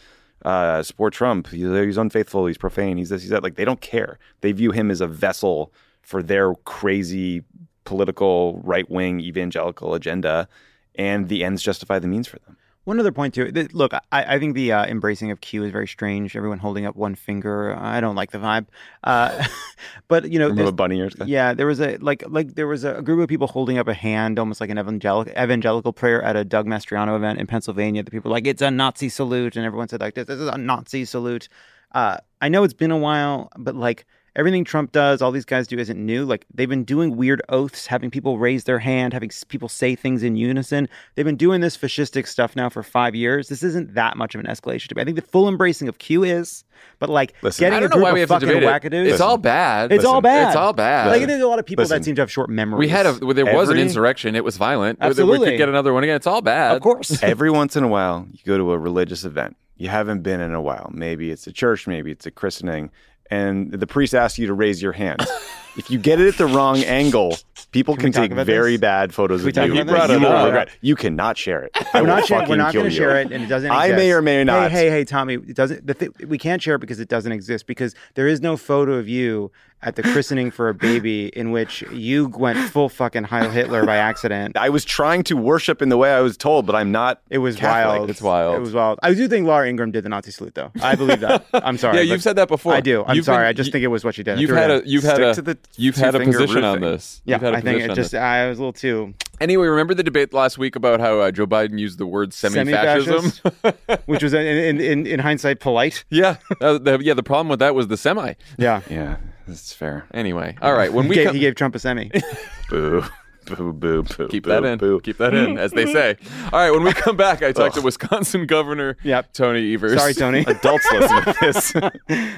uh, 0.46 0.82
support 0.82 1.12
Trump? 1.12 1.48
He's, 1.48 1.96
unfaithful. 1.96 2.46
He's 2.46 2.56
profane. 2.56 2.96
He's 2.96 3.08
this. 3.08 3.22
He's 3.22 3.30
that. 3.30 3.42
Like 3.42 3.56
they 3.56 3.64
don't 3.64 3.80
care. 3.80 4.18
They 4.40 4.52
view 4.52 4.70
him 4.70 4.90
as 4.90 5.00
a 5.00 5.06
vessel 5.06 5.72
for 6.02 6.22
their 6.22 6.54
crazy 6.64 7.42
political 7.84 8.60
right 8.62 8.88
wing 8.88 9.20
evangelical 9.20 9.94
agenda, 9.94 10.48
and 10.94 11.28
the 11.28 11.44
ends 11.44 11.62
justify 11.62 11.98
the 11.98 12.08
means 12.08 12.28
for 12.28 12.38
them. 12.38 12.56
One 12.86 13.00
other 13.00 13.10
point 13.10 13.34
too. 13.34 13.50
th- 13.50 13.74
Look, 13.74 13.92
I, 13.92 14.00
I 14.12 14.38
think 14.38 14.54
the 14.54 14.70
uh, 14.70 14.86
embracing 14.86 15.32
of 15.32 15.40
Q 15.40 15.64
is 15.64 15.72
very 15.72 15.88
strange. 15.88 16.36
Everyone 16.36 16.60
holding 16.60 16.86
up 16.86 16.94
one 16.94 17.16
finger. 17.16 17.74
I 17.76 18.00
don't 18.00 18.14
like 18.14 18.30
the 18.30 18.38
vibe. 18.38 18.66
Uh, 19.02 19.44
but 20.08 20.30
you 20.30 20.38
know, 20.38 20.46
Remember 20.46 20.70
bunny 20.70 21.00
ears 21.00 21.16
yeah, 21.26 21.52
there 21.52 21.66
was 21.66 21.80
a 21.80 21.96
like 21.96 22.22
like 22.28 22.54
there 22.54 22.68
was 22.68 22.84
a 22.84 23.02
group 23.02 23.20
of 23.20 23.28
people 23.28 23.48
holding 23.48 23.76
up 23.76 23.88
a 23.88 23.92
hand, 23.94 24.38
almost 24.38 24.60
like 24.60 24.70
an 24.70 24.78
evangelical 24.78 25.32
evangelical 25.32 25.92
prayer 25.92 26.22
at 26.22 26.36
a 26.36 26.44
Doug 26.44 26.68
Mastriano 26.68 27.16
event 27.16 27.40
in 27.40 27.48
Pennsylvania. 27.48 28.04
The 28.04 28.12
people 28.12 28.30
were 28.30 28.36
like 28.36 28.46
it's 28.46 28.62
a 28.62 28.70
Nazi 28.70 29.08
salute, 29.08 29.56
and 29.56 29.66
everyone 29.66 29.88
said 29.88 30.00
like 30.00 30.14
this, 30.14 30.28
this 30.28 30.38
is 30.38 30.46
a 30.46 30.56
Nazi 30.56 31.04
salute. 31.04 31.48
Uh, 31.90 32.18
I 32.40 32.48
know 32.48 32.62
it's 32.62 32.72
been 32.72 32.92
a 32.92 32.98
while, 32.98 33.50
but 33.56 33.74
like 33.74 34.06
everything 34.36 34.62
Trump 34.64 34.92
does, 34.92 35.20
all 35.22 35.32
these 35.32 35.44
guys 35.44 35.66
do 35.66 35.78
isn't 35.78 35.98
new. 35.98 36.24
Like 36.24 36.44
they've 36.54 36.68
been 36.68 36.84
doing 36.84 37.16
weird 37.16 37.42
oaths, 37.48 37.86
having 37.86 38.10
people 38.10 38.38
raise 38.38 38.64
their 38.64 38.78
hand, 38.78 39.12
having 39.12 39.30
people 39.48 39.68
say 39.68 39.96
things 39.96 40.22
in 40.22 40.36
unison. 40.36 40.88
They've 41.14 41.24
been 41.24 41.36
doing 41.36 41.60
this 41.62 41.76
fascistic 41.76 42.26
stuff 42.28 42.54
now 42.54 42.68
for 42.68 42.82
five 42.84 43.14
years. 43.14 43.48
This 43.48 43.62
isn't 43.64 43.94
that 43.94 44.16
much 44.16 44.34
of 44.34 44.40
an 44.40 44.46
escalation 44.46 44.88
to 44.88 44.94
me. 44.94 45.02
I 45.02 45.04
think 45.04 45.16
the 45.16 45.22
full 45.22 45.48
embracing 45.48 45.88
of 45.88 45.98
Q 45.98 46.22
is, 46.22 46.64
but 46.98 47.08
like 47.08 47.34
Listen, 47.42 47.62
getting 47.64 47.76
I 47.78 47.80
don't 47.80 47.86
a 47.86 47.88
know 47.88 47.94
group 47.94 48.02
why 48.04 48.08
of 48.10 48.14
we 48.14 48.20
have 48.20 48.28
to 48.28 48.34
fucking 48.34 48.48
debate 48.48 48.62
it. 48.62 48.66
wackadoos. 48.92 49.10
It's 49.12 49.20
all 49.20 49.38
bad. 49.38 49.90
It's 49.90 50.04
all 50.04 50.20
bad. 50.20 50.48
It's 50.48 50.56
all 50.56 50.72
bad. 50.72 51.08
Like 51.08 51.26
there's 51.26 51.42
a 51.42 51.48
lot 51.48 51.58
of 51.58 51.66
people 51.66 51.82
Listen. 51.82 51.98
that 51.98 52.04
seem 52.04 52.14
to 52.16 52.22
have 52.22 52.30
short 52.30 52.50
memories. 52.50 52.78
we 52.78 52.88
had 52.88 53.06
a. 53.06 53.12
There 53.12 53.54
was 53.56 53.70
an 53.70 53.78
insurrection. 53.78 54.36
It 54.36 54.44
was 54.44 54.56
violent. 54.56 54.98
Absolutely. 55.00 55.38
We 55.40 55.46
could 55.52 55.58
get 55.58 55.68
another 55.68 55.92
one 55.92 56.04
again. 56.04 56.16
It's 56.16 56.26
all 56.26 56.42
bad. 56.42 56.76
of 56.76 56.82
course. 56.82 57.22
Every 57.22 57.50
once 57.50 57.74
in 57.76 57.84
a 57.84 57.88
while, 57.88 58.26
you 58.32 58.38
go 58.44 58.58
to 58.58 58.72
a 58.72 58.78
religious 58.78 59.24
event. 59.24 59.56
You 59.76 59.88
haven't 59.88 60.22
been 60.22 60.40
in 60.40 60.54
a 60.54 60.60
while. 60.60 60.90
Maybe 60.92 61.30
it's 61.30 61.46
a 61.46 61.52
church, 61.52 61.86
maybe 61.86 62.10
it's 62.10 62.26
a 62.26 62.30
christening, 62.30 62.90
and 63.30 63.70
the 63.72 63.86
priest 63.86 64.14
asks 64.14 64.38
you 64.38 64.46
to 64.46 64.54
raise 64.54 64.80
your 64.82 64.92
hand. 64.92 65.26
if 65.76 65.90
you 65.90 65.98
get 65.98 66.20
it 66.20 66.28
at 66.28 66.38
the 66.38 66.46
wrong 66.46 66.78
angle, 66.84 67.36
people 67.72 67.94
Can 67.96 68.12
can, 68.12 68.30
take 68.30 68.32
very 68.46 68.72
this? 68.72 68.80
bad 68.80 69.12
photos 69.12 69.44
of 69.44 69.54
you. 69.56 69.62
You 69.64 69.74
You 69.74 69.84
brought 69.84 70.10
it 70.10 70.22
up. 70.24 70.46
regret. 70.46 70.70
You 70.80 70.96
cannot 70.96 71.36
share 71.36 71.62
it. 71.62 71.76
I 71.92 72.00
we're 72.00 72.06
not, 72.06 72.24
share, 72.26 72.46
we're 72.48 72.56
not 72.56 72.72
going 72.72 72.86
to 72.86 72.90
share 72.90 73.20
it, 73.20 73.30
and 73.32 73.44
it 73.44 73.48
doesn't. 73.48 73.70
I 73.70 73.92
may 73.92 74.12
or 74.12 74.22
may 74.22 74.42
not. 74.44 74.70
Hey, 74.70 74.84
hey, 74.86 74.90
hey, 74.90 75.04
Tommy, 75.04 75.34
it 75.34 75.54
doesn't. 75.56 75.86
The 75.86 75.94
th- 75.94 76.12
we 76.26 76.38
can't 76.38 76.62
share 76.62 76.76
it 76.76 76.80
because 76.80 77.00
it 77.00 77.08
doesn't 77.08 77.32
exist. 77.32 77.66
Because 77.66 77.94
there 78.14 78.26
is 78.28 78.40
no 78.40 78.56
photo 78.56 78.94
of 78.94 79.08
you 79.08 79.50
at 79.82 79.94
the 79.94 80.02
christening 80.02 80.50
for 80.50 80.68
a 80.68 80.74
baby 80.74 81.26
in 81.28 81.50
which 81.52 81.82
you 81.92 82.26
went 82.28 82.58
full 82.70 82.88
fucking 82.88 83.24
Heil 83.24 83.50
Hitler 83.50 83.84
by 83.84 83.96
accident. 83.96 84.56
I 84.56 84.68
was 84.70 84.84
trying 84.84 85.22
to 85.24 85.36
worship 85.36 85.80
in 85.82 85.90
the 85.90 85.96
way 85.96 86.12
I 86.12 86.20
was 86.20 86.36
told, 86.36 86.66
but 86.66 86.74
I'm 86.74 86.90
not. 86.90 87.20
It 87.30 87.38
was 87.38 87.56
Catholic. 87.56 87.98
wild. 87.98 88.10
It's 88.10 88.22
wild. 88.22 88.56
It 88.56 88.60
was 88.60 88.72
wild. 88.72 88.98
I 89.02 89.14
do 89.14 89.28
think 89.28 89.46
Laura 89.46 89.68
Ingraham 89.68 89.92
did 89.92 90.02
the 90.04 90.08
Nazi 90.08 90.30
salute, 90.30 90.54
though. 90.54 90.72
I 90.82 90.94
believe 90.96 91.20
that. 91.20 91.44
I'm 91.52 91.76
sorry. 91.78 91.96
yeah, 91.98 92.02
you've 92.02 92.22
said 92.22 92.36
that 92.36 92.48
before. 92.48 92.72
I 92.72 92.80
do. 92.80 93.04
I'm 93.04 93.14
You've 93.16 93.24
sorry. 93.26 93.42
been- 93.44 93.48
I 93.48 93.52
just 93.52 93.68
you- 93.68 93.72
think 93.72 93.84
it 93.84 93.88
was 93.88 94.02
what 94.04 94.14
she 94.14 94.22
did. 94.22 94.40
You've 94.40 94.50
had 94.50 94.70
a 94.70 94.82
you've 94.84 95.04
had 95.04 95.20
a 95.20 95.34
to 95.34 95.42
the 95.42 95.58
you've 95.76 95.96
had 95.96 96.14
a 96.14 96.18
two-finger 96.18 96.38
position 96.40 96.64
on 96.64 96.80
this. 96.80 97.20
yeah. 97.24 97.36
You've 97.36 97.42
had 97.42 97.54
a 97.54 97.56
I 97.58 97.60
think 97.60 97.82
it 97.82 97.94
just. 97.94 98.14
I 98.14 98.48
was 98.48 98.58
a 98.58 98.62
little 98.62 98.72
too, 98.72 99.14
Anyway, 99.40 99.66
remember 99.66 99.92
the 99.92 100.02
debate 100.02 100.32
last 100.32 100.56
week 100.56 100.74
about 100.76 100.98
how 101.00 101.20
uh, 101.20 101.30
Joe 101.30 101.46
Biden 101.46 101.78
used 101.78 101.98
the 101.98 102.06
word 102.06 102.32
semi-fascism? 102.32 103.52
which 104.06 104.22
was 104.22 104.32
in 104.34 104.80
in, 104.80 105.06
in 105.06 105.20
hindsight 105.20 105.60
polite. 105.60 106.04
yeah, 106.10 106.36
uh, 106.60 106.78
the, 106.78 106.98
yeah. 107.02 107.14
The 107.14 107.22
problem 107.22 107.48
with 107.48 107.58
that 107.58 107.74
was 107.74 107.88
the 107.88 107.96
semi. 107.98 108.32
Yeah. 108.56 108.80
Yeah, 108.88 109.16
that's 109.46 109.72
fair. 109.72 110.06
Anyway, 110.12 110.56
all 110.60 110.74
right. 110.74 110.92
When 110.92 111.04
He 111.06 111.08
we 111.10 111.14
gave, 111.14 111.26
come, 111.26 111.34
he 111.34 111.40
gave 111.40 111.54
Trump 111.54 111.74
a 111.74 111.78
semi. 111.78 112.10
Boo, 112.70 113.04
boo, 113.46 113.72
boo, 113.72 114.02
boo. 114.02 114.28
keep 114.28 114.42
boo, 114.42 114.50
that 114.50 114.64
in, 114.64 114.78
Boo. 114.78 114.98
keep 115.00 115.18
that 115.18 115.32
in, 115.34 115.56
as 115.56 115.70
they 115.70 115.86
say. 115.92 116.16
All 116.52 116.58
right. 116.58 116.70
When 116.72 116.82
we 116.82 116.92
come 116.92 117.16
back, 117.16 117.42
I 117.44 117.52
talked 117.52 117.76
to 117.76 117.80
Wisconsin 117.80 118.46
Governor 118.46 118.96
Yep. 119.04 119.32
Tony 119.32 119.72
Evers. 119.74 119.96
Sorry, 119.98 120.14
Tony. 120.14 120.40
Adults 120.46 120.86
listen 120.92 121.22
to 121.22 121.34
this. 121.40 121.72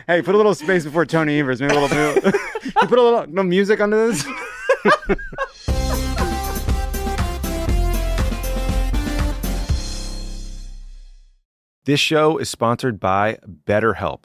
hey, 0.07 0.21
put 0.23 0.35
a 0.35 0.37
little 0.37 0.55
space 0.55 0.85
before 0.85 1.07
Tony 1.07 1.41
Evers. 1.41 1.61
Maybe 1.63 1.75
a 1.75 1.81
little. 1.81 2.15
you 2.15 2.33
put 2.89 2.99
a 2.99 3.03
little 3.03 3.27
no 3.27 3.43
music 3.43 3.81
under 3.81 4.09
this. 4.09 4.27
This 11.85 12.01
show 12.01 12.37
is 12.37 12.51
sponsored 12.51 13.01
by 13.01 13.39
BetterHelp. 13.67 14.25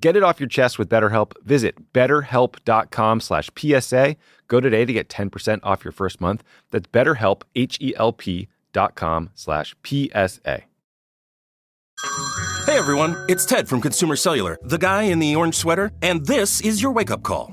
Get 0.00 0.16
it 0.16 0.22
off 0.22 0.40
your 0.40 0.48
chest 0.48 0.78
with 0.78 0.88
BetterHelp. 0.88 1.32
Visit 1.44 1.92
betterhelp.com 1.92 3.20
slash 3.20 3.50
PSA. 3.56 4.16
Go 4.48 4.60
today 4.60 4.84
to 4.84 4.92
get 4.92 5.08
10% 5.08 5.60
off 5.62 5.84
your 5.84 5.92
first 5.92 6.20
month. 6.20 6.42
That's 6.70 6.86
betterhelp, 6.88 7.42
H-E-L-P 7.54 8.48
dot 8.72 8.94
com 8.94 9.30
slash 9.34 9.74
PSA. 9.84 10.62
Hey 12.66 12.78
everyone, 12.78 13.16
it's 13.28 13.44
Ted 13.44 13.68
from 13.68 13.80
Consumer 13.80 14.16
Cellular, 14.16 14.58
the 14.62 14.78
guy 14.78 15.02
in 15.02 15.18
the 15.18 15.34
orange 15.34 15.56
sweater, 15.56 15.92
and 16.02 16.24
this 16.24 16.60
is 16.60 16.80
your 16.80 16.92
wake 16.92 17.10
up 17.10 17.22
call. 17.22 17.52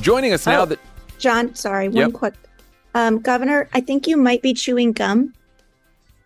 Joining 0.00 0.32
us 0.32 0.46
now 0.46 0.62
Oh. 0.62 0.66
that 0.66 0.78
John, 1.18 1.54
sorry, 1.54 1.88
one 1.88 1.96
Yep. 1.96 2.12
quick. 2.14 2.34
Um, 2.94 3.18
Governor, 3.20 3.68
I 3.74 3.80
think 3.80 4.06
you 4.06 4.16
might 4.16 4.40
be 4.42 4.54
chewing 4.54 4.92
gum. 4.92 5.34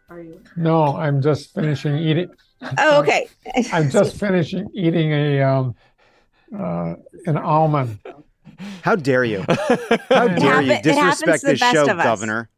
Are 0.08 0.20
you? 0.20 0.40
No, 0.56 0.96
I'm 0.96 1.20
just 1.20 1.52
finishing 1.54 1.96
eating. 1.98 2.28
Oh, 2.78 3.00
okay. 3.00 3.28
I'm 3.72 3.90
just 3.90 4.16
finishing 4.18 4.68
eating 4.72 5.12
a 5.12 5.42
um, 5.42 5.74
uh, 6.58 6.94
an 7.26 7.37
almond. 7.37 7.98
How 8.82 8.96
dare 8.96 9.24
you? 9.24 9.44
How 9.48 10.28
dare 10.28 10.62
happen- 10.62 10.66
you 10.66 10.80
disrespect 10.82 11.42
the 11.42 11.48
this 11.48 11.58
show. 11.58 11.84
Governor? 11.87 12.48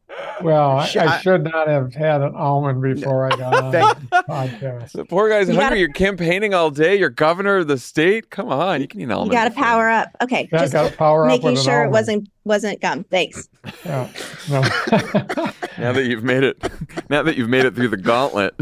Well, 0.43 0.71
I, 0.79 0.91
I 0.99 1.05
I- 1.17 1.21
should 1.21 1.45
not 1.45 1.67
have 1.69 1.95
had 1.95 2.21
an 2.23 2.35
almond 2.35 2.81
before 2.83 3.27
I 3.33 3.37
got 3.37 3.63
on 3.65 3.71
the 3.73 4.25
podcast. 4.29 4.93
the 4.93 5.05
poor 5.05 5.29
guy's 5.29 5.49
You 5.49 5.55
hungry, 5.55 5.65
gotta- 5.69 5.79
you're 5.79 5.93
campaigning 5.93 6.55
all 6.55 6.71
day. 6.71 6.99
You're 6.99 7.09
governor 7.11 7.59
of 7.59 7.69
the 7.69 7.79
state. 7.79 8.31
Come 8.31 8.49
on, 8.49 8.81
you 8.81 8.89
can 8.89 9.01
eat 9.01 9.05
an 9.11 9.25
You 9.25 9.31
got 9.31 9.45
to 9.49 9.55
power 9.55 9.89
up. 9.89 10.11
Okay, 10.23 10.49
Yeah, 10.53 10.59
just 10.61 10.73
got 10.73 10.91
to 10.91 10.97
power 10.97 11.25
up 11.25 11.29
making 11.29 11.53
with 11.53 11.63
sure 11.63 11.85
it 11.85 11.91
wasn't 11.91 12.29
wasn't 12.45 12.81
gum. 12.81 13.05
Thanks. 13.05 13.49
Yeah, 13.85 14.09
no. 14.51 14.63
Now 15.79 15.93
that 15.93 16.05
you've 16.07 16.25
made 16.25 16.43
it, 16.43 16.57
now 17.11 17.23
that 17.23 17.37
you've 17.37 17.51
made 17.51 17.67
it 17.67 17.75
through 17.75 17.89
the 17.89 17.99
gauntlet. 17.99 18.55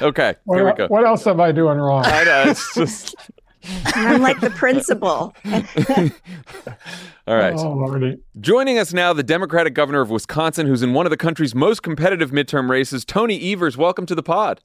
okay, 0.00 0.34
here 0.46 0.56
we 0.56 0.62
what, 0.62 0.76
go. 0.76 0.86
what 0.88 1.04
else 1.04 1.26
am 1.26 1.40
I 1.40 1.50
doing 1.52 1.78
wrong? 1.78 2.04
I 2.06 2.22
know, 2.24 2.44
it's 2.50 2.74
just 2.74 3.16
I'm 3.86 4.20
like 4.22 4.40
the 4.40 4.50
principal. 4.50 5.34
all 7.26 7.36
right. 7.36 7.54
Oh, 7.56 8.16
Joining 8.40 8.78
us 8.78 8.92
now, 8.92 9.12
the 9.12 9.22
Democratic 9.22 9.74
governor 9.74 10.00
of 10.00 10.10
Wisconsin, 10.10 10.66
who's 10.66 10.82
in 10.82 10.94
one 10.94 11.06
of 11.06 11.10
the 11.10 11.16
country's 11.16 11.54
most 11.54 11.82
competitive 11.82 12.30
midterm 12.30 12.68
races, 12.68 13.04
Tony 13.04 13.52
Evers. 13.52 13.76
Welcome 13.76 14.06
to 14.06 14.14
the 14.14 14.22
pod. 14.22 14.60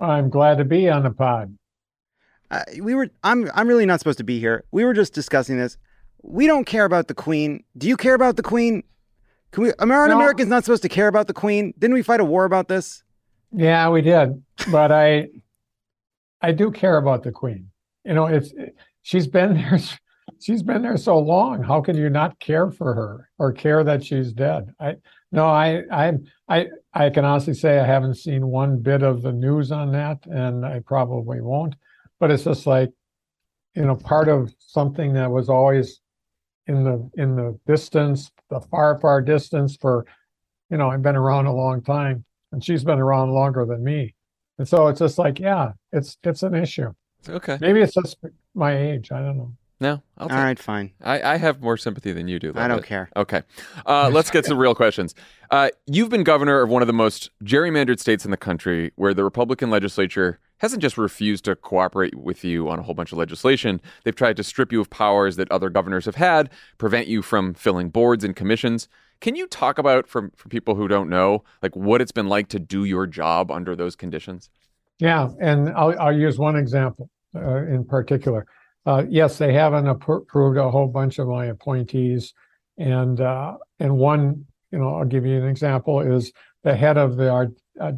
I'm 0.00 0.30
glad 0.30 0.58
to 0.58 0.64
be 0.64 0.88
on 0.88 1.02
the 1.02 1.10
pod. 1.10 1.56
Uh, 2.50 2.62
we 2.80 2.94
were. 2.94 3.10
I'm. 3.24 3.50
I'm 3.54 3.68
really 3.68 3.84
not 3.86 3.98
supposed 3.98 4.18
to 4.18 4.24
be 4.24 4.38
here. 4.38 4.64
We 4.70 4.84
were 4.84 4.94
just 4.94 5.12
discussing 5.12 5.58
this. 5.58 5.76
We 6.22 6.46
don't 6.46 6.64
care 6.64 6.84
about 6.84 7.08
the 7.08 7.14
Queen. 7.14 7.64
Do 7.76 7.88
you 7.88 7.96
care 7.96 8.14
about 8.14 8.36
the 8.36 8.42
Queen? 8.42 8.82
Can 9.50 9.64
we? 9.64 9.72
American 9.78 10.10
No. 10.16 10.16
Americans 10.22 10.48
not 10.48 10.64
supposed 10.64 10.82
to 10.82 10.88
care 10.88 11.08
about 11.08 11.26
the 11.26 11.34
Queen. 11.34 11.74
Didn't 11.78 11.94
we 11.94 12.02
fight 12.02 12.20
a 12.20 12.24
war 12.24 12.44
about 12.44 12.68
this? 12.68 13.02
Yeah, 13.52 13.88
we 13.88 14.02
did, 14.02 14.42
but 14.70 14.92
I, 14.92 15.28
I 16.42 16.52
do 16.52 16.70
care 16.70 16.96
about 16.98 17.22
the 17.22 17.32
Queen. 17.32 17.70
You 18.08 18.14
know, 18.14 18.26
it's 18.26 18.54
she's 19.02 19.26
been 19.26 19.54
there, 19.54 19.78
she's 20.40 20.62
been 20.62 20.80
there 20.82 20.96
so 20.96 21.18
long. 21.18 21.62
How 21.62 21.82
can 21.82 21.94
you 21.96 22.08
not 22.08 22.38
care 22.40 22.70
for 22.70 22.94
her 22.94 23.30
or 23.38 23.52
care 23.52 23.84
that 23.84 24.02
she's 24.02 24.32
dead? 24.32 24.74
I 24.80 24.96
no, 25.30 25.46
I 25.46 25.82
I 25.92 26.14
I 26.48 26.66
I 26.94 27.10
can 27.10 27.26
honestly 27.26 27.52
say 27.52 27.78
I 27.78 27.84
haven't 27.86 28.14
seen 28.14 28.46
one 28.46 28.78
bit 28.78 29.02
of 29.02 29.20
the 29.22 29.32
news 29.32 29.70
on 29.72 29.92
that, 29.92 30.24
and 30.26 30.64
I 30.64 30.80
probably 30.80 31.42
won't. 31.42 31.76
But 32.18 32.30
it's 32.30 32.44
just 32.44 32.66
like, 32.66 32.90
you 33.74 33.82
know, 33.84 33.94
part 33.96 34.28
of 34.28 34.54
something 34.58 35.12
that 35.12 35.30
was 35.30 35.50
always 35.50 36.00
in 36.66 36.84
the 36.84 37.10
in 37.16 37.36
the 37.36 37.58
distance, 37.66 38.30
the 38.50 38.60
far 38.60 38.98
far 39.00 39.20
distance 39.22 39.76
for, 39.76 40.06
you 40.70 40.78
know, 40.78 40.90
I've 40.90 41.02
been 41.02 41.16
around 41.16 41.46
a 41.46 41.54
long 41.54 41.82
time 41.82 42.24
and 42.52 42.64
she's 42.64 42.84
been 42.84 42.98
around 43.00 43.32
longer 43.32 43.66
than 43.66 43.84
me. 43.84 44.14
And 44.58 44.66
so 44.68 44.88
it's 44.88 45.00
just 45.00 45.18
like, 45.18 45.38
yeah, 45.38 45.72
it's 45.92 46.16
it's 46.24 46.42
an 46.42 46.54
issue. 46.54 46.92
Okay. 47.28 47.58
Maybe 47.60 47.80
it's 47.80 47.94
just 47.94 48.16
my 48.54 48.76
age. 48.76 49.10
I 49.12 49.20
don't 49.20 49.36
know. 49.36 49.52
No, 49.80 50.02
I'll 50.16 50.28
All 50.28 50.44
take- 50.44 50.58
fine. 50.58 50.90
I, 51.00 51.22
I 51.22 51.36
have 51.36 51.60
more 51.62 51.76
sympathy 51.76 52.10
than 52.12 52.26
you 52.26 52.40
do. 52.40 52.50
I 52.56 52.62
don't 52.66 52.78
Lovett. 52.78 52.86
care. 52.86 53.10
Okay, 53.14 53.42
uh, 53.86 54.10
let's 54.12 54.28
get 54.28 54.44
to 54.46 54.56
real 54.56 54.74
questions. 54.74 55.14
Uh, 55.52 55.68
you've 55.86 56.08
been 56.08 56.24
governor 56.24 56.62
of 56.62 56.68
one 56.68 56.82
of 56.82 56.88
the 56.88 56.92
most 56.92 57.30
gerrymandered 57.44 58.00
states 58.00 58.24
in 58.24 58.32
the 58.32 58.36
country, 58.36 58.90
where 58.96 59.14
the 59.14 59.22
Republican 59.22 59.70
legislature 59.70 60.40
hasn't 60.56 60.82
just 60.82 60.98
refused 60.98 61.44
to 61.44 61.54
cooperate 61.54 62.16
with 62.16 62.42
you 62.42 62.68
on 62.68 62.80
a 62.80 62.82
whole 62.82 62.94
bunch 62.94 63.12
of 63.12 63.18
legislation. 63.18 63.80
They've 64.02 64.16
tried 64.16 64.36
to 64.38 64.42
strip 64.42 64.72
you 64.72 64.80
of 64.80 64.90
powers 64.90 65.36
that 65.36 65.48
other 65.52 65.70
governors 65.70 66.06
have 66.06 66.16
had, 66.16 66.50
prevent 66.78 67.06
you 67.06 67.22
from 67.22 67.54
filling 67.54 67.90
boards 67.90 68.24
and 68.24 68.34
commissions. 68.34 68.88
Can 69.20 69.36
you 69.36 69.46
talk 69.46 69.78
about, 69.78 70.08
from 70.08 70.32
for 70.34 70.48
people 70.48 70.74
who 70.74 70.88
don't 70.88 71.08
know, 71.08 71.44
like 71.62 71.76
what 71.76 72.00
it's 72.00 72.10
been 72.10 72.26
like 72.28 72.48
to 72.48 72.58
do 72.58 72.82
your 72.82 73.06
job 73.06 73.52
under 73.52 73.76
those 73.76 73.94
conditions? 73.94 74.50
Yeah, 74.98 75.28
and 75.40 75.68
I'll, 75.70 75.96
I'll 76.00 76.16
use 76.18 76.36
one 76.36 76.56
example 76.56 77.08
uh, 77.34 77.64
in 77.66 77.84
particular. 77.84 78.46
Uh, 78.86 79.04
yes, 79.08 79.38
they 79.38 79.52
haven't 79.52 79.84
appro- 79.84 80.22
approved 80.22 80.56
a 80.56 80.70
whole 80.70 80.88
bunch 80.88 81.18
of 81.18 81.28
my 81.28 81.46
appointees, 81.46 82.32
and 82.78 83.20
uh, 83.20 83.56
and 83.80 83.96
one, 83.96 84.46
you 84.70 84.78
know, 84.78 84.96
I'll 84.96 85.04
give 85.04 85.26
you 85.26 85.36
an 85.36 85.48
example 85.48 86.00
is 86.00 86.32
the 86.62 86.74
head 86.74 86.96
of 86.96 87.16
the 87.16 87.28
our, 87.28 87.48
uh, 87.80 87.92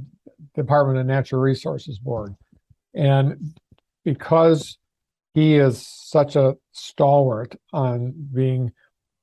Department 0.54 0.98
of 0.98 1.06
Natural 1.06 1.40
Resources 1.40 1.98
Board, 1.98 2.34
and 2.94 3.54
because 4.04 4.78
he 5.34 5.56
is 5.56 5.86
such 5.86 6.34
a 6.34 6.56
stalwart 6.72 7.54
on 7.72 8.12
being, 8.32 8.72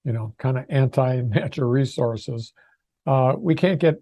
you 0.05 0.13
know, 0.13 0.33
kind 0.37 0.57
of 0.57 0.65
anti-natural 0.69 1.69
resources, 1.69 2.53
uh, 3.05 3.33
we 3.37 3.55
can't 3.55 3.79
get 3.79 3.95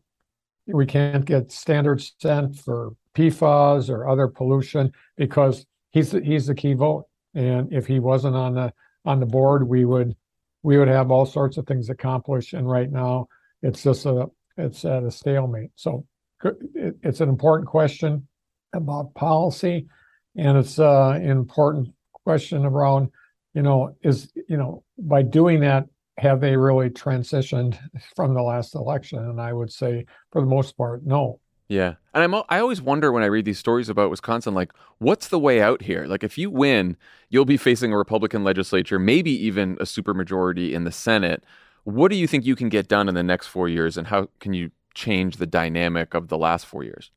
we 0.67 0.85
can't 0.85 1.25
get 1.25 1.51
standards 1.51 2.13
sent 2.19 2.57
for 2.57 2.91
PFAS 3.15 3.89
or 3.89 4.07
other 4.07 4.27
pollution 4.27 4.91
because 5.15 5.65
he's 5.95 6.11
the, 6.11 6.21
he's 6.21 6.45
the 6.45 6.53
key 6.53 6.73
vote. 6.73 7.05
And 7.33 7.73
if 7.73 7.87
he 7.87 7.99
wasn't 7.99 8.35
on 8.35 8.53
the 8.53 8.73
on 9.05 9.19
the 9.19 9.25
board, 9.25 9.67
we 9.67 9.85
would 9.85 10.15
we 10.61 10.77
would 10.77 10.87
have 10.87 11.09
all 11.09 11.25
sorts 11.25 11.57
of 11.57 11.65
things 11.65 11.89
accomplished. 11.89 12.53
And 12.53 12.69
right 12.69 12.91
now, 12.91 13.27
it's 13.63 13.81
just 13.81 14.05
a 14.05 14.27
it's 14.57 14.85
at 14.85 15.03
a 15.03 15.11
stalemate. 15.11 15.71
So 15.75 16.05
it, 16.43 16.95
it's 17.01 17.21
an 17.21 17.29
important 17.29 17.67
question 17.67 18.27
about 18.73 19.13
policy, 19.15 19.87
and 20.35 20.57
it's 20.57 20.77
uh, 20.79 21.11
an 21.11 21.29
important 21.31 21.89
question 22.13 22.65
around 22.65 23.09
you 23.53 23.61
know 23.61 23.95
is 24.03 24.31
you 24.47 24.57
know 24.57 24.83
by 24.97 25.21
doing 25.23 25.61
that 25.61 25.85
have 26.17 26.39
they 26.39 26.55
really 26.55 26.89
transitioned 26.89 27.77
from 28.15 28.33
the 28.33 28.41
last 28.41 28.75
election? 28.75 29.19
And 29.19 29.41
I 29.41 29.53
would 29.53 29.71
say, 29.71 30.05
for 30.31 30.41
the 30.41 30.47
most 30.47 30.77
part, 30.77 31.05
no. 31.05 31.39
Yeah. 31.67 31.95
And 32.13 32.23
I'm 32.23 32.43
I 32.49 32.59
always 32.59 32.81
wonder 32.81 33.11
when 33.11 33.23
I 33.23 33.27
read 33.27 33.45
these 33.45 33.59
stories 33.59 33.89
about 33.89 34.09
Wisconsin 34.09 34.53
like 34.53 34.71
what's 34.99 35.27
the 35.27 35.39
way 35.39 35.61
out 35.61 35.81
here? 35.81 36.05
Like 36.05 36.23
if 36.23 36.37
you 36.37 36.49
win, 36.49 36.95
you'll 37.29 37.45
be 37.45 37.57
facing 37.57 37.91
a 37.91 37.97
Republican 37.97 38.43
legislature, 38.43 38.99
maybe 38.99 39.31
even 39.31 39.73
a 39.79 39.83
supermajority 39.83 40.73
in 40.73 40.83
the 40.83 40.91
Senate. 40.91 41.43
What 41.83 42.09
do 42.09 42.17
you 42.17 42.27
think 42.27 42.45
you 42.45 42.55
can 42.55 42.69
get 42.69 42.87
done 42.87 43.07
in 43.09 43.15
the 43.15 43.23
next 43.23 43.47
4 43.47 43.67
years 43.69 43.97
and 43.97 44.07
how 44.07 44.29
can 44.39 44.53
you 44.53 44.71
change 44.93 45.37
the 45.37 45.47
dynamic 45.47 46.13
of 46.13 46.29
the 46.29 46.37
last 46.37 46.65
4 46.65 46.83
years? 46.83 47.11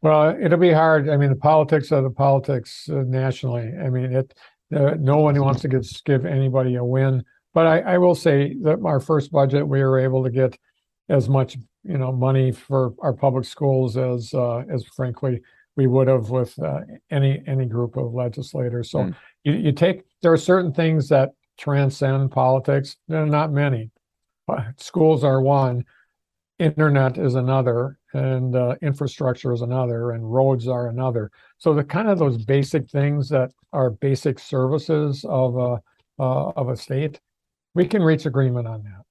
Well, 0.00 0.36
it'll 0.40 0.58
be 0.58 0.72
hard. 0.72 1.08
I 1.08 1.16
mean, 1.16 1.30
the 1.30 1.36
politics 1.36 1.92
are 1.92 2.02
the 2.02 2.10
politics 2.10 2.88
uh, 2.90 3.04
nationally. 3.06 3.72
I 3.80 3.88
mean, 3.88 4.12
it 4.12 4.34
uh, 4.74 4.94
no 4.98 5.18
one 5.18 5.38
wants 5.40 5.60
to 5.62 5.68
give, 5.68 5.86
give 6.04 6.24
anybody 6.24 6.76
a 6.76 6.84
win. 6.84 7.24
But 7.54 7.66
I, 7.66 7.80
I 7.80 7.98
will 7.98 8.14
say 8.14 8.56
that 8.62 8.78
our 8.84 9.00
first 9.00 9.30
budget, 9.30 9.68
we 9.68 9.82
were 9.82 9.98
able 9.98 10.24
to 10.24 10.30
get 10.30 10.58
as 11.08 11.28
much 11.28 11.56
you 11.84 11.98
know 11.98 12.12
money 12.12 12.52
for 12.52 12.94
our 13.00 13.12
public 13.12 13.44
schools 13.44 13.96
as 13.96 14.32
uh, 14.34 14.64
as 14.70 14.84
frankly 14.96 15.40
we 15.76 15.86
would 15.86 16.08
have 16.08 16.30
with 16.30 16.58
uh, 16.62 16.80
any 17.10 17.42
any 17.46 17.66
group 17.66 17.96
of 17.96 18.12
legislators. 18.14 18.90
So 18.90 18.98
Mm. 19.04 19.14
you, 19.44 19.52
you 19.54 19.72
take 19.72 20.02
there 20.22 20.32
are 20.32 20.36
certain 20.36 20.72
things 20.72 21.08
that 21.08 21.30
transcend 21.58 22.30
politics. 22.30 22.96
There 23.08 23.22
are 23.22 23.26
not 23.26 23.52
many. 23.52 23.90
Schools 24.76 25.24
are 25.24 25.40
one, 25.40 25.84
internet 26.58 27.16
is 27.16 27.36
another, 27.36 27.98
and 28.12 28.54
uh, 28.54 28.74
infrastructure 28.82 29.52
is 29.52 29.62
another, 29.62 30.10
and 30.12 30.32
roads 30.32 30.68
are 30.68 30.88
another. 30.88 31.30
So 31.58 31.72
the 31.72 31.84
kind 31.84 32.08
of 32.08 32.18
those 32.18 32.36
basic 32.44 32.90
things 32.90 33.28
that 33.30 33.50
are 33.72 33.90
basic 33.90 34.38
services 34.38 35.24
of 35.28 35.56
a 35.56 35.80
uh, 36.18 36.50
of 36.50 36.68
a 36.68 36.76
state, 36.76 37.20
we 37.74 37.86
can 37.86 38.02
reach 38.02 38.26
agreement 38.26 38.68
on 38.68 38.82
that. 38.84 39.02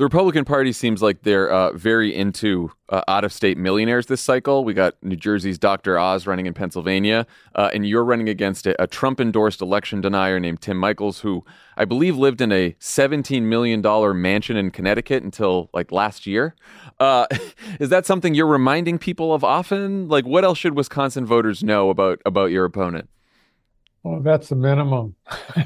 The 0.00 0.04
Republican 0.04 0.46
Party 0.46 0.72
seems 0.72 1.02
like 1.02 1.24
they're 1.24 1.50
uh, 1.50 1.72
very 1.72 2.14
into 2.14 2.72
uh, 2.88 3.02
out 3.06 3.22
of 3.22 3.34
state 3.34 3.58
millionaires 3.58 4.06
this 4.06 4.22
cycle. 4.22 4.64
We 4.64 4.72
got 4.72 4.94
New 5.02 5.14
Jersey's 5.14 5.58
Dr. 5.58 5.98
Oz 5.98 6.26
running 6.26 6.46
in 6.46 6.54
Pennsylvania, 6.54 7.26
uh, 7.54 7.68
and 7.74 7.86
you're 7.86 8.02
running 8.02 8.26
against 8.26 8.66
a, 8.66 8.82
a 8.82 8.86
Trump 8.86 9.20
endorsed 9.20 9.60
election 9.60 10.00
denier 10.00 10.40
named 10.40 10.62
Tim 10.62 10.80
Michels, 10.80 11.20
who 11.20 11.44
I 11.76 11.84
believe 11.84 12.16
lived 12.16 12.40
in 12.40 12.50
a 12.50 12.74
$17 12.80 13.42
million 13.42 13.82
mansion 14.18 14.56
in 14.56 14.70
Connecticut 14.70 15.22
until 15.22 15.68
like 15.74 15.92
last 15.92 16.26
year. 16.26 16.54
Uh, 16.98 17.26
is 17.78 17.90
that 17.90 18.06
something 18.06 18.32
you're 18.32 18.46
reminding 18.46 18.98
people 18.98 19.34
of 19.34 19.44
often? 19.44 20.08
Like, 20.08 20.24
what 20.24 20.44
else 20.44 20.56
should 20.56 20.76
Wisconsin 20.76 21.26
voters 21.26 21.62
know 21.62 21.90
about, 21.90 22.22
about 22.24 22.50
your 22.50 22.64
opponent? 22.64 23.10
Well, 24.02 24.20
that's 24.20 24.48
the 24.48 24.56
minimum. 24.56 25.14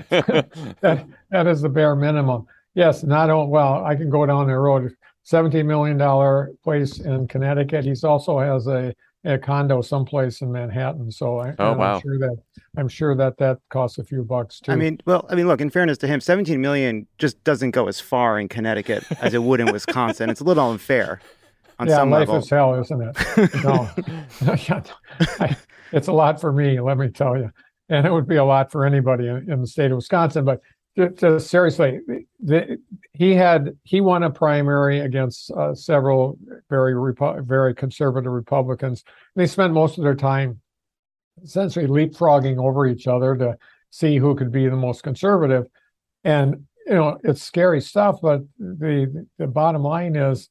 that, 0.00 1.06
that 1.30 1.46
is 1.46 1.62
the 1.62 1.68
bare 1.68 1.94
minimum. 1.94 2.48
Yes, 2.76 3.02
not 3.02 3.30
only, 3.30 3.50
well, 3.50 3.84
I 3.84 3.96
can 3.96 4.10
go 4.10 4.24
down 4.26 4.46
the 4.46 4.56
road. 4.56 4.94
$17 5.26 5.64
million 5.64 6.56
place 6.62 7.00
in 7.00 7.26
Connecticut. 7.26 7.84
He's 7.84 8.04
also 8.04 8.38
has 8.38 8.68
a, 8.68 8.94
a 9.24 9.38
condo 9.38 9.80
someplace 9.80 10.40
in 10.40 10.52
Manhattan. 10.52 11.10
So 11.10 11.38
I, 11.38 11.54
oh, 11.58 11.72
wow. 11.72 11.96
I'm 11.96 12.00
sure 12.02 12.18
that 12.18 12.36
I'm 12.76 12.88
sure 12.88 13.16
that 13.16 13.36
that 13.38 13.58
costs 13.70 13.98
a 13.98 14.04
few 14.04 14.22
bucks 14.22 14.60
too. 14.60 14.70
I 14.70 14.76
mean, 14.76 15.00
well, 15.04 15.26
I 15.28 15.34
mean, 15.34 15.48
look. 15.48 15.60
In 15.60 15.70
fairness 15.70 15.98
to 15.98 16.06
him, 16.06 16.20
17 16.20 16.60
million 16.60 17.08
just 17.18 17.42
doesn't 17.42 17.72
go 17.72 17.88
as 17.88 17.98
far 17.98 18.38
in 18.38 18.46
Connecticut 18.46 19.04
as 19.20 19.34
it 19.34 19.42
would 19.42 19.58
in 19.58 19.72
Wisconsin. 19.72 20.30
It's 20.30 20.40
a 20.40 20.44
little 20.44 20.70
unfair 20.70 21.20
on 21.80 21.88
yeah, 21.88 21.96
some 21.96 22.10
life 22.10 22.28
level. 22.28 22.36
is 22.36 22.50
hell, 22.50 22.80
isn't 22.80 23.02
it? 23.02 23.64
No, 23.64 23.90
I- 25.40 25.56
it's 25.92 26.08
a 26.08 26.12
lot 26.12 26.40
for 26.40 26.52
me. 26.52 26.78
Let 26.80 26.98
me 26.98 27.08
tell 27.08 27.36
you, 27.36 27.50
and 27.88 28.06
it 28.06 28.12
would 28.12 28.28
be 28.28 28.36
a 28.36 28.44
lot 28.44 28.70
for 28.70 28.84
anybody 28.84 29.26
in, 29.26 29.50
in 29.50 29.60
the 29.60 29.66
state 29.66 29.90
of 29.90 29.96
Wisconsin. 29.96 30.44
But 30.44 30.60
ju- 30.96 31.14
just 31.16 31.48
seriously, 31.48 32.00
the, 32.40 32.78
he 33.12 33.34
had 33.34 33.76
he 33.84 34.00
won 34.00 34.22
a 34.22 34.30
primary 34.30 35.00
against 35.00 35.50
uh, 35.52 35.74
several 35.74 36.38
very 36.68 36.94
Repu- 36.94 37.44
very 37.44 37.74
conservative 37.74 38.32
Republicans. 38.32 39.04
They 39.34 39.46
spent 39.46 39.72
most 39.72 39.98
of 39.98 40.04
their 40.04 40.14
time 40.14 40.60
essentially 41.42 41.86
leapfrogging 41.86 42.58
over 42.58 42.86
each 42.86 43.06
other 43.06 43.36
to 43.36 43.56
see 43.90 44.16
who 44.16 44.34
could 44.34 44.52
be 44.52 44.68
the 44.68 44.76
most 44.76 45.02
conservative. 45.02 45.66
And 46.24 46.66
you 46.86 46.94
know, 46.94 47.18
it's 47.24 47.42
scary 47.42 47.80
stuff. 47.80 48.20
But 48.22 48.42
the 48.58 49.26
the 49.38 49.46
bottom 49.46 49.82
line 49.82 50.16
is 50.16 50.48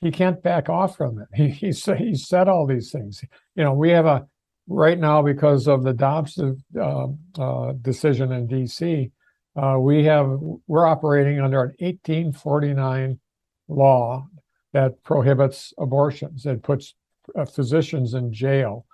he 0.00 0.10
can't 0.10 0.42
back 0.42 0.68
off 0.68 0.96
from 0.96 1.18
it. 1.20 1.28
He 1.34 1.48
he 1.48 1.72
he 1.96 2.14
said 2.14 2.48
all 2.48 2.66
these 2.66 2.90
things. 2.90 3.24
You 3.54 3.64
know, 3.64 3.72
we 3.72 3.90
have 3.90 4.06
a 4.06 4.26
right 4.68 4.98
now 4.98 5.22
because 5.22 5.66
of 5.66 5.82
the 5.82 5.94
Dobbs 5.94 6.38
uh, 6.78 7.06
uh, 7.38 7.72
decision 7.80 8.32
in 8.32 8.46
D.C. 8.46 9.10
Uh, 9.58 9.76
we 9.78 10.04
have 10.04 10.38
we're 10.68 10.86
operating 10.86 11.40
under 11.40 11.62
an 11.62 11.74
1849 11.80 13.18
law 13.66 14.26
that 14.72 15.02
prohibits 15.02 15.72
abortions. 15.78 16.46
It 16.46 16.62
puts 16.62 16.94
uh, 17.36 17.44
physicians 17.44 18.14
in 18.14 18.32
jail 18.32 18.86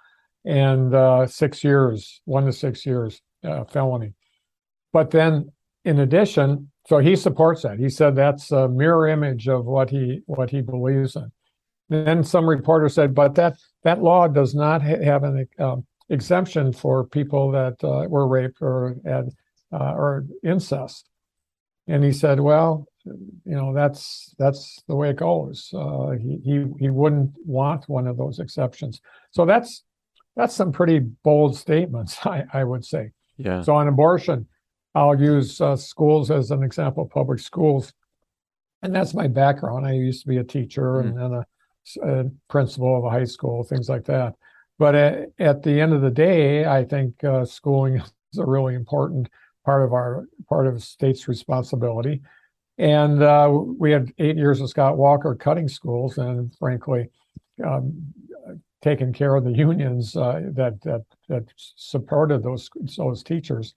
and 0.47 0.95
uh, 0.95 1.27
six 1.27 1.63
years, 1.63 2.23
one 2.25 2.47
to 2.47 2.53
six 2.53 2.87
years 2.87 3.21
uh, 3.45 3.65
felony. 3.65 4.15
But 4.93 5.11
then, 5.11 5.53
in 5.85 6.01
addition, 6.01 6.71
so 6.87 6.99
he 6.99 7.15
supports 7.15 7.63
that. 7.63 7.79
He 7.79 7.91
said 7.91 8.17
that's 8.17 8.51
a 8.51 8.69
mirror 8.69 9.09
image 9.09 9.49
of 9.49 9.67
what 9.67 9.91
he 9.91 10.23
what 10.25 10.49
he 10.49 10.63
believes 10.63 11.15
in. 11.17 11.31
Then 11.91 12.25
some 12.25 12.49
reporter 12.49 12.89
said, 12.89 13.15
but 13.15 13.35
that 13.35 13.59
that 13.83 14.03
law 14.03 14.29
does 14.29 14.55
not 14.55 14.81
ha- 14.81 15.03
have 15.03 15.25
an 15.25 15.47
um, 15.59 15.85
exemption 16.09 16.73
for 16.73 17.05
people 17.05 17.51
that 17.51 17.85
uh, 17.85 18.09
were 18.09 18.27
raped 18.27 18.63
or 18.63 18.97
had 19.05 19.29
uh, 19.75 19.95
or 19.95 20.25
incest. 20.43 21.09
And 21.87 22.03
he 22.03 22.13
said, 22.13 22.41
well, 22.41 22.87
you 23.05 23.35
know, 23.45 23.75
that's 23.75 24.35
that's 24.39 24.83
the 24.89 24.95
way 24.95 25.11
it 25.11 25.17
goes. 25.17 25.71
Uh, 25.75 26.13
he, 26.13 26.41
he 26.43 26.65
he 26.79 26.91
wouldn't 26.91 27.33
want 27.45 27.89
one 27.89 28.07
of 28.07 28.17
those 28.17 28.39
exceptions. 28.39 29.01
So 29.31 29.45
that's 29.45 29.83
that's 30.37 30.55
some 30.55 30.73
pretty 30.73 31.01
bold 31.01 31.57
statements, 31.57 32.19
I, 32.27 32.45
I 32.53 32.65
would 32.65 32.85
say. 32.85 33.11
Yeah. 33.37 33.63
So 33.63 33.75
on 33.75 33.89
abortion, 33.89 34.47
I'll 34.95 35.21
use 35.21 35.61
uh, 35.61 35.77
schools 35.77 36.31
as 36.31 36.51
an 36.51 36.63
example, 36.63 37.07
public 37.07 37.41
schools, 37.41 37.93
and 38.83 38.95
that's 38.95 39.13
my 39.13 39.29
background. 39.29 39.87
I 39.87 39.93
used 39.93 40.23
to 40.23 40.29
be 40.29 40.39
a 40.39 40.45
teacher 40.45 41.01
and 41.01 41.19
then 41.19 41.33
a, 41.33 42.21
a 42.21 42.31
principal 42.49 42.99
of 42.99 43.05
a 43.05 43.11
high 43.11 43.25
school, 43.25 43.65
things 43.65 43.89
like 43.89 44.05
that. 44.05 44.35
But 44.79 44.95
at, 44.95 45.29
at 45.39 45.63
the 45.63 45.81
end 45.81 45.93
of 45.93 46.01
the 46.01 46.11
day, 46.11 46.65
I 46.65 46.85
think 46.85 47.23
uh, 47.23 47.45
schooling 47.45 47.97
is 48.33 48.39
a 48.39 48.47
really 48.47 48.75
important 48.75 49.29
part 49.65 49.83
of 49.83 49.93
our 49.93 50.27
part 50.49 50.67
of 50.67 50.83
state's 50.83 51.29
responsibility. 51.29 52.21
And 52.79 53.23
uh, 53.23 53.49
we 53.53 53.93
had 53.93 54.13
eight 54.19 54.37
years 54.37 54.61
of 54.61 54.69
Scott 54.69 54.97
Walker 54.97 55.35
cutting 55.35 55.69
schools, 55.69 56.19
and 56.19 56.53
frankly, 56.57 57.09
um, 57.65 58.13
taking 58.83 59.13
care 59.13 59.35
of 59.35 59.45
the 59.45 59.53
unions 59.53 60.17
uh, 60.17 60.41
that 60.53 60.81
that 60.83 61.05
that 61.29 61.45
supported 61.77 62.43
those 62.43 62.69
those 62.97 63.23
teachers. 63.23 63.75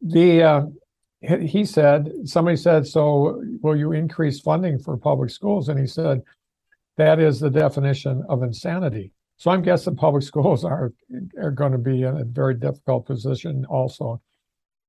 the 0.00 0.42
uh, 0.42 0.62
he 1.22 1.46
he 1.46 1.64
said 1.64 2.10
somebody 2.24 2.56
said 2.56 2.86
so 2.86 3.42
will 3.62 3.76
you 3.76 3.92
increase 3.92 4.40
funding 4.40 4.78
for 4.78 4.96
public 4.96 5.30
schools 5.30 5.68
and 5.68 5.78
he 5.78 5.86
said 5.86 6.20
that 6.96 7.18
is 7.18 7.40
the 7.40 7.50
definition 7.50 8.22
of 8.28 8.42
insanity 8.42 9.12
so 9.36 9.50
i'm 9.50 9.62
guessing 9.62 9.96
public 9.96 10.22
schools 10.22 10.64
are 10.64 10.92
are 11.40 11.50
going 11.50 11.72
to 11.72 11.78
be 11.78 12.02
in 12.02 12.16
a 12.18 12.24
very 12.24 12.54
difficult 12.54 13.06
position 13.06 13.64
also 13.66 14.20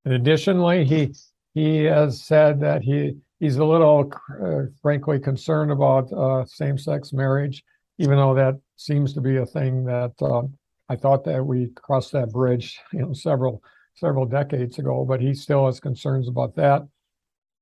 and 0.06 0.14
additionally 0.14 0.84
he 0.86 1.14
he 1.54 1.84
has 1.84 2.22
said 2.22 2.60
that 2.60 2.82
he 2.82 3.16
he's 3.40 3.58
a 3.58 3.66
little 3.66 4.12
uh, 4.44 4.64
frankly 4.82 5.20
concerned 5.20 5.72
about 5.72 6.12
uh, 6.14 6.46
same-sex 6.46 7.14
marriage 7.14 7.64
even 8.00 8.18
though 8.18 8.34
that 8.34 8.56
seems 8.76 9.14
to 9.14 9.22
be 9.22 9.38
a 9.38 9.46
thing 9.46 9.84
that 9.86 10.14
uh, 10.22 10.42
i 10.90 10.96
thought 10.96 11.24
that 11.24 11.44
we 11.44 11.68
crossed 11.76 12.12
that 12.12 12.32
bridge 12.32 12.80
you 12.92 13.00
know 13.00 13.14
several 13.14 13.62
several 13.96 14.26
decades 14.26 14.80
ago, 14.80 15.06
but 15.08 15.22
he 15.22 15.34
still 15.34 15.66
has 15.66 15.80
concerns 15.80 16.28
about 16.28 16.56
that. 16.56 16.84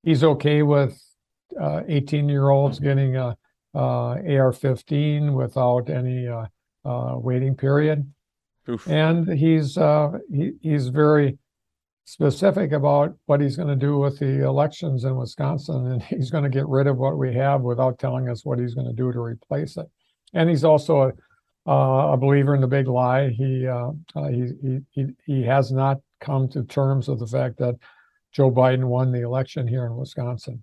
He's 0.03 0.23
okay 0.23 0.63
with 0.63 0.99
18 1.59 2.25
uh, 2.25 2.27
year 2.27 2.49
olds 2.49 2.79
getting 2.79 3.17
a, 3.17 3.37
a 3.75 4.37
AR 4.37 4.53
15 4.53 5.33
without 5.33 5.89
any 5.89 6.27
uh, 6.27 6.45
uh, 6.85 7.17
waiting 7.17 7.55
period. 7.55 8.11
Oof. 8.69 8.87
And 8.87 9.27
he's 9.27 9.77
uh, 9.77 10.19
he, 10.31 10.53
he's 10.61 10.87
very 10.87 11.37
specific 12.11 12.73
about 12.73 13.15
what 13.27 13.39
he's 13.39 13.55
going 13.55 13.69
to 13.69 13.75
do 13.75 13.97
with 13.97 14.19
the 14.19 14.43
elections 14.43 15.05
in 15.05 15.15
Wisconsin, 15.15 15.93
and 15.93 16.03
he's 16.09 16.29
going 16.29 16.43
to 16.43 16.49
get 16.49 16.67
rid 16.67 16.85
of 16.85 16.97
what 16.97 17.17
we 17.17 17.33
have 17.33 17.61
without 17.61 17.99
telling 17.99 18.27
us 18.27 18.43
what 18.43 18.59
he's 18.59 18.73
going 18.73 18.87
to 18.87 18.93
do 18.93 19.13
to 19.13 19.19
replace 19.19 19.77
it. 19.77 19.89
And 20.33 20.49
he's 20.49 20.65
also 20.65 21.03
a, 21.03 21.71
uh, 21.71 22.11
a 22.11 22.17
believer 22.17 22.53
in 22.53 22.59
the 22.59 22.67
big 22.67 22.89
lie. 22.89 23.29
He, 23.29 23.65
uh, 23.65 23.91
uh, 24.13 24.27
he, 24.27 24.81
he, 24.91 25.05
he, 25.25 25.43
has 25.43 25.71
not 25.71 25.99
come 26.19 26.49
to 26.49 26.63
terms 26.63 27.07
with 27.07 27.19
the 27.19 27.27
fact 27.27 27.57
that 27.59 27.75
Joe 28.33 28.51
Biden 28.51 28.85
won 28.85 29.13
the 29.13 29.21
election 29.21 29.65
here 29.65 29.85
in 29.85 29.95
Wisconsin. 29.95 30.61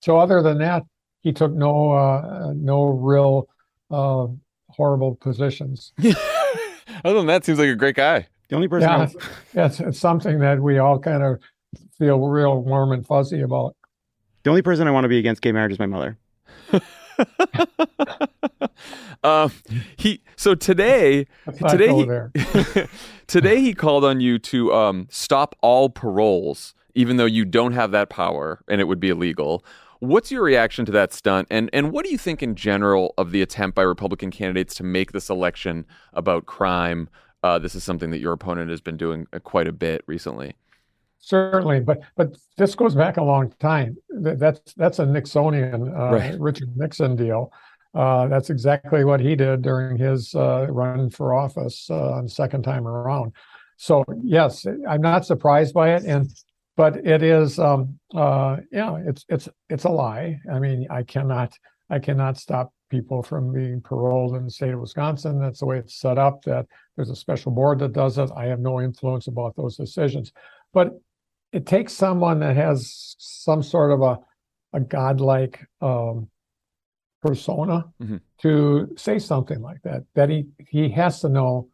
So 0.00 0.16
other 0.16 0.40
than 0.40 0.58
that, 0.58 0.82
he 1.20 1.32
took 1.32 1.52
no 1.52 1.92
uh, 1.92 2.52
no 2.54 2.84
real 2.84 3.48
uh, 3.90 4.28
horrible 4.68 5.16
positions. 5.16 5.92
other 7.04 7.18
than 7.18 7.26
that, 7.26 7.44
seems 7.44 7.58
like 7.58 7.68
a 7.68 7.74
great 7.74 7.96
guy. 7.96 8.28
The 8.48 8.56
only 8.56 8.68
person, 8.68 8.88
yeah, 8.88 9.08
it's, 9.66 9.80
it's 9.80 9.98
something 9.98 10.38
that 10.40 10.60
we 10.60 10.78
all 10.78 10.98
kind 10.98 11.22
of 11.22 11.40
feel 11.98 12.20
real 12.28 12.62
warm 12.62 12.92
and 12.92 13.06
fuzzy 13.06 13.40
about. 13.40 13.76
The 14.44 14.50
only 14.50 14.62
person 14.62 14.86
I 14.86 14.92
want 14.92 15.04
to 15.04 15.08
be 15.08 15.18
against 15.18 15.42
gay 15.42 15.52
marriage 15.52 15.72
is 15.72 15.78
my 15.78 15.86
mother. 15.86 16.18
uh, 19.24 19.48
he 19.96 20.22
so 20.36 20.54
today 20.54 21.26
today 21.68 22.28
he, 22.34 22.82
today 23.26 23.60
he 23.60 23.74
called 23.74 24.04
on 24.04 24.20
you 24.20 24.38
to 24.38 24.72
um, 24.72 25.08
stop 25.10 25.56
all 25.62 25.88
paroles, 25.88 26.74
even 26.94 27.16
though 27.16 27.24
you 27.24 27.44
don't 27.44 27.72
have 27.72 27.90
that 27.90 28.08
power 28.08 28.62
and 28.68 28.80
it 28.80 28.84
would 28.84 29.00
be 29.00 29.08
illegal. 29.08 29.64
What's 29.98 30.30
your 30.30 30.42
reaction 30.42 30.84
to 30.84 30.92
that 30.92 31.12
stunt, 31.14 31.48
and 31.50 31.70
and 31.72 31.90
what 31.90 32.04
do 32.04 32.12
you 32.12 32.18
think 32.18 32.42
in 32.42 32.54
general 32.54 33.14
of 33.16 33.30
the 33.30 33.40
attempt 33.40 33.74
by 33.74 33.82
Republican 33.82 34.30
candidates 34.30 34.74
to 34.76 34.84
make 34.84 35.12
this 35.12 35.30
election 35.30 35.86
about 36.12 36.44
crime? 36.44 37.08
Uh, 37.42 37.58
this 37.58 37.74
is 37.74 37.84
something 37.84 38.10
that 38.10 38.18
your 38.18 38.32
opponent 38.32 38.70
has 38.70 38.80
been 38.80 38.96
doing 38.96 39.26
uh, 39.32 39.38
quite 39.38 39.68
a 39.68 39.72
bit 39.72 40.02
recently. 40.06 40.54
Certainly, 41.18 41.80
but 41.80 42.00
but 42.16 42.36
this 42.56 42.74
goes 42.74 42.94
back 42.94 43.16
a 43.16 43.22
long 43.22 43.52
time. 43.58 43.96
That's 44.10 44.74
that's 44.74 44.98
a 44.98 45.04
Nixonian 45.06 45.92
uh, 45.98 46.14
right. 46.14 46.40
Richard 46.40 46.76
Nixon 46.76 47.16
deal. 47.16 47.52
Uh, 47.94 48.28
that's 48.28 48.50
exactly 48.50 49.04
what 49.04 49.20
he 49.20 49.34
did 49.34 49.62
during 49.62 49.96
his 49.96 50.34
uh, 50.34 50.66
run 50.68 51.08
for 51.08 51.34
office 51.34 51.88
uh, 51.90 52.20
the 52.22 52.28
second 52.28 52.62
time 52.62 52.86
around. 52.86 53.32
So 53.76 54.04
yes, 54.22 54.66
I'm 54.88 55.00
not 55.00 55.24
surprised 55.26 55.74
by 55.74 55.94
it, 55.94 56.04
and 56.04 56.28
but 56.76 57.04
it 57.06 57.22
is 57.22 57.58
um, 57.58 57.98
uh, 58.14 58.58
yeah, 58.70 58.96
it's 59.06 59.24
it's 59.28 59.48
it's 59.68 59.84
a 59.84 59.88
lie. 59.88 60.38
I 60.52 60.58
mean, 60.58 60.86
I 60.90 61.02
cannot 61.02 61.58
I 61.88 61.98
cannot 61.98 62.36
stop 62.36 62.72
people 62.90 63.22
from 63.22 63.52
being 63.52 63.80
paroled 63.80 64.36
in 64.36 64.44
the 64.44 64.50
state 64.50 64.72
of 64.72 64.80
Wisconsin. 64.80 65.40
That's 65.40 65.60
the 65.60 65.66
way 65.66 65.78
it's 65.78 65.98
set 65.98 66.18
up. 66.18 66.42
That 66.44 66.66
there's 66.96 67.10
a 67.10 67.16
special 67.16 67.52
board 67.52 67.78
that 67.80 67.92
does 67.92 68.18
it. 68.18 68.30
I 68.36 68.46
have 68.46 68.60
no 68.60 68.80
influence 68.80 69.26
about 69.26 69.56
those 69.56 69.76
decisions, 69.76 70.32
but 70.72 70.90
it 71.52 71.66
takes 71.66 71.92
someone 71.92 72.40
that 72.40 72.56
has 72.56 73.14
some 73.18 73.62
sort 73.62 73.92
of 73.92 74.02
a 74.02 74.18
a 74.72 74.80
godlike 74.80 75.64
um, 75.80 76.28
persona 77.22 77.84
mm-hmm. 78.02 78.16
to 78.42 78.92
say 78.96 79.18
something 79.18 79.60
like 79.60 79.82
that. 79.82 80.02
That 80.14 80.28
he 80.28 80.46
he 80.68 80.88
has 80.90 81.20
to 81.20 81.28
know 81.28 81.68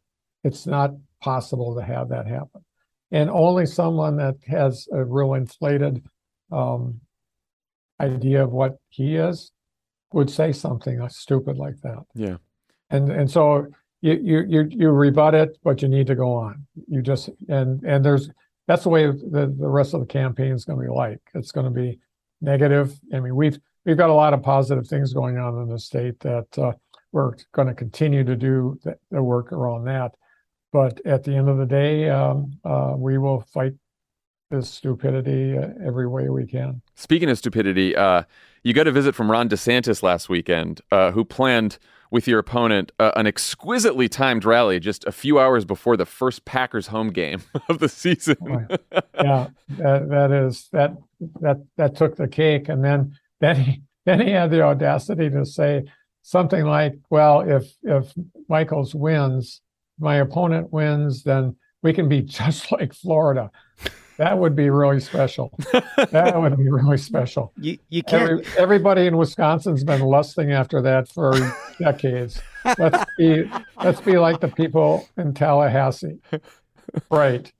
it's 0.44 0.66
not 0.66 0.90
possible 1.22 1.74
to 1.76 1.82
have 1.82 2.10
that 2.10 2.26
happen, 2.26 2.64
and 3.10 3.30
only 3.30 3.64
someone 3.64 4.16
that 4.16 4.36
has 4.46 4.88
a 4.92 5.02
real 5.04 5.34
inflated 5.34 6.04
um, 6.50 7.00
idea 7.98 8.44
of 8.44 8.50
what 8.50 8.76
he 8.90 9.16
is 9.16 9.52
would 10.14 10.30
say 10.30 10.52
something 10.52 11.06
stupid 11.08 11.56
like 11.56 11.80
that. 11.82 12.02
Yeah, 12.14 12.36
and 12.90 13.10
and 13.10 13.30
so 13.30 13.66
you 14.00 14.18
you 14.22 14.44
you 14.48 14.68
you 14.70 14.90
rebut 14.90 15.34
it, 15.34 15.58
but 15.62 15.82
you 15.82 15.88
need 15.88 16.06
to 16.08 16.14
go 16.14 16.34
on. 16.34 16.66
You 16.88 17.02
just 17.02 17.30
and 17.48 17.82
and 17.84 18.04
there's 18.04 18.30
that's 18.68 18.84
the 18.84 18.88
way 18.88 19.06
the, 19.06 19.54
the 19.58 19.68
rest 19.68 19.94
of 19.94 20.00
the 20.00 20.06
campaign 20.06 20.52
is 20.52 20.64
going 20.64 20.78
to 20.78 20.84
be 20.84 20.92
like. 20.92 21.20
It's 21.34 21.52
going 21.52 21.66
to 21.66 21.70
be 21.70 21.98
negative. 22.40 22.98
I 23.12 23.20
mean, 23.20 23.34
we've 23.34 23.58
we've 23.84 23.96
got 23.96 24.10
a 24.10 24.14
lot 24.14 24.34
of 24.34 24.42
positive 24.42 24.86
things 24.86 25.12
going 25.12 25.38
on 25.38 25.60
in 25.62 25.68
the 25.68 25.78
state 25.78 26.18
that 26.20 26.58
uh, 26.58 26.72
we're 27.12 27.34
going 27.52 27.68
to 27.68 27.74
continue 27.74 28.24
to 28.24 28.36
do 28.36 28.78
the, 28.84 28.96
the, 29.10 29.22
work 29.22 29.52
around 29.52 29.84
that. 29.84 30.12
But 30.72 31.04
at 31.04 31.24
the 31.24 31.34
end 31.34 31.48
of 31.48 31.58
the 31.58 31.66
day, 31.66 32.08
um, 32.08 32.58
uh, 32.64 32.94
we 32.96 33.18
will 33.18 33.42
fight 33.52 33.74
this 34.53 34.68
stupidity 34.68 35.59
uh, 35.59 35.70
every 35.84 36.07
way 36.07 36.28
we 36.28 36.46
can. 36.46 36.82
Speaking 36.94 37.28
of 37.28 37.38
stupidity, 37.38 37.96
uh, 37.96 38.22
you 38.62 38.72
got 38.72 38.86
a 38.86 38.92
visit 38.92 39.16
from 39.16 39.30
Ron 39.30 39.48
DeSantis 39.48 40.03
last 40.03 40.28
weekend, 40.28 40.80
uh, 40.92 41.11
who 41.11 41.24
planned 41.24 41.78
with 42.12 42.28
your 42.28 42.38
opponent 42.38 42.92
uh, 43.00 43.11
an 43.16 43.26
exquisitely 43.26 44.09
timed 44.09 44.44
rally 44.44 44.78
just 44.78 45.05
a 45.07 45.12
few 45.12 45.40
hours 45.40 45.64
before 45.64 45.96
the 45.96 46.05
first 46.05 46.44
Packers 46.44 46.88
home 46.88 47.11
game 47.11 47.42
of 47.68 47.80
the 47.80 47.88
season. 47.88 48.36
yeah, 49.14 49.48
that, 49.70 50.09
that 50.09 50.30
is 50.30 50.68
that 50.72 50.94
that 51.40 51.57
that 51.76 51.96
took 51.96 52.16
the 52.16 52.28
cake, 52.28 52.68
and 52.68 52.84
then 52.84 53.16
then 53.40 53.57
he 53.57 53.82
then 54.05 54.20
he 54.20 54.30
had 54.30 54.50
the 54.50 54.61
audacity 54.62 55.30
to 55.30 55.44
say 55.44 55.84
something 56.20 56.64
like, 56.64 56.94
"Well, 57.11 57.40
if 57.40 57.74
if 57.82 58.12
Michels 58.48 58.94
wins, 58.94 59.62
my 59.98 60.16
opponent 60.16 60.72
wins, 60.72 61.24
then 61.24 61.57
we 61.82 61.94
can 61.94 62.09
be 62.09 62.20
just 62.38 62.70
like 62.70 62.92
Florida." 62.92 63.50
That 64.22 64.38
would 64.38 64.54
be 64.54 64.70
really 64.70 65.00
special. 65.00 65.52
that 65.72 66.32
would 66.40 66.56
be 66.56 66.70
really 66.70 66.96
special. 66.96 67.52
You 67.58 67.76
you 67.88 68.04
can't. 68.04 68.30
Every, 68.30 68.46
everybody 68.56 69.06
in 69.06 69.16
Wisconsin's 69.16 69.82
been 69.82 70.02
lusting 70.02 70.52
after 70.52 70.80
that 70.80 71.08
for 71.08 71.32
decades. 71.80 72.40
Let's 72.78 73.04
be 73.18 73.50
let's 73.82 74.00
be 74.00 74.18
like 74.18 74.38
the 74.38 74.46
people 74.46 75.08
in 75.16 75.34
Tallahassee. 75.34 76.20
Right. 77.10 77.50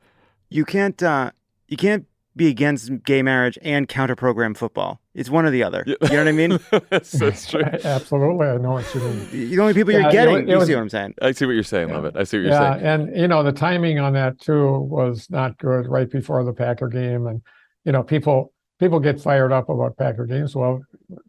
You 0.50 0.64
can't. 0.64 1.00
Uh, 1.02 1.30
you 1.66 1.76
can't 1.76 2.06
be 2.35 2.49
against 2.49 2.91
gay 3.05 3.22
marriage 3.22 3.59
and 3.62 3.89
counter 3.89 4.16
program 4.16 4.55
football. 4.55 5.01
It's 5.14 5.28
one 5.28 5.45
or 5.45 5.51
the 5.51 5.62
other. 5.62 5.85
You 5.87 5.97
know 6.01 6.18
what 6.18 6.28
I 6.28 6.33
mean? 6.33 6.59
That's 6.91 7.51
true. 7.51 7.62
Absolutely, 7.62 8.47
I 8.47 8.57
know 8.57 8.72
what 8.72 8.95
you 8.95 9.01
mean. 9.01 9.51
The 9.51 9.59
only 9.59 9.74
people 9.74 9.93
you're 9.93 10.11
getting, 10.11 10.37
it, 10.37 10.43
it 10.45 10.49
you 10.49 10.57
was, 10.57 10.66
see 10.66 10.74
what 10.74 10.80
I'm 10.80 10.89
saying? 10.89 11.14
I 11.20 11.33
see 11.33 11.45
what 11.45 11.53
you're 11.53 11.62
saying, 11.62 11.89
yeah. 11.89 11.95
love 11.95 12.05
it. 12.07 12.16
I 12.16 12.24
see 12.24 12.39
what 12.39 12.45
you're 12.45 12.53
yeah, 12.53 12.74
saying. 12.74 12.87
and 12.87 13.16
you 13.16 13.28
know 13.28 13.43
the 13.43 13.53
timing 13.53 13.99
on 13.99 14.14
that 14.14 14.41
too 14.41 14.78
was 14.78 15.28
not 15.30 15.59
good. 15.59 15.87
Right 15.87 16.11
before 16.11 16.43
the 16.45 16.53
Packer 16.53 16.89
game, 16.89 17.26
and 17.26 17.43
you 17.85 17.93
know 17.93 18.03
people 18.03 18.53
people 18.80 18.99
get 18.99 19.20
fired 19.20 19.53
up 19.53 19.68
about 19.68 19.97
Packer 19.99 20.26
games. 20.26 20.57
Well, 20.57 20.80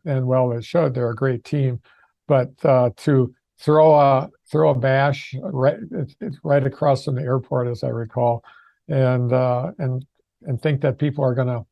and 0.06 0.26
well 0.26 0.50
they 0.50 0.62
should. 0.62 0.94
They're 0.94 1.10
a 1.10 1.16
great 1.16 1.44
team, 1.44 1.82
but 2.28 2.52
uh, 2.64 2.92
to 2.98 3.34
throw 3.60 3.96
a 3.96 4.30
throw 4.50 4.70
a 4.70 4.76
bash 4.76 5.36
right 5.42 5.78
it's, 5.92 6.16
it's 6.22 6.38
right 6.44 6.66
across 6.66 7.04
from 7.04 7.16
the 7.16 7.22
airport, 7.22 7.68
as 7.68 7.84
I 7.84 7.90
recall, 7.90 8.44
and 8.88 9.34
uh, 9.34 9.72
and 9.78 10.06
and 10.46 10.62
think 10.62 10.82
that 10.82 10.98
people 10.98 11.24
are 11.24 11.34
going 11.34 11.48
to 11.48 11.66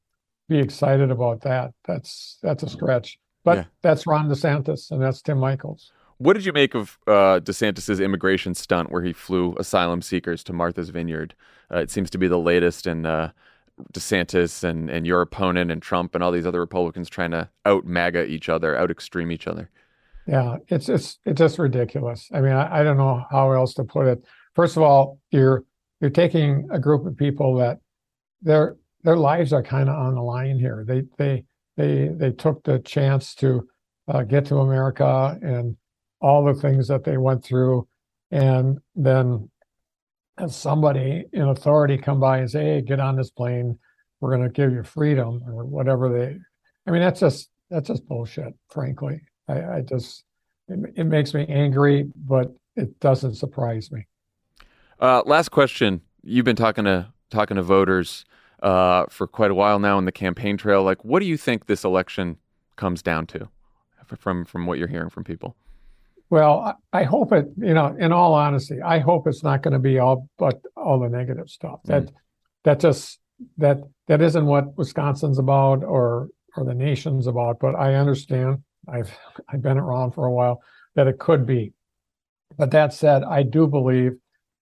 be 0.50 0.60
excited 0.60 1.12
about 1.12 1.42
that. 1.42 1.74
That's 1.86 2.38
that's 2.42 2.64
a 2.64 2.70
stretch. 2.70 3.18
But 3.44 3.58
yeah. 3.58 3.64
that's 3.82 4.06
Ron 4.06 4.30
DeSantis 4.30 4.92
and 4.92 5.02
that's 5.02 5.22
Tim 5.22 5.40
Michels. 5.40 5.92
What 6.18 6.34
did 6.34 6.46
you 6.46 6.54
make 6.54 6.76
of 6.76 7.00
uh, 7.08 7.40
DeSantis's 7.40 8.00
immigration 8.00 8.54
stunt 8.54 8.92
where 8.92 9.02
he 9.02 9.14
flew 9.14 9.56
asylum 9.58 10.04
seekers 10.04 10.44
to 10.44 10.54
Martha's 10.54 10.90
Vineyard? 10.90 11.34
Uh, 11.74 11.80
it 11.80 11.90
seems 11.90 12.12
to 12.12 12.20
be 12.20 12.28
the 12.28 12.38
latest 12.38 12.86
in 12.86 13.08
uh, 13.08 13.32
DeSantis 13.94 14.64
and, 14.64 14.90
and 14.90 15.08
your 15.08 15.22
opponent 15.22 15.72
and 15.72 15.82
Trump 15.82 16.14
and 16.14 16.24
all 16.24 16.32
these 16.32 16.46
other 16.46 16.60
Republicans 16.60 17.10
trying 17.10 17.32
to 17.32 17.50
out 17.66 17.86
MAGA 17.86 18.26
each 18.26 18.50
other, 18.50 18.78
out 18.78 18.92
extreme 18.92 19.32
each 19.32 19.48
other. 19.48 19.72
Yeah, 20.28 20.58
it's 20.68 20.88
it's 20.88 21.18
it's 21.26 21.40
just 21.40 21.58
ridiculous. 21.58 22.30
I 22.32 22.42
mean, 22.42 22.54
I, 22.54 22.82
I 22.82 22.84
don't 22.84 22.98
know 22.98 23.26
how 23.32 23.52
else 23.54 23.74
to 23.76 23.84
put 23.84 24.06
it. 24.06 24.24
First 24.54 24.78
of 24.78 24.84
all, 24.84 25.20
you're 25.32 25.64
you're 26.00 26.12
taking 26.12 26.68
a 26.72 26.80
group 26.80 27.08
of 27.08 27.18
people 27.18 27.56
that 27.56 27.80
their 28.42 28.78
their 29.04 29.18
lives 29.18 29.54
are 29.54 29.64
kind 29.64 29.90
of 29.90 29.96
on 29.96 30.16
the 30.16 30.22
line 30.22 30.60
here. 30.60 30.84
They 30.88 31.04
they 31.18 31.44
they 31.78 32.10
they 32.10 32.32
took 32.32 32.64
the 32.64 32.80
chance 32.80 33.36
to 33.36 33.68
uh, 34.08 34.24
get 34.24 34.46
to 34.46 34.58
America 34.58 35.38
and 35.42 35.78
all 36.20 36.44
the 36.44 36.54
things 36.54 36.88
that 36.88 37.04
they 37.04 37.18
went 37.18 37.44
through, 37.44 37.88
and 38.30 38.80
then 38.96 39.50
somebody 40.48 41.26
in 41.34 41.44
authority 41.44 41.98
come 41.98 42.20
by 42.20 42.40
and 42.40 42.50
say, 42.50 42.64
"Hey, 42.64 42.82
get 42.82 43.00
on 43.00 43.16
this 43.16 43.32
plane. 43.32 43.78
We're 44.20 44.36
going 44.36 44.48
to 44.48 44.54
give 44.54 44.72
you 44.72 44.84
freedom," 44.84 45.42
or 45.48 45.66
whatever 45.66 46.10
they. 46.10 46.38
I 46.88 46.92
mean, 46.92 47.02
that's 47.02 47.20
just 47.20 47.50
that's 47.70 47.88
just 47.88 48.08
bullshit. 48.08 48.54
Frankly, 48.70 49.22
I, 49.48 49.64
I 49.64 49.82
just 49.82 50.24
it, 50.68 50.94
it 50.96 51.04
makes 51.06 51.34
me 51.34 51.46
angry, 51.48 52.12
but 52.16 52.54
it 52.76 53.00
doesn't 53.00 53.36
surprise 53.36 53.92
me. 53.92 54.06
Uh, 55.00 55.24
last 55.26 55.50
question. 55.50 56.02
You've 56.24 56.46
been 56.46 56.56
talking 56.56 56.86
to 56.86 57.12
talking 57.32 57.56
to 57.56 57.64
voters 57.64 58.26
uh, 58.62 59.06
for 59.10 59.28
quite 59.28 59.52
a 59.52 59.56
while 59.56 59.80
now 59.80 59.98
in 59.98 60.06
the 60.06 60.12
campaign 60.12 60.58
trail. 60.58 60.84
Like, 60.84 61.04
what 61.04 61.20
do 61.20 61.26
you 61.26 61.38
think 61.38 61.66
this 61.66 61.84
election 61.84 62.38
comes 62.76 63.02
down 63.02 63.28
to, 63.28 63.50
from 64.18 64.46
from 64.46 64.66
what 64.66 64.78
you're 64.78 64.88
hearing 64.88 65.10
from 65.10 65.24
people? 65.24 65.56
Well, 66.30 66.80
I 66.94 67.04
hope 67.04 67.34
it. 67.34 67.48
You 67.58 67.74
know, 67.74 67.96
in 68.00 68.12
all 68.12 68.34
honesty, 68.34 68.82
I 68.82 69.00
hope 69.00 69.28
it's 69.28 69.44
not 69.44 69.64
going 69.64 69.74
to 69.74 69.80
be 69.80 70.00
all 70.00 70.30
but 70.38 70.62
all 70.76 71.00
the 71.00 71.10
negative 71.10 71.50
stuff. 71.50 71.82
Mm. 71.84 71.88
That 71.88 72.12
that 72.64 72.80
just 72.80 73.20
that 73.58 73.82
that 74.08 74.22
isn't 74.22 74.46
what 74.46 74.78
Wisconsin's 74.78 75.40
about 75.40 75.84
or 75.84 76.30
or 76.56 76.64
the 76.64 76.74
nation's 76.74 77.28
about. 77.28 77.60
But 77.60 77.76
I 77.76 77.96
understand. 77.96 78.60
I've 78.88 79.12
I've 79.50 79.62
been 79.62 79.78
around 79.78 80.12
for 80.12 80.26
a 80.26 80.32
while 80.32 80.62
that 80.96 81.08
it 81.08 81.20
could 81.20 81.46
be. 81.46 81.74
But 82.58 82.72
that 82.72 82.94
said, 82.94 83.24
I 83.24 83.44
do 83.44 83.68
believe 83.68 84.14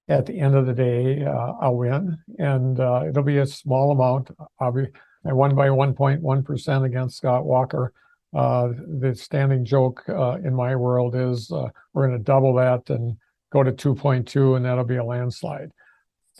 at 0.10 0.26
the 0.26 0.40
end 0.40 0.56
of 0.56 0.66
the 0.66 0.74
day, 0.74 1.24
uh, 1.24 1.54
I'll 1.62 1.76
win, 1.76 2.18
and 2.40 2.80
uh, 2.80 3.04
it'll 3.08 3.24
be 3.24 3.38
a 3.38 3.46
small 3.46 3.92
amount. 3.92 4.32
I'll 4.60 4.72
be, 4.72 4.88
I 5.26 5.34
won 5.34 5.56
by 5.56 5.68
1.1% 5.68 6.86
against 6.86 7.18
Scott 7.18 7.46
Walker. 7.46 7.94
Uh, 8.36 8.70
the 9.00 9.14
standing 9.16 9.64
joke 9.64 10.04
uh, 10.10 10.38
in 10.44 10.54
my 10.54 10.76
world 10.76 11.16
is 11.16 11.52
uh, 11.52 11.68
we're 11.94 12.08
going 12.08 12.18
to 12.18 12.24
double 12.24 12.56
that 12.56 12.90
and 12.90 13.18
go 13.52 13.62
to 13.62 13.72
2.2, 13.72 14.56
and 14.56 14.66
that'll 14.66 14.84
be 14.84 14.98
a 14.98 15.04
landslide. 15.04 15.72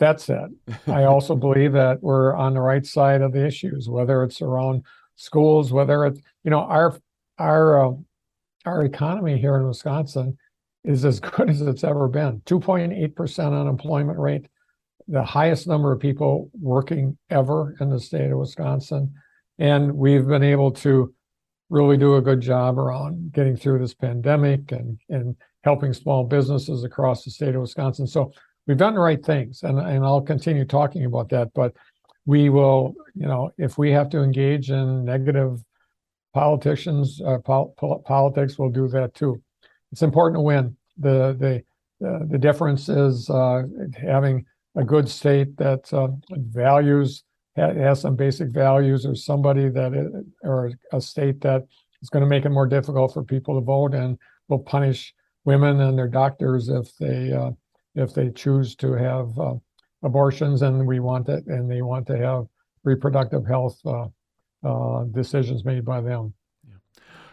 That 0.00 0.20
said, 0.20 0.50
I 0.88 1.04
also 1.04 1.36
believe 1.36 1.72
that 1.72 2.02
we're 2.02 2.34
on 2.34 2.54
the 2.54 2.60
right 2.60 2.84
side 2.84 3.22
of 3.22 3.32
the 3.32 3.46
issues, 3.46 3.88
whether 3.88 4.24
it's 4.24 4.42
around 4.42 4.82
schools, 5.14 5.72
whether 5.72 6.06
it's 6.06 6.20
you 6.42 6.50
know 6.50 6.60
our 6.60 6.98
our 7.38 7.86
uh, 7.86 7.92
our 8.64 8.84
economy 8.84 9.38
here 9.38 9.56
in 9.56 9.66
Wisconsin 9.66 10.38
is 10.84 11.04
as 11.04 11.20
good 11.20 11.50
as 11.50 11.60
it's 11.62 11.84
ever 11.84 12.08
been 12.08 12.40
2.8% 12.46 13.60
unemployment 13.60 14.18
rate, 14.18 14.46
the 15.08 15.22
highest 15.22 15.66
number 15.66 15.92
of 15.92 16.00
people 16.00 16.50
working 16.60 17.16
ever 17.30 17.74
in 17.80 17.90
the 17.90 18.00
state 18.00 18.30
of 18.30 18.38
Wisconsin. 18.38 19.12
And 19.58 19.92
we've 19.92 20.26
been 20.26 20.42
able 20.42 20.70
to 20.72 21.12
really 21.68 21.96
do 21.96 22.16
a 22.16 22.22
good 22.22 22.40
job 22.40 22.78
around 22.78 23.32
getting 23.32 23.56
through 23.56 23.78
this 23.78 23.94
pandemic 23.94 24.72
and, 24.72 24.98
and 25.08 25.36
helping 25.62 25.92
small 25.92 26.24
businesses 26.24 26.84
across 26.84 27.24
the 27.24 27.30
state 27.30 27.54
of 27.54 27.60
Wisconsin. 27.60 28.06
So 28.06 28.32
we've 28.66 28.76
done 28.76 28.94
the 28.94 29.00
right 29.00 29.24
things, 29.24 29.62
and, 29.62 29.78
and 29.78 30.04
I'll 30.04 30.22
continue 30.22 30.64
talking 30.64 31.04
about 31.04 31.28
that. 31.30 31.52
But 31.54 31.74
we 32.26 32.48
will, 32.48 32.94
you 33.14 33.26
know, 33.26 33.50
if 33.58 33.78
we 33.78 33.90
have 33.92 34.10
to 34.10 34.22
engage 34.22 34.70
in 34.70 35.04
negative 35.04 35.62
politicians, 36.32 37.20
uh, 37.24 37.38
pol- 37.38 37.74
politics, 38.06 38.58
we'll 38.58 38.70
do 38.70 38.88
that 38.88 39.14
too 39.14 39.40
it's 39.92 40.02
important 40.02 40.36
to 40.36 40.42
win. 40.42 40.76
The 40.98 41.36
the 41.38 42.06
uh, 42.06 42.20
the 42.28 42.38
difference 42.38 42.88
is 42.88 43.28
uh, 43.28 43.62
having 44.00 44.44
a 44.76 44.84
good 44.84 45.08
state 45.08 45.56
that 45.58 45.92
uh, 45.92 46.08
values 46.30 47.24
has 47.56 48.00
some 48.00 48.16
basic 48.16 48.48
values, 48.50 49.04
or 49.04 49.14
somebody 49.14 49.68
that 49.68 49.92
is, 49.92 50.24
or 50.42 50.72
a 50.92 51.00
state 51.00 51.40
that 51.42 51.66
is 52.02 52.08
going 52.08 52.22
to 52.22 52.28
make 52.28 52.44
it 52.44 52.50
more 52.50 52.66
difficult 52.66 53.12
for 53.12 53.22
people 53.22 53.54
to 53.54 53.64
vote 53.64 53.94
and 53.94 54.16
will 54.48 54.60
punish 54.60 55.14
women 55.44 55.80
and 55.80 55.98
their 55.98 56.08
doctors 56.08 56.68
if 56.68 56.94
they 56.96 57.32
uh, 57.32 57.50
if 57.94 58.14
they 58.14 58.30
choose 58.30 58.74
to 58.76 58.92
have 58.92 59.38
uh, 59.38 59.54
abortions 60.02 60.62
and 60.62 60.86
we 60.86 61.00
want 61.00 61.28
it 61.28 61.46
and 61.46 61.70
they 61.70 61.82
want 61.82 62.06
to 62.06 62.16
have 62.16 62.46
reproductive 62.84 63.46
health 63.46 63.78
uh, 63.84 65.04
decisions 65.12 65.64
made 65.64 65.84
by 65.84 66.00
them. 66.00 66.32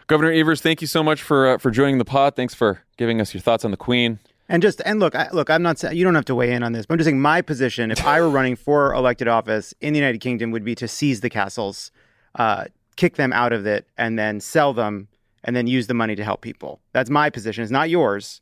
Governor 0.08 0.32
Evers, 0.32 0.62
thank 0.62 0.80
you 0.80 0.86
so 0.86 1.02
much 1.04 1.22
for 1.22 1.46
uh, 1.46 1.58
for 1.58 1.70
joining 1.70 1.98
the 1.98 2.04
pod. 2.04 2.34
Thanks 2.34 2.54
for 2.54 2.82
giving 2.96 3.20
us 3.20 3.34
your 3.34 3.42
thoughts 3.42 3.62
on 3.62 3.70
the 3.70 3.76
Queen. 3.76 4.18
And 4.48 4.62
just 4.62 4.80
and 4.86 4.98
look, 4.98 5.14
I, 5.14 5.28
look, 5.32 5.50
I'm 5.50 5.62
not 5.62 5.78
saying 5.78 5.98
you 5.98 6.04
don't 6.04 6.14
have 6.14 6.24
to 6.24 6.34
weigh 6.34 6.52
in 6.52 6.62
on 6.62 6.72
this, 6.72 6.86
but 6.86 6.94
I'm 6.94 6.98
just 6.98 7.06
saying 7.08 7.20
my 7.20 7.42
position, 7.42 7.90
if 7.90 8.02
I 8.06 8.18
were 8.22 8.30
running 8.30 8.56
for 8.56 8.94
elected 8.94 9.28
office 9.28 9.74
in 9.82 9.92
the 9.92 9.98
United 9.98 10.22
Kingdom, 10.22 10.50
would 10.50 10.64
be 10.64 10.74
to 10.76 10.88
seize 10.88 11.20
the 11.20 11.28
castles, 11.28 11.90
uh, 12.36 12.64
kick 12.96 13.16
them 13.16 13.34
out 13.34 13.52
of 13.52 13.66
it, 13.66 13.86
and 13.98 14.18
then 14.18 14.40
sell 14.40 14.72
them, 14.72 15.08
and 15.44 15.54
then 15.54 15.66
use 15.66 15.88
the 15.88 15.94
money 15.94 16.16
to 16.16 16.24
help 16.24 16.40
people. 16.40 16.80
That's 16.94 17.10
my 17.10 17.28
position. 17.28 17.62
It's 17.62 17.70
not 17.70 17.90
yours. 17.90 18.40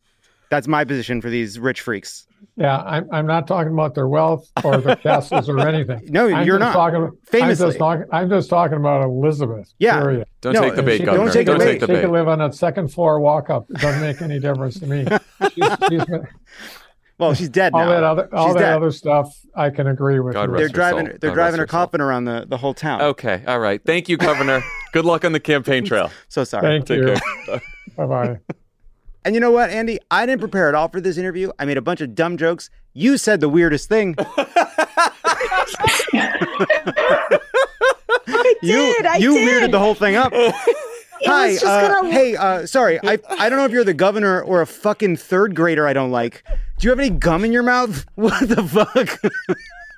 That's 0.51 0.69
my 0.69 0.85
position 0.85 1.21
for 1.21 1.31
these 1.31 1.59
rich 1.59 1.81
freaks. 1.81 2.27
Yeah, 2.57 2.79
I'm, 2.79 3.09
I'm 3.13 3.27
not 3.27 3.47
talking 3.47 3.73
about 3.73 3.95
their 3.95 4.09
wealth 4.09 4.51
or 4.65 4.79
their 4.79 4.97
castles 5.09 5.49
or 5.49 5.59
anything. 5.61 6.09
No, 6.09 6.29
I'm 6.29 6.47
you're 6.47 6.59
not. 6.59 6.73
Talking, 6.73 7.11
Famously. 7.25 7.65
I'm 7.65 7.71
just, 7.71 7.79
talking, 7.79 8.05
I'm 8.13 8.31
just 8.31 8.51
talking 8.51 8.77
about 8.79 9.03
Elizabeth. 9.03 9.73
Yeah. 9.79 10.01
Period. 10.01 10.27
Don't 10.41 10.55
no, 10.55 10.63
take 10.63 10.77
the 10.77 10.83
bait, 10.83 10.99
Governor. 11.05 11.25
Don't 11.25 11.33
take, 11.33 11.47
don't 11.47 11.59
the 11.59 11.65
take 11.65 11.75
bait. 11.75 11.81
the 11.81 11.87
bait. 11.89 11.95
She 11.97 12.01
could 12.03 12.13
live 12.13 12.29
on 12.29 12.39
that 12.39 12.55
second 12.55 12.89
floor 12.89 13.21
walk 13.21 13.51
up. 13.51 13.69
It 13.71 13.79
doesn't 13.79 14.01
make 14.01 14.23
any 14.23 14.39
difference 14.39 14.79
to 14.81 14.87
me. 14.87 15.05
She's, 15.55 15.71
she's 15.89 16.05
been, 16.05 16.27
well, 17.19 17.33
she's 17.35 17.49
dead 17.49 17.73
all 17.73 17.81
now. 17.81 17.91
that 17.91 18.05
other 18.05 18.35
all 18.35 18.49
she's 18.49 18.55
that 18.57 18.61
dead. 18.61 18.77
other 18.77 18.91
stuff, 18.91 19.35
I 19.55 19.71
can 19.71 19.87
agree 19.87 20.21
with. 20.21 20.35
God 20.35 20.51
rest 20.51 20.59
They're 20.59 20.69
her 20.69 20.73
driving. 20.73 21.07
soul. 21.07 21.17
They're 21.21 21.31
God 21.31 21.35
driving 21.35 21.61
rest 21.61 21.73
her 21.73 21.79
her 21.79 21.81
soul. 21.81 21.87
coffin 21.87 22.01
around 22.03 22.25
the, 22.27 22.45
the 22.47 22.59
whole 22.59 22.75
town. 22.75 23.01
Okay, 23.01 23.43
all 23.47 23.59
right. 23.59 23.81
Thank 23.85 24.09
you, 24.09 24.17
Governor. 24.19 24.63
Good 24.93 25.07
luck 25.07 25.25
on 25.25 25.33
the 25.33 25.41
campaign 25.41 25.85
trail. 25.85 26.11
So 26.29 26.45
sorry. 26.45 26.67
Thank 26.67 26.87
Take 26.87 26.99
you. 26.99 27.17
care. 27.47 27.63
Bye 27.97 28.07
bye. 28.07 28.57
And 29.27 29.35
you 29.35 29.41
know 29.41 29.51
what, 29.51 29.71
Andy? 29.71 29.99
I 30.09 30.25
didn't 30.25 30.39
prepare 30.39 30.69
at 30.69 30.77
all 30.77 30.89
for 30.89 31.01
this 31.01 31.19
interview. 31.19 31.51
I 31.59 31.65
made 31.65 31.77
a 31.77 31.83
bunch 31.83 32.01
of 32.01 32.15
dumb 32.15 32.37
jokes. 32.37 32.71
You 32.95 33.19
said 33.19 33.41
the 33.41 33.49
weirdest 33.49 33.89
thing. 33.89 34.15
I 38.29 38.55
you 38.63 38.77
did. 38.77 39.07
I 39.07 39.17
you 39.17 39.33
did. 39.35 39.49
weirded 39.65 39.73
the 39.73 39.81
whole 39.81 39.95
thing 39.95 40.15
up. 40.15 40.33
Hi, 41.25 41.55
just 41.55 41.65
uh, 41.65 41.89
gonna- 42.03 42.13
hey, 42.13 42.37
uh, 42.37 42.67
sorry, 42.67 43.01
I 43.03 43.19
I 43.29 43.49
don't 43.49 43.59
know 43.59 43.65
if 43.65 43.73
you're 43.73 43.83
the 43.85 43.95
governor 43.95 44.43
or 44.43 44.61
a 44.61 44.67
fucking 44.67 45.17
third 45.17 45.57
grader 45.57 45.87
I 45.89 45.93
don't 45.93 46.11
like. 46.13 46.45
Do 46.79 46.85
you 46.87 46.91
have 46.91 47.01
any 47.01 47.11
gum 47.11 47.45
in 47.45 47.53
your 47.53 47.63
mouth? 47.65 48.05
What 48.15 48.49
the 48.49 48.63
fuck? 48.63 49.33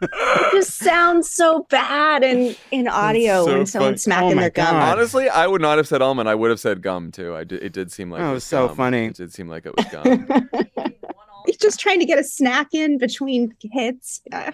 It 0.01 0.53
just 0.53 0.75
sounds 0.77 1.31
so 1.31 1.67
bad 1.71 2.23
in 2.23 2.55
in 2.71 2.87
audio 2.89 3.45
so 3.45 3.57
when 3.57 3.67
someone's 3.67 4.05
funny. 4.05 4.15
smacking 4.17 4.39
Oh 4.39 4.41
their 4.43 4.51
gum. 4.51 4.75
God. 4.75 4.99
Honestly, 4.99 5.29
I 5.29 5.47
would 5.47 5.61
not 5.61 5.77
have 5.79 5.89
said 5.89 6.03
almond. 6.03 6.29
I 6.29 6.35
would 6.35 6.51
have 6.51 6.61
said 6.61 6.83
gum 6.83 7.11
too. 7.11 7.35
I 7.35 7.45
did, 7.45 7.63
it 7.63 7.73
did 7.73 7.91
seem 7.91 8.11
like 8.11 8.21
Oh, 8.21 8.27
it 8.27 8.29
it 8.29 8.33
was 8.35 8.37
was 8.37 8.45
so 8.45 8.67
gum. 8.69 8.77
funny. 8.77 9.07
It 9.07 9.15
did 9.17 9.33
seem 9.33 9.49
like 9.49 9.67
it 9.67 9.75
was 9.77 9.87
gum. 9.87 10.29
He's 11.47 11.57
just 11.57 11.81
trying 11.81 11.99
to 12.01 12.05
get 12.05 12.19
a 12.19 12.25
snack 12.25 12.69
in 12.75 12.99
between 12.99 13.55
hits. 13.73 14.21
Uh, 14.33 14.53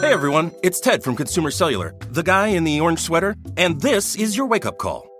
Hey 0.00 0.12
everyone, 0.12 0.52
it's 0.62 0.80
Ted 0.80 1.02
from 1.02 1.16
Consumer 1.16 1.50
Cellular, 1.50 1.94
the 2.10 2.22
guy 2.22 2.48
in 2.48 2.64
the 2.64 2.80
orange 2.80 3.00
sweater, 3.00 3.36
and 3.56 3.80
this 3.80 4.16
is 4.16 4.36
your 4.36 4.46
wake 4.46 4.66
up 4.66 4.76
call. 4.78 5.08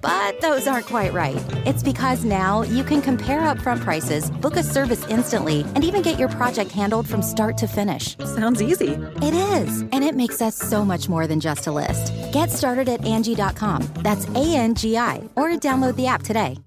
But 0.00 0.40
those 0.40 0.66
aren't 0.66 0.86
quite 0.86 1.12
right. 1.12 1.42
It's 1.66 1.82
because 1.82 2.24
now 2.24 2.62
you 2.62 2.84
can 2.84 3.00
compare 3.00 3.40
upfront 3.40 3.80
prices, 3.80 4.30
book 4.30 4.56
a 4.56 4.62
service 4.62 5.06
instantly, 5.08 5.60
and 5.74 5.84
even 5.84 6.02
get 6.02 6.18
your 6.18 6.28
project 6.28 6.72
handled 6.72 7.08
from 7.08 7.22
start 7.22 7.56
to 7.58 7.66
finish. 7.66 8.16
Sounds 8.18 8.60
easy. 8.60 8.98
It 9.22 9.34
is, 9.34 9.82
and 9.92 10.04
it 10.04 10.14
makes 10.14 10.42
us 10.42 10.56
so 10.56 10.84
much 10.84 11.08
more 11.08 11.26
than 11.26 11.40
just 11.40 11.66
a 11.66 11.72
list. 11.72 12.12
Get 12.32 12.50
started 12.50 12.88
at 12.88 13.04
Angie.com. 13.04 13.88
That's 13.96 14.26
A 14.28 14.56
N 14.56 14.74
G 14.74 14.96
I, 14.96 15.28
or 15.36 15.50
download 15.50 15.96
the 15.96 16.06
app 16.06 16.22
today. 16.22 16.58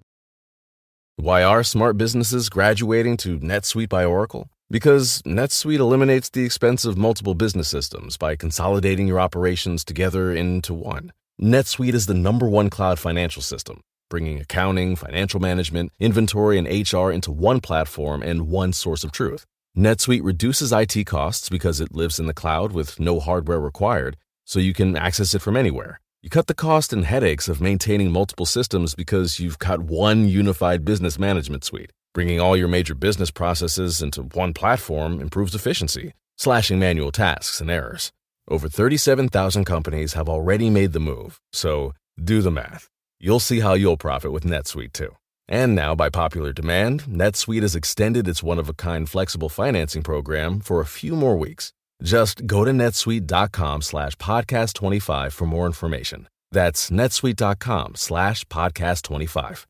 Why 1.17 1.43
are 1.43 1.63
smart 1.63 1.97
businesses 1.97 2.49
graduating 2.49 3.17
to 3.17 3.37
NetSuite 3.39 3.89
by 3.89 4.05
Oracle? 4.05 4.49
Because 4.71 5.21
NetSuite 5.21 5.77
eliminates 5.77 6.29
the 6.29 6.43
expense 6.45 6.83
of 6.83 6.97
multiple 6.97 7.35
business 7.35 7.67
systems 7.67 8.17
by 8.17 8.35
consolidating 8.35 9.05
your 9.05 9.19
operations 9.19 9.83
together 9.83 10.31
into 10.31 10.73
one. 10.73 11.11
NetSuite 11.41 11.95
is 11.95 12.05
the 12.05 12.13
number 12.13 12.47
one 12.47 12.69
cloud 12.69 12.99
financial 12.99 13.41
system, 13.41 13.81
bringing 14.11 14.39
accounting, 14.39 14.95
financial 14.95 15.39
management, 15.39 15.91
inventory, 15.99 16.59
and 16.59 16.67
HR 16.67 17.09
into 17.09 17.31
one 17.31 17.59
platform 17.59 18.21
and 18.21 18.47
one 18.47 18.71
source 18.73 19.03
of 19.03 19.11
truth. 19.11 19.43
NetSuite 19.75 20.23
reduces 20.23 20.71
IT 20.71 21.07
costs 21.07 21.49
because 21.49 21.81
it 21.81 21.95
lives 21.95 22.19
in 22.19 22.27
the 22.27 22.33
cloud 22.35 22.73
with 22.73 22.99
no 22.99 23.19
hardware 23.19 23.59
required, 23.59 24.17
so 24.45 24.59
you 24.59 24.71
can 24.71 24.95
access 24.95 25.33
it 25.33 25.41
from 25.41 25.57
anywhere. 25.57 25.99
You 26.21 26.29
cut 26.29 26.45
the 26.45 26.53
cost 26.53 26.93
and 26.93 27.05
headaches 27.05 27.47
of 27.47 27.59
maintaining 27.59 28.11
multiple 28.11 28.45
systems 28.45 28.93
because 28.93 29.39
you've 29.39 29.57
got 29.57 29.79
one 29.79 30.27
unified 30.27 30.85
business 30.85 31.17
management 31.17 31.63
suite. 31.63 31.91
Bringing 32.13 32.39
all 32.39 32.55
your 32.55 32.67
major 32.67 32.93
business 32.93 33.31
processes 33.31 34.03
into 34.03 34.21
one 34.21 34.53
platform 34.53 35.19
improves 35.19 35.55
efficiency, 35.55 36.13
slashing 36.37 36.77
manual 36.77 37.11
tasks 37.11 37.59
and 37.59 37.71
errors. 37.71 38.11
Over 38.51 38.67
37,000 38.67 39.63
companies 39.63 40.11
have 40.11 40.27
already 40.27 40.69
made 40.69 40.91
the 40.91 40.99
move, 40.99 41.39
so 41.53 41.93
do 42.21 42.41
the 42.41 42.51
math. 42.51 42.89
You'll 43.17 43.39
see 43.39 43.61
how 43.61 43.75
you'll 43.75 43.95
profit 43.95 44.33
with 44.33 44.43
NetSuite 44.43 44.91
too. 44.91 45.15
And 45.47 45.73
now, 45.73 45.95
by 45.95 46.09
popular 46.09 46.51
demand, 46.51 47.03
NetSuite 47.03 47.61
has 47.61 47.77
extended 47.77 48.27
its 48.27 48.43
one 48.43 48.59
of 48.59 48.67
a 48.67 48.73
kind 48.73 49.09
flexible 49.09 49.47
financing 49.47 50.03
program 50.03 50.59
for 50.59 50.81
a 50.81 50.85
few 50.85 51.15
more 51.15 51.37
weeks. 51.37 51.71
Just 52.03 52.45
go 52.45 52.65
to 52.65 52.71
netsuite.com 52.71 53.83
slash 53.83 54.17
podcast 54.17 54.73
25 54.73 55.33
for 55.33 55.45
more 55.45 55.65
information. 55.65 56.27
That's 56.51 56.89
netsuite.com 56.89 57.95
slash 57.95 58.43
podcast 58.45 59.03
25. 59.03 59.65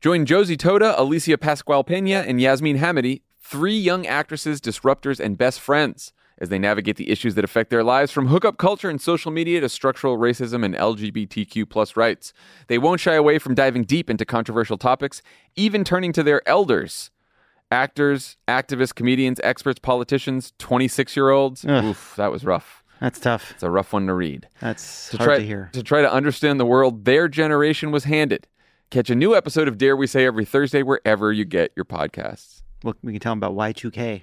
Join 0.00 0.26
Josie 0.26 0.56
Totah, 0.56 0.98
Alicia 0.98 1.38
Pascual 1.38 1.84
Pena, 1.84 2.24
and 2.26 2.40
Yasmin 2.40 2.78
Hamidi, 2.78 3.22
three 3.50 3.76
young 3.76 4.06
actresses, 4.06 4.60
disruptors, 4.60 5.18
and 5.18 5.36
best 5.36 5.58
friends, 5.58 6.12
as 6.38 6.50
they 6.50 6.58
navigate 6.58 6.96
the 6.96 7.10
issues 7.10 7.34
that 7.34 7.44
affect 7.44 7.68
their 7.68 7.82
lives 7.82 8.12
from 8.12 8.28
hookup 8.28 8.58
culture 8.58 8.88
and 8.88 9.00
social 9.00 9.32
media 9.32 9.60
to 9.60 9.68
structural 9.68 10.16
racism 10.16 10.64
and 10.64 10.74
LGBTQ 10.76 11.68
plus 11.68 11.96
rights. 11.96 12.32
They 12.68 12.78
won't 12.78 13.00
shy 13.00 13.14
away 13.14 13.40
from 13.40 13.56
diving 13.56 13.84
deep 13.84 14.08
into 14.08 14.24
controversial 14.24 14.78
topics, 14.78 15.20
even 15.56 15.82
turning 15.82 16.12
to 16.12 16.22
their 16.22 16.48
elders. 16.48 17.10
Actors, 17.72 18.36
activists, 18.46 18.94
comedians, 18.94 19.40
experts, 19.42 19.80
politicians, 19.80 20.52
26 20.58 21.16
year 21.16 21.30
olds. 21.30 21.64
Oof, 21.64 22.14
that 22.16 22.30
was 22.30 22.44
rough. 22.44 22.84
That's 23.00 23.18
tough. 23.18 23.50
It's 23.52 23.62
a 23.62 23.70
rough 23.70 23.92
one 23.92 24.06
to 24.06 24.14
read. 24.14 24.48
That's 24.60 25.08
to 25.10 25.16
hard 25.16 25.26
try, 25.26 25.38
to 25.38 25.44
hear. 25.44 25.70
To 25.72 25.82
try 25.82 26.02
to 26.02 26.12
understand 26.12 26.60
the 26.60 26.66
world 26.66 27.04
their 27.04 27.28
generation 27.28 27.90
was 27.90 28.04
handed. 28.04 28.46
Catch 28.90 29.10
a 29.10 29.14
new 29.14 29.34
episode 29.34 29.68
of 29.68 29.78
Dare 29.78 29.96
We 29.96 30.06
Say 30.06 30.24
every 30.26 30.44
Thursday 30.44 30.82
wherever 30.82 31.32
you 31.32 31.44
get 31.44 31.72
your 31.76 31.84
podcasts. 31.84 32.62
Look, 32.82 32.96
we 33.02 33.12
can 33.12 33.20
tell 33.20 33.32
them 33.32 33.38
about 33.42 33.54
Y2K. 33.54 34.22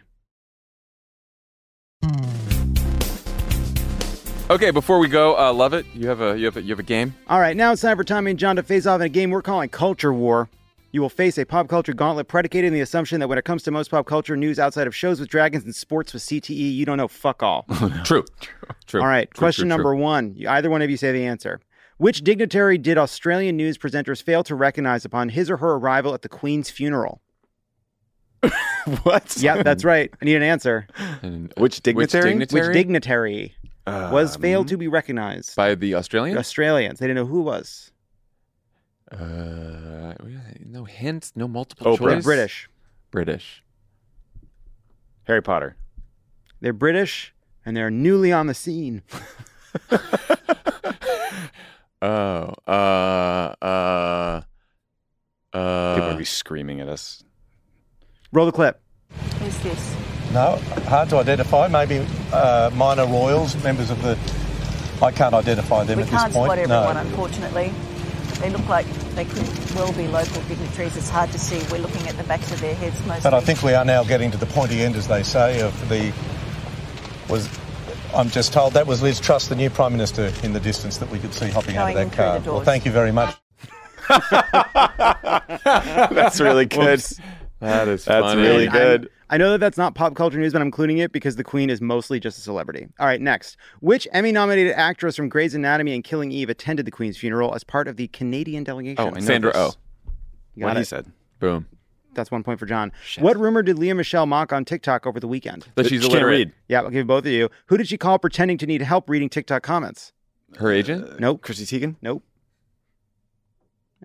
Okay, 4.49 4.71
before 4.71 4.99
we 4.99 5.09
go, 5.09 5.37
uh, 5.37 5.51
love 5.53 5.73
it. 5.73 5.85
You 5.93 6.07
have 6.07 6.21
a 6.21 6.39
you 6.39 6.45
have 6.45 6.55
a 6.55 6.61
you 6.61 6.69
have 6.69 6.79
a 6.79 6.83
game. 6.83 7.13
All 7.27 7.39
right, 7.39 7.55
now 7.57 7.73
it's 7.73 7.81
time 7.81 7.97
for 7.97 8.05
Tommy 8.05 8.31
and 8.31 8.39
John 8.39 8.55
to 8.55 8.63
face 8.63 8.85
off 8.85 9.01
in 9.01 9.05
a 9.05 9.09
game 9.09 9.29
we're 9.29 9.41
calling 9.41 9.67
Culture 9.67 10.13
War. 10.13 10.49
You 10.93 11.01
will 11.01 11.09
face 11.09 11.37
a 11.37 11.43
pop 11.45 11.67
culture 11.67 11.93
gauntlet 11.93 12.29
predicated 12.29 12.69
on 12.69 12.73
the 12.73 12.79
assumption 12.79 13.19
that 13.19 13.27
when 13.27 13.37
it 13.37 13.43
comes 13.43 13.61
to 13.63 13.71
most 13.71 13.91
pop 13.91 14.05
culture 14.05 14.37
news 14.37 14.57
outside 14.57 14.87
of 14.87 14.95
shows 14.95 15.19
with 15.19 15.27
dragons 15.27 15.65
and 15.65 15.75
sports 15.75 16.13
with 16.13 16.23
CTE, 16.23 16.73
you 16.75 16.85
don't 16.85 16.95
know 16.95 17.09
fuck 17.09 17.43
all. 17.43 17.65
True. 18.05 18.23
True. 18.85 19.01
All 19.01 19.07
right, 19.07 19.29
True, 19.31 19.37
question 19.37 19.63
true, 19.63 19.69
number 19.69 19.93
true. 19.93 20.01
one. 20.01 20.37
Either 20.47 20.69
one 20.69 20.81
of 20.81 20.89
you 20.89 20.95
say 20.95 21.11
the 21.11 21.25
answer. 21.25 21.59
Which 21.97 22.23
dignitary 22.23 22.77
did 22.77 22.97
Australian 22.97 23.57
news 23.57 23.77
presenters 23.77 24.23
fail 24.23 24.43
to 24.45 24.55
recognize 24.55 25.03
upon 25.03 25.29
his 25.29 25.49
or 25.51 25.57
her 25.57 25.73
arrival 25.73 26.13
at 26.13 26.21
the 26.21 26.29
Queen's 26.29 26.69
funeral? 26.69 27.21
what? 29.03 29.37
Yeah, 29.37 29.63
that's 29.63 29.83
right. 29.93 30.11
I 30.21 30.25
need 30.25 30.35
an 30.35 30.43
answer. 30.43 30.87
And, 31.21 31.51
uh, 31.51 31.61
Which 31.61 31.81
dignitary? 31.81 32.29
dignitary? 32.31 32.67
Which 32.67 32.73
dignitary 32.73 33.55
was 33.85 34.35
Um, 34.35 34.41
failed 34.41 34.67
to 34.69 34.77
be 34.77 34.87
recognized? 34.87 35.55
by 35.55 35.75
the 35.75 35.95
Australians? 35.95 36.35
The 36.35 36.39
Australians. 36.39 36.99
They 36.99 37.07
didn't 37.07 37.17
know 37.17 37.25
who 37.25 37.41
was. 37.41 37.91
Uh, 39.11 40.13
no 40.65 40.83
hints, 40.83 41.31
no 41.35 41.47
multiple 41.47 41.95
Oprah. 41.95 41.97
choice. 41.97 42.09
They're 42.09 42.21
British. 42.21 42.69
British. 43.11 43.63
Harry 45.23 45.41
Potter. 45.41 45.75
They're 46.61 46.73
British 46.73 47.33
and 47.65 47.75
they're 47.75 47.89
newly 47.91 48.31
on 48.31 48.47
the 48.47 48.53
scene. 48.53 49.01
Oh, 51.99 52.53
uh, 52.67 53.55
uh, 53.59 54.41
uh. 55.51 55.95
People 55.95 56.09
are 56.11 56.15
be 56.17 56.25
screaming 56.25 56.79
at 56.79 56.87
us. 56.87 57.23
Roll 58.37 58.45
the 58.45 58.51
clip. 58.51 58.79
Who's 59.39 59.57
this? 59.61 59.95
No, 60.31 60.57
hard 60.85 61.09
to 61.09 61.17
identify. 61.17 61.67
Maybe 61.69 62.05
uh, 62.31 62.69
minor 62.75 63.07
royals, 63.07 63.55
members 63.63 63.89
of 63.89 63.99
the. 64.03 64.15
I 65.03 65.09
can't 65.09 65.33
identify 65.33 65.83
them 65.85 65.97
we 65.97 66.03
at 66.03 66.09
can't 66.09 66.27
this 66.27 66.37
point. 66.37 66.51
spot 66.51 66.59
everyone, 66.59 66.93
no. 66.93 67.01
unfortunately. 67.01 67.73
They 68.39 68.51
look 68.51 68.67
like 68.69 68.85
they 69.15 69.25
could 69.25 69.47
well 69.73 69.91
be 69.93 70.07
local 70.07 70.39
dignitaries. 70.43 70.95
It's 70.95 71.09
hard 71.09 71.31
to 71.31 71.39
see. 71.39 71.65
We're 71.71 71.81
looking 71.81 72.07
at 72.07 72.15
the 72.15 72.25
backs 72.25 72.51
of 72.51 72.61
their 72.61 72.75
heads 72.75 73.03
mostly. 73.07 73.23
But 73.23 73.33
I 73.33 73.39
think 73.39 73.63
we 73.63 73.73
are 73.73 73.83
now 73.83 74.03
getting 74.03 74.29
to 74.29 74.37
the 74.37 74.45
pointy 74.45 74.83
end, 74.83 74.95
as 74.97 75.07
they 75.07 75.23
say, 75.23 75.59
of 75.61 75.89
the. 75.89 76.13
Was 77.29 77.49
I'm 78.13 78.29
just 78.29 78.53
told 78.53 78.73
that 78.73 78.85
was 78.85 79.01
Liz 79.01 79.19
Truss, 79.19 79.47
the 79.47 79.55
new 79.55 79.71
prime 79.71 79.93
minister, 79.93 80.31
in 80.43 80.53
the 80.53 80.59
distance 80.59 80.99
that 80.99 81.09
we 81.09 81.17
could 81.17 81.33
see 81.33 81.49
hopping 81.49 81.75
out 81.75 81.89
of 81.89 81.95
that 81.95 82.13
car. 82.13 82.39
Well, 82.53 82.61
thank 82.61 82.85
you 82.85 82.91
very 82.91 83.11
much. 83.11 83.35
That's 86.11 86.39
really 86.39 86.65
good. 86.67 86.99
Whoops. 86.99 87.19
That 87.59 87.87
is 87.87 88.05
That's 88.05 88.23
funny. 88.23 88.41
really 88.41 88.65
And 88.67 88.75
I'm- 88.75 88.83
good. 89.01 89.09
I 89.29 89.37
know 89.37 89.51
that 89.51 89.57
that's 89.57 89.77
not 89.77 89.93
pop 89.95 90.15
culture 90.15 90.37
news, 90.37 90.53
but 90.53 90.61
I'm 90.61 90.67
including 90.67 90.99
it 90.99 91.11
because 91.11 91.35
the 91.35 91.43
Queen 91.43 91.69
is 91.69 91.81
mostly 91.81 92.19
just 92.19 92.37
a 92.37 92.41
celebrity. 92.41 92.87
All 92.99 93.05
right, 93.05 93.19
next. 93.19 93.57
Which 93.81 94.07
Emmy 94.13 94.31
nominated 94.31 94.73
actress 94.73 95.15
from 95.17 95.27
Grey's 95.27 95.53
Anatomy 95.53 95.93
and 95.93 96.03
Killing 96.03 96.31
Eve 96.31 96.49
attended 96.49 96.85
the 96.85 96.91
Queen's 96.91 97.17
funeral 97.17 97.53
as 97.53 97.63
part 97.63 97.87
of 97.89 97.97
the 97.97 98.07
Canadian 98.09 98.63
delegation? 98.63 98.95
Oh, 98.99 99.07
I 99.07 99.19
know 99.19 99.25
Sandra 99.25 99.51
this. 99.51 99.75
Oh. 99.75 100.11
You 100.55 100.61
got 100.61 100.67
What 100.67 100.77
he 100.77 100.81
it. 100.83 100.85
said. 100.85 101.11
Boom. 101.39 101.65
That's 102.13 102.31
one 102.31 102.41
point 102.43 102.57
for 102.59 102.65
John. 102.65 102.91
What 103.19 103.37
rumor 103.37 103.61
did 103.61 103.77
Lea 103.77 103.93
Michele 103.93 104.25
mock 104.25 104.53
on 104.53 104.63
TikTok 104.65 105.05
over 105.05 105.19
the 105.19 105.27
weekend? 105.27 105.67
That 105.75 105.87
she's 105.87 106.03
She 106.03 106.09
can't 106.09 106.25
read. 106.25 106.51
Yeah, 106.67 106.81
I'll 106.81 106.89
give 106.89 107.05
both 107.05 107.25
of 107.25 107.31
you. 107.31 107.49
Who 107.67 107.77
did 107.77 107.87
she 107.87 107.97
call 107.97 108.17
pretending 108.17 108.57
to 108.59 108.65
need 108.65 108.81
help 108.81 109.09
reading 109.09 109.29
TikTok 109.29 109.61
comments? 109.61 110.13
Her 110.57 110.71
agent? 110.71 111.19
Nope. 111.19 111.41
Chrissy 111.41 111.65
Teigen? 111.79 111.95
Nope. 112.01 112.23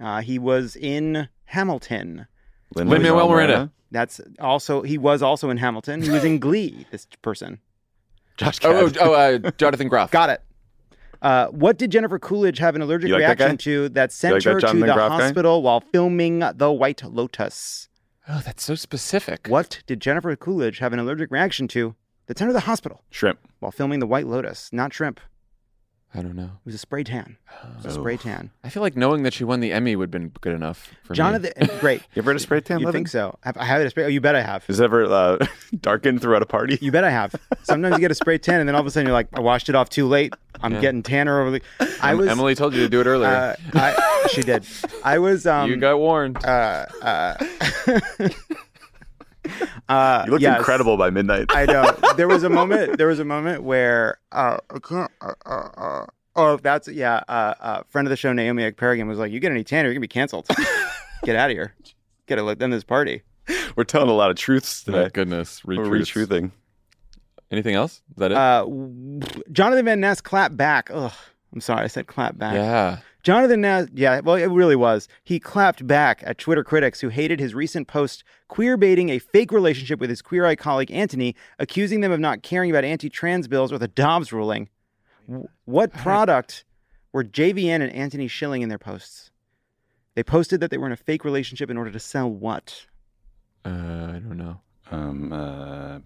Uh, 0.01 0.21
he 0.21 0.39
was 0.39 0.75
in 0.77 1.29
Hamilton. 1.47 2.27
Lin-Manuel 2.75 3.29
Miranda. 3.29 3.71
That's 3.91 4.21
also 4.41 4.83
he 4.83 4.99
was 4.99 5.23
also 5.23 5.51
in 5.51 5.57
Hamilton. 5.59 6.03
He 6.03 6.11
was 6.11 6.25
in 6.25 6.39
Glee. 6.47 6.87
This 6.91 7.07
person. 7.23 7.59
Josh 8.37 8.59
Oh, 8.65 8.87
oh, 8.87 8.93
oh 9.01 9.13
uh, 9.15 9.51
Jonathan 9.59 9.89
Groff. 9.89 10.11
Got 10.11 10.31
it. 10.31 10.43
Uh, 11.21 11.47
what 11.49 11.79
did 11.79 11.93
Jennifer 11.93 12.19
Coolidge 12.19 12.59
have 12.59 12.75
an 12.75 12.83
allergic 12.83 13.11
like 13.11 13.19
reaction 13.19 13.51
guy? 13.53 13.57
to 13.57 13.89
that 13.91 14.11
sent 14.11 14.35
like 14.35 14.43
that 14.43 14.55
her 14.55 14.61
to 14.61 14.79
the 14.79 14.87
Groff 14.87 14.97
guy? 15.11 15.21
hospital 15.23 15.63
while 15.63 15.81
filming 15.81 16.43
The 16.57 16.73
White 16.73 17.05
Lotus? 17.05 17.89
Oh, 18.29 18.41
that's 18.45 18.65
so 18.65 18.75
specific. 18.75 19.47
What 19.49 19.83
did 19.87 20.01
Jennifer 20.01 20.35
Coolidge 20.35 20.79
have 20.79 20.93
an 20.93 20.99
allergic 20.99 21.31
reaction 21.31 21.69
to 21.69 21.95
that 22.27 22.39
sent 22.39 22.47
her 22.47 22.53
to 22.53 22.55
the 22.55 22.61
hospital 22.61 23.03
Shrimp. 23.11 23.39
while 23.61 23.71
filming 23.71 24.01
The 24.01 24.07
White 24.07 24.27
Lotus? 24.27 24.71
Not 24.73 24.93
shrimp. 24.93 25.21
I 26.15 26.21
don't 26.21 26.37
know. 26.37 26.45
It 26.45 26.67
was 26.67 26.75
a 26.75 26.79
spray 26.79 27.05
tan. 27.05 27.39
It 27.65 27.77
was 27.85 27.97
a 27.97 27.99
Oh. 27.99 28.03
spray 28.03 28.19
tan. 28.19 28.51
I 28.63 28.69
feel 28.69 28.83
like 28.83 28.97
knowing 28.99 29.23
that 29.23 29.33
she 29.33 29.45
won 29.45 29.61
the 29.61 29.73
Emmy 29.73 29.97
would 29.97 30.09
have 30.09 30.11
been 30.11 30.31
good 30.43 30.53
enough 30.55 30.91
for 31.05 31.15
me. 31.15 31.17
Jonathan, 31.17 31.53
great. 31.81 32.03
You 32.15 32.21
ever 32.21 32.33
had 32.33 32.37
a 32.37 32.41
spray 32.41 32.61
tan? 32.61 32.81
You 32.81 32.93
think 32.93 33.09
so? 33.09 33.39
Have, 33.43 33.57
I 33.57 33.65
have 33.65 33.81
a 33.81 33.89
spray. 33.89 34.05
Oh, 34.05 34.09
you 34.09 34.21
bet 34.21 34.37
I 34.37 34.43
have. 34.43 34.63
Is 34.69 34.79
it 34.79 34.85
ever 34.85 35.05
uh, 35.05 35.39
darkened 35.81 36.21
throughout 36.21 36.43
a 36.43 36.47
party? 36.47 36.77
You 36.83 36.93
bet 36.93 37.05
I 37.05 37.11
have. 37.11 37.35
Sometimes 37.63 37.95
you 37.95 38.01
get 38.01 38.11
a 38.11 38.15
spray 38.15 38.37
tan, 38.37 38.61
and 38.61 38.69
then 38.69 38.75
all 38.75 38.83
of 38.83 38.87
a 38.87 38.91
sudden 38.91 39.07
you're 39.07 39.15
like, 39.15 39.29
I 39.33 39.41
washed 39.41 39.71
it 39.71 39.75
off 39.75 39.89
too 39.89 40.07
late. 40.07 40.35
I'm 40.63 40.73
Yeah. 40.75 40.81
getting 40.83 41.03
tanner 41.03 41.41
over 41.41 41.51
the. 41.53 41.63
I 42.03 42.11
Em- 42.11 42.19
was. 42.19 42.29
Emily 42.29 42.55
told 42.55 42.75
you 42.75 42.81
to 42.83 42.89
do 42.91 43.01
it 43.01 43.07
earlier. 43.07 43.29
Uh, 43.29 43.57
I, 43.73 44.29
she 44.33 44.43
did. 44.43 44.67
I 45.03 45.19
was. 45.19 45.47
Um, 45.53 45.71
you 45.71 45.77
got 45.77 45.99
warned. 45.99 46.45
Uh, 46.45 46.87
uh, 49.89 50.23
You 50.27 50.31
looked 50.33 50.43
yes. 50.43 50.59
incredible 50.59 50.97
by 50.97 51.11
midnight. 51.11 51.47
I 51.51 51.65
know. 51.67 51.97
There 52.17 52.29
was 52.29 52.43
a 52.43 52.51
moment. 52.51 52.99
There 52.99 53.07
was 53.07 53.19
a 53.21 53.25
moment 53.25 53.63
where 53.63 54.19
uh, 54.33 54.59
I 54.71 54.79
can't. 54.81 55.11
Uh, 55.23 55.33
uh, 55.47 55.69
uh, 55.77 56.07
oh, 56.37 56.57
that's 56.59 56.89
yeah. 56.89 57.23
Uh, 57.29 57.55
uh, 57.61 57.83
friend 57.89 58.07
of 58.07 58.11
the 58.11 58.17
show, 58.17 58.33
Naomi 58.35 58.71
Ekperigin, 58.71 59.07
was 59.09 59.19
like, 59.19 59.33
"You 59.33 59.41
get 59.41 59.51
any 59.51 59.65
tanner, 59.65 59.89
you're 59.89 59.95
gonna 59.95 60.01
be 60.01 60.09
canceled. 60.09 60.47
get 61.25 61.37
out 61.37 61.51
of 61.51 61.57
here. 61.57 61.75
Get 62.27 62.37
to 62.37 62.43
let 62.43 62.59
them 62.59 62.71
this 62.71 62.85
party." 62.85 63.23
We're 63.77 63.85
telling 63.85 64.11
a 64.11 64.13
lot 64.13 64.31
of 64.31 64.37
truths 64.37 64.85
Oh, 64.89 64.93
today. 64.93 65.11
goodness. 65.13 65.65
We're 65.65 65.83
retruthing. 65.85 66.53
Anything 67.51 67.75
else? 67.75 68.03
Is 68.11 68.17
that 68.17 68.31
it? 68.33 68.37
Uh, 68.37 68.67
Jonathan 69.51 69.85
Van 69.87 70.01
Ness 70.01 70.21
clap 70.21 70.55
back. 70.57 70.91
Ugh, 70.93 71.13
I'm 71.55 71.61
sorry, 71.61 71.85
I 71.85 71.87
said 71.87 72.07
clap 72.07 72.37
back. 72.39 72.55
yeah. 72.55 72.99
Jonathan 73.23 73.61
Ness, 73.61 73.89
yeah, 73.95 74.21
well, 74.21 74.35
it 74.35 74.47
really 74.47 74.75
was. 74.75 75.07
He 75.23 75.39
clapped 75.39 75.87
back 75.87 76.23
at 76.27 76.39
Twitter 76.39 76.65
critics 76.65 77.01
who 77.01 77.09
hated 77.09 77.39
his 77.39 77.55
recent 77.55 77.87
post 77.87 78.25
queer 78.49 78.77
baiting 78.77 79.11
a 79.11 79.19
fake 79.21 79.53
relationship 79.53 80.01
with 80.01 80.11
his 80.11 80.21
queer 80.23 80.45
eye 80.45 80.57
colleague 80.57 80.89
Antoni, 80.91 81.35
accusing 81.59 82.01
them 82.01 82.11
of 82.11 82.19
not 82.19 82.43
caring 82.43 82.71
about 82.71 82.85
anti 82.85 83.09
trans 83.09 83.47
bills 83.47 83.73
or 83.73 83.79
the 83.79 83.87
Dobbs 83.89 84.33
ruling. 84.33 84.69
What 85.67 85.93
product 85.93 86.65
were 87.13 87.23
JVN 87.23 87.81
and 87.89 87.93
Antoni 87.93 88.29
shilling 88.29 88.63
in 88.63 88.69
their 88.69 88.79
posts? 88.79 89.31
They 90.15 90.25
posted 90.25 90.61
that 90.61 90.71
they 90.71 90.79
were 90.79 90.87
in 90.87 90.93
a 90.93 90.97
fake 90.97 91.25
relationship 91.25 91.71
in 91.71 91.79
order 91.79 91.91
to 91.93 92.01
sell 92.01 92.29
what? 92.29 92.87
Uh, 93.65 93.69
I 93.69 94.19
don't 94.19 94.37
know. 94.37 94.61
Um, 94.91 95.33
uh, 95.33 95.99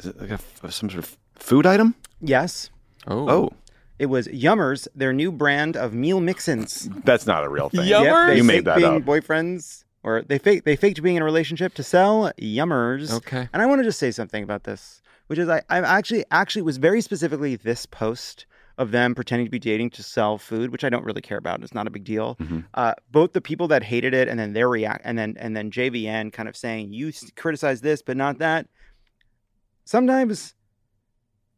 is 0.00 0.06
it 0.06 0.20
like 0.20 0.30
a 0.30 0.34
f 0.34 0.60
some 0.70 0.88
sort 0.90 1.04
of 1.04 1.16
food 1.34 1.66
item? 1.66 1.94
Yes, 2.20 2.70
Oh. 3.06 3.28
Oh, 3.28 3.52
it 3.98 4.06
was 4.06 4.28
Yummers, 4.28 4.86
their 4.94 5.12
new 5.12 5.32
brand 5.32 5.76
of 5.76 5.94
meal 5.94 6.20
mixins. 6.20 6.88
that's 7.04 7.26
not 7.26 7.44
a 7.44 7.48
real 7.48 7.68
thing. 7.68 7.80
Yummers? 7.82 8.04
Yep, 8.04 8.26
they 8.28 8.36
You 8.36 8.42
fake 8.42 8.46
made 8.46 8.64
that 8.66 8.76
being 8.76 8.96
up. 8.96 9.02
boyfriends 9.02 9.84
or 10.02 10.22
they 10.22 10.38
fake 10.38 10.64
they 10.64 10.76
faked 10.76 11.02
being 11.02 11.16
in 11.16 11.22
a 11.22 11.24
relationship 11.24 11.74
to 11.74 11.82
sell 11.82 12.30
yummers. 12.40 13.12
Okay. 13.12 13.48
And 13.52 13.62
I 13.62 13.66
want 13.66 13.80
to 13.80 13.84
just 13.84 13.98
say 13.98 14.10
something 14.10 14.42
about 14.44 14.64
this, 14.64 15.00
which 15.28 15.38
is 15.38 15.48
I 15.48 15.62
I 15.70 15.78
actually 15.80 16.24
actually 16.30 16.62
was 16.62 16.76
very 16.76 17.00
specifically 17.00 17.56
this 17.56 17.86
post 17.86 18.46
of 18.78 18.90
them 18.90 19.14
pretending 19.14 19.46
to 19.46 19.50
be 19.50 19.58
dating 19.58 19.88
to 19.88 20.02
sell 20.02 20.36
food, 20.36 20.70
which 20.70 20.84
I 20.84 20.90
don't 20.90 21.02
really 21.02 21.22
care 21.22 21.38
about. 21.38 21.62
It's 21.62 21.72
not 21.72 21.86
a 21.86 21.90
big 21.90 22.04
deal. 22.04 22.36
Uh, 22.74 22.92
both 23.10 23.32
the 23.32 23.40
people 23.40 23.66
that 23.68 23.82
hated 23.82 24.12
it 24.12 24.28
and 24.28 24.38
then 24.38 24.52
their 24.52 24.68
react 24.68 25.00
and 25.06 25.18
then 25.18 25.34
and 25.38 25.56
then 25.56 25.70
JVN 25.70 26.30
kind 26.30 26.46
of 26.46 26.54
saying 26.56 26.92
you 26.92 27.08
s- 27.08 27.30
criticize 27.36 27.80
this 27.80 28.02
but 28.02 28.16
not 28.18 28.38
that. 28.38 28.66
Sometimes 29.84 30.54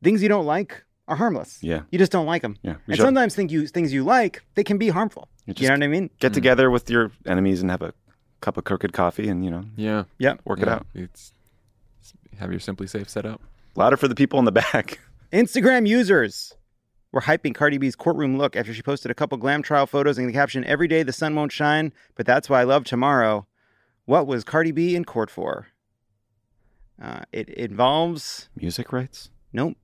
things 0.03 0.23
you 0.23 0.29
don't 0.29 0.47
like 0.47 0.85
are 1.09 1.17
harmless. 1.17 1.59
Yeah. 1.63 1.83
You 1.91 1.99
just 1.99 2.13
don't 2.13 2.27
like 2.27 2.43
them. 2.43 2.57
Yeah. 2.63 2.77
And 2.87 2.97
should- 2.97 3.03
sometimes 3.05 3.35
think 3.35 3.51
you 3.51 3.67
things 3.67 3.93
you 3.93 4.05
like 4.05 4.43
they 4.55 4.63
can 4.65 4.79
be 4.79 4.91
harmful. 4.91 5.29
You 5.47 5.55
You, 5.57 5.69
know 5.69 5.75
what 5.75 5.83
I 5.83 5.89
mean? 5.89 6.11
Get 6.21 6.35
together 6.35 6.71
with 6.71 6.89
your 6.91 7.11
enemies 7.27 7.61
and 7.63 7.71
have 7.71 7.83
a 7.83 7.93
cup 8.41 8.57
of 8.57 8.65
crooked 8.65 8.93
coffee 8.93 9.29
and, 9.29 9.45
you 9.45 9.51
know, 9.51 9.65
Yeah. 9.77 10.05
Yeah. 10.19 10.35
work 10.45 10.61
it 10.61 10.69
out. 10.69 10.87
It's 10.95 11.33
have 12.39 12.51
your 12.53 12.61
simply 12.61 12.87
safe 12.87 13.09
set 13.09 13.27
up. 13.27 13.41
Louder 13.75 13.97
for 13.97 14.07
the 14.07 14.15
people 14.15 14.39
in 14.39 14.45
the 14.45 14.53
back. 14.53 15.01
Instagram 15.33 15.89
users 15.89 16.55
were 17.11 17.23
hyping 17.23 17.55
Cardi 17.55 17.79
B's 17.79 17.97
courtroom 17.97 18.37
look 18.39 18.55
after 18.55 18.73
she 18.75 18.83
posted 18.83 19.11
a 19.11 19.15
couple 19.15 19.39
glam 19.39 19.63
trial 19.63 19.87
photos 19.87 20.19
and 20.19 20.29
the 20.29 20.33
caption, 20.33 20.63
Every 20.65 20.87
day 20.87 21.03
the 21.03 21.13
sun 21.13 21.35
won't 21.35 21.51
shine, 21.53 21.93
but 22.15 22.27
that's 22.27 22.49
why 22.51 22.61
I 22.61 22.65
love 22.65 22.85
tomorrow. 22.85 23.47
What 24.05 24.27
was 24.27 24.45
Cardi 24.45 24.71
B 24.73 24.95
in 24.95 25.05
court 25.05 25.31
for? 25.31 25.67
Uh, 27.01 27.21
it 27.33 27.49
involves. 27.51 28.49
Music 28.57 28.93
rights? 28.93 29.31
Nope. 29.53 29.77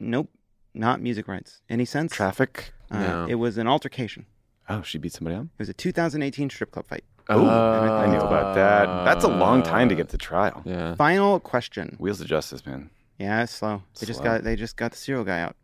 Nope. 0.00 0.30
Not 0.74 1.00
music 1.00 1.26
rights. 1.28 1.60
Any 1.68 1.84
sense? 1.84 2.12
Traffic? 2.12 2.72
Uh, 2.90 2.98
No. 2.98 3.26
It 3.28 3.36
was 3.36 3.58
an 3.58 3.66
altercation. 3.66 4.26
Oh, 4.68 4.82
she 4.82 4.98
beat 4.98 5.12
somebody 5.12 5.36
up? 5.36 5.44
It 5.44 5.58
was 5.58 5.68
a 5.68 5.74
2018 5.74 6.50
strip 6.50 6.70
club 6.72 6.86
fight. 6.86 7.04
Oh, 7.30 7.46
I 7.46 8.06
knew 8.06 8.18
about 8.18 8.54
that. 8.54 9.04
That's 9.04 9.24
a 9.24 9.28
long 9.28 9.62
time 9.62 9.88
to 9.90 9.94
get 9.94 10.08
to 10.10 10.18
trial. 10.18 10.62
Yeah. 10.64 10.94
Final 10.94 11.40
question. 11.40 11.96
Wheels 11.98 12.20
of 12.20 12.26
justice, 12.26 12.64
man. 12.64 12.90
Yeah, 13.18 13.42
it's 13.42 13.52
slow. 13.52 13.82
They 14.00 14.06
just 14.06 14.22
got 14.22 14.44
they 14.44 14.56
just 14.56 14.76
got 14.76 14.92
the 14.92 14.96
serial 14.96 15.24
guy 15.24 15.40
out. 15.40 15.56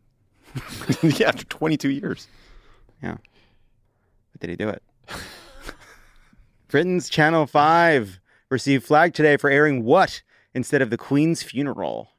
yeah, 1.03 1.29
after 1.29 1.45
22 1.45 1.91
years. 1.91 2.29
Yeah. 3.03 3.17
But 4.33 4.41
did 4.41 4.51
he 4.51 4.57
do 4.57 4.69
it? 4.69 4.83
Britain's 6.69 7.09
Channel 7.09 7.47
5 7.47 8.21
received 8.51 8.85
flag 8.85 9.15
today 9.15 9.37
for 9.37 9.49
airing 9.51 9.85
what 9.85 10.23
instead 10.55 10.83
of 10.83 10.91
the 10.91 10.99
Queen's 10.99 11.43
funeral? 11.43 12.11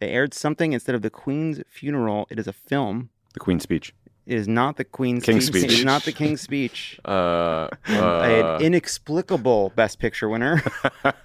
They 0.00 0.10
aired 0.10 0.34
something 0.34 0.72
instead 0.72 0.94
of 0.94 1.02
the 1.02 1.10
Queen's 1.10 1.60
funeral. 1.68 2.26
It 2.30 2.38
is 2.38 2.46
a 2.46 2.52
film. 2.52 3.10
The 3.34 3.40
Queen's 3.40 3.62
speech. 3.62 3.94
It 4.26 4.36
is 4.38 4.48
not 4.48 4.76
the 4.76 4.84
Queen's 4.84 5.24
King's 5.24 5.48
It 5.48 5.54
is 5.54 5.62
speech. 5.62 5.84
not 5.84 6.02
the 6.02 6.12
King's 6.12 6.40
speech. 6.40 6.98
Uh, 7.06 7.68
An 7.86 7.96
uh, 8.44 8.58
inexplicable 8.60 9.72
Best 9.76 9.98
Picture 10.00 10.28
winner. 10.28 10.60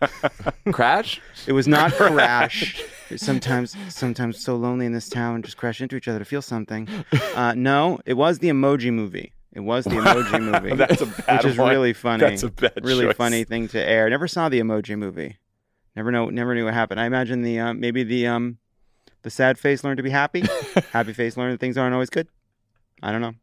Crash? 0.71 1.19
It 1.47 1.53
was 1.53 1.67
not 1.67 1.91
Crash. 1.97 2.81
sometimes, 3.15 3.75
sometimes 3.89 4.39
so 4.43 4.55
lonely 4.55 4.85
in 4.85 4.93
this 4.93 5.09
town, 5.09 5.41
just 5.41 5.57
crash 5.57 5.81
into 5.81 5.95
each 5.95 6.07
other 6.07 6.19
to 6.19 6.25
feel 6.25 6.41
something. 6.41 6.87
Uh, 7.35 7.53
no, 7.55 7.99
it 8.05 8.13
was 8.13 8.39
the 8.39 8.49
Emoji 8.49 8.93
Movie. 8.93 9.33
It 9.53 9.61
was 9.61 9.83
the 9.85 9.91
Emoji 9.91 10.39
Movie. 10.63 10.75
That's 10.75 11.01
a 11.01 11.07
bad 11.07 11.43
which 11.43 11.53
is 11.53 11.57
one. 11.57 11.69
really 11.71 11.93
funny. 11.93 12.21
That's 12.21 12.43
a 12.43 12.49
bad 12.49 12.73
really 12.85 13.05
choice. 13.07 13.15
funny 13.17 13.43
thing 13.43 13.67
to 13.69 13.81
air. 13.81 14.09
Never 14.09 14.27
saw 14.27 14.47
the 14.47 14.59
Emoji 14.61 14.97
Movie. 14.97 15.37
Never 15.95 16.11
know. 16.11 16.29
Never 16.29 16.55
knew 16.55 16.65
what 16.65 16.73
happened. 16.73 16.99
I 17.01 17.05
imagine 17.05 17.41
the 17.41 17.59
um, 17.59 17.79
maybe 17.79 18.03
the 18.03 18.27
um, 18.27 18.59
the 19.23 19.29
sad 19.29 19.57
face 19.57 19.83
learned 19.83 19.97
to 19.97 20.03
be 20.03 20.09
happy. 20.09 20.43
happy 20.91 21.13
face 21.13 21.37
learned 21.37 21.53
that 21.53 21.59
things 21.59 21.77
aren't 21.77 21.93
always 21.93 22.09
good. 22.09 22.27
I 23.03 23.11
don't 23.11 23.21
know. 23.21 23.33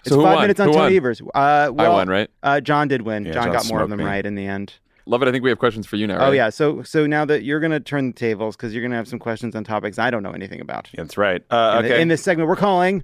It's 0.00 0.08
So 0.08 0.16
five 0.22 0.34
won? 0.36 0.42
minutes 0.44 0.60
on 0.60 0.68
Who 0.68 0.72
Tony 0.74 0.84
won? 0.84 0.92
Evers. 0.94 1.20
Uh, 1.34 1.70
well, 1.72 1.92
won, 1.94 2.08
right? 2.08 2.30
Uh, 2.42 2.60
John 2.60 2.88
did 2.88 3.02
win. 3.02 3.24
Yeah, 3.26 3.32
John 3.32 3.44
John 3.44 3.52
got 3.52 3.68
more 3.68 3.82
of 3.82 3.90
them 3.90 3.98
me. 3.98 4.04
right 4.04 4.24
in 4.24 4.34
the 4.34 4.46
end. 4.46 4.74
Love 5.06 5.22
it. 5.22 5.28
I 5.28 5.32
think 5.32 5.42
we 5.44 5.50
have 5.50 5.58
questions 5.58 5.86
for 5.86 5.96
you 5.96 6.06
now. 6.06 6.26
Oh 6.26 6.30
yeah. 6.30 6.50
So 6.50 6.82
so 6.82 7.06
now 7.06 7.24
that 7.24 7.42
you're 7.42 7.58
gonna 7.60 7.80
turn 7.80 8.08
the 8.08 8.12
tables 8.12 8.56
because 8.56 8.72
you're 8.72 8.82
gonna 8.82 8.96
have 8.96 9.08
some 9.08 9.18
questions 9.18 9.54
on 9.56 9.64
topics 9.64 9.98
I 9.98 10.10
don't 10.10 10.22
know 10.22 10.30
anything 10.30 10.60
about. 10.60 10.88
That's 10.94 11.16
right. 11.18 11.42
Uh, 11.50 11.76
In 11.78 11.82
the- 11.84 11.92
okay. 11.94 12.02
In 12.02 12.08
this 12.08 12.22
segment, 12.22 12.48
we're 12.48 12.56
calling. 12.56 13.02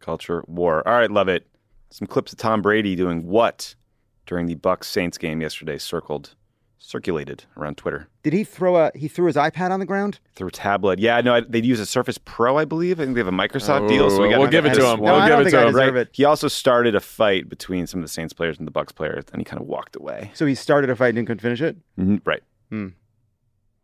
Culture 0.00 0.44
war. 0.46 0.86
All 0.86 0.94
right, 0.94 1.10
love 1.10 1.28
it. 1.28 1.46
Some 1.90 2.06
clips 2.06 2.32
of 2.32 2.38
Tom 2.38 2.60
Brady 2.60 2.94
doing 2.96 3.26
what 3.26 3.74
during 4.26 4.46
the 4.46 4.56
Bucs 4.56 4.84
Saints 4.84 5.16
game 5.16 5.40
yesterday 5.40 5.78
circled, 5.78 6.34
circulated 6.78 7.44
around 7.56 7.76
Twitter. 7.76 8.08
Did 8.22 8.32
he 8.32 8.44
throw 8.44 8.76
a? 8.76 8.90
He 8.94 9.08
threw 9.08 9.26
his 9.26 9.36
iPad 9.36 9.70
on 9.70 9.80
the 9.80 9.86
ground. 9.86 10.18
Through 10.34 10.48
a 10.48 10.52
tablet. 10.52 10.98
Yeah, 10.98 11.20
no, 11.20 11.34
I, 11.34 11.40
they'd 11.40 11.64
use 11.64 11.80
a 11.80 11.86
Surface 11.86 12.18
Pro, 12.18 12.56
I 12.58 12.64
believe. 12.64 13.00
I 13.00 13.04
think 13.04 13.14
they 13.14 13.20
have 13.20 13.26
a 13.28 13.30
Microsoft 13.30 13.88
deal, 13.88 14.10
so 14.10 14.20
we 14.20 14.28
Oh, 14.28 14.30
got 14.32 14.40
we'll 14.40 14.50
give 14.50 14.66
it 14.66 14.74
to 14.74 14.86
him. 14.86 15.00
We'll 15.00 15.14
I 15.14 15.28
give 15.28 15.46
it 15.46 15.50
to 15.50 15.66
him. 15.68 15.74
Right. 15.74 15.94
it. 15.96 16.08
He 16.12 16.24
also 16.24 16.48
started 16.48 16.94
a 16.94 17.00
fight 17.00 17.48
between 17.48 17.86
some 17.86 18.00
of 18.00 18.04
the 18.04 18.08
Saints 18.10 18.32
players 18.32 18.58
and 18.58 18.66
the 18.66 18.72
Bucs 18.72 18.94
players, 18.94 19.24
and 19.32 19.40
he 19.40 19.44
kind 19.44 19.60
of 19.60 19.66
walked 19.66 19.96
away. 19.96 20.30
So 20.34 20.46
he 20.46 20.54
started 20.54 20.90
a 20.90 20.96
fight 20.96 21.16
and 21.16 21.26
couldn't 21.26 21.40
finish 21.40 21.60
it. 21.60 21.76
Mhm, 21.98 22.20
Right. 22.24 22.42
Hmm. 22.70 22.88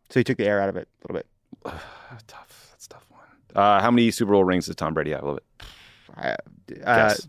So 0.09 0.19
he 0.19 0.23
took 0.23 0.37
the 0.37 0.45
air 0.45 0.59
out 0.61 0.69
of 0.69 0.75
it 0.75 0.87
a 1.03 1.11
little 1.13 1.21
bit. 1.23 1.27
tough. 2.27 2.67
That's 2.71 2.85
a 2.85 2.89
tough 2.89 3.05
one. 3.09 3.21
Uh, 3.55 3.81
how 3.81 3.89
many 3.91 4.11
Super 4.11 4.31
Bowl 4.33 4.43
rings 4.43 4.65
does 4.67 4.75
Tom 4.75 4.93
Brady 4.93 5.11
have? 5.11 5.23
I 5.23 5.27
love 5.27 5.37
it. 5.37 5.43
Uh, 6.17 6.35
uh, 6.85 7.07
Guess. 7.09 7.27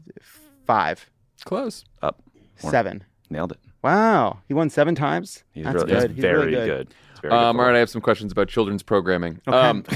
five, 0.66 1.08
Close. 1.44 1.84
Up. 2.02 2.20
More. 2.62 2.70
seven. 2.72 3.04
Nailed 3.30 3.52
it. 3.52 3.58
Wow, 3.82 4.38
he 4.48 4.54
won 4.54 4.70
seven 4.70 4.94
times. 4.94 5.42
He's 5.52 5.64
That's 5.64 5.74
really, 5.76 5.86
good. 5.92 6.10
He's 6.10 6.16
He's 6.16 6.22
very 6.22 6.46
really 6.54 6.66
good. 6.66 6.88
He's 7.10 7.20
very 7.20 7.32
Um, 7.34 7.38
good 7.38 7.46
all 7.46 7.52
for 7.54 7.58
right, 7.66 7.72
it. 7.72 7.76
I 7.76 7.78
have 7.80 7.90
some 7.90 8.00
questions 8.00 8.30
about 8.32 8.48
children's 8.48 8.82
programming. 8.82 9.40
Okay. 9.46 9.56
Um, 9.56 9.84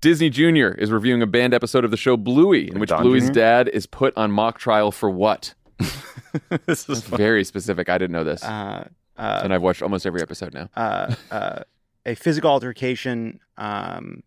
Disney 0.00 0.30
Junior 0.30 0.72
is 0.72 0.90
reviewing 0.92 1.22
a 1.22 1.26
banned 1.26 1.54
episode 1.54 1.84
of 1.84 1.90
the 1.90 1.96
show 1.96 2.16
Bluey, 2.16 2.68
in 2.70 2.78
which 2.78 2.90
Don 2.90 3.02
Bluey's 3.02 3.26
Jr.? 3.28 3.32
dad 3.32 3.68
is 3.68 3.86
put 3.86 4.16
on 4.16 4.30
mock 4.30 4.58
trial 4.58 4.92
for 4.92 5.10
what? 5.10 5.54
this 6.66 6.88
is. 6.88 7.02
Very 7.04 7.44
specific. 7.44 7.88
I 7.88 7.98
didn't 7.98 8.12
know 8.12 8.24
this, 8.24 8.44
Uh, 8.44 8.88
uh, 9.16 9.40
and 9.42 9.52
I've 9.52 9.62
watched 9.62 9.82
almost 9.82 10.06
every 10.06 10.20
episode 10.22 10.54
now. 10.54 10.68
uh, 10.76 11.14
uh, 11.30 11.58
a 12.04 12.14
physical 12.14 12.50
altercation. 12.50 13.40
Um, 13.56 14.22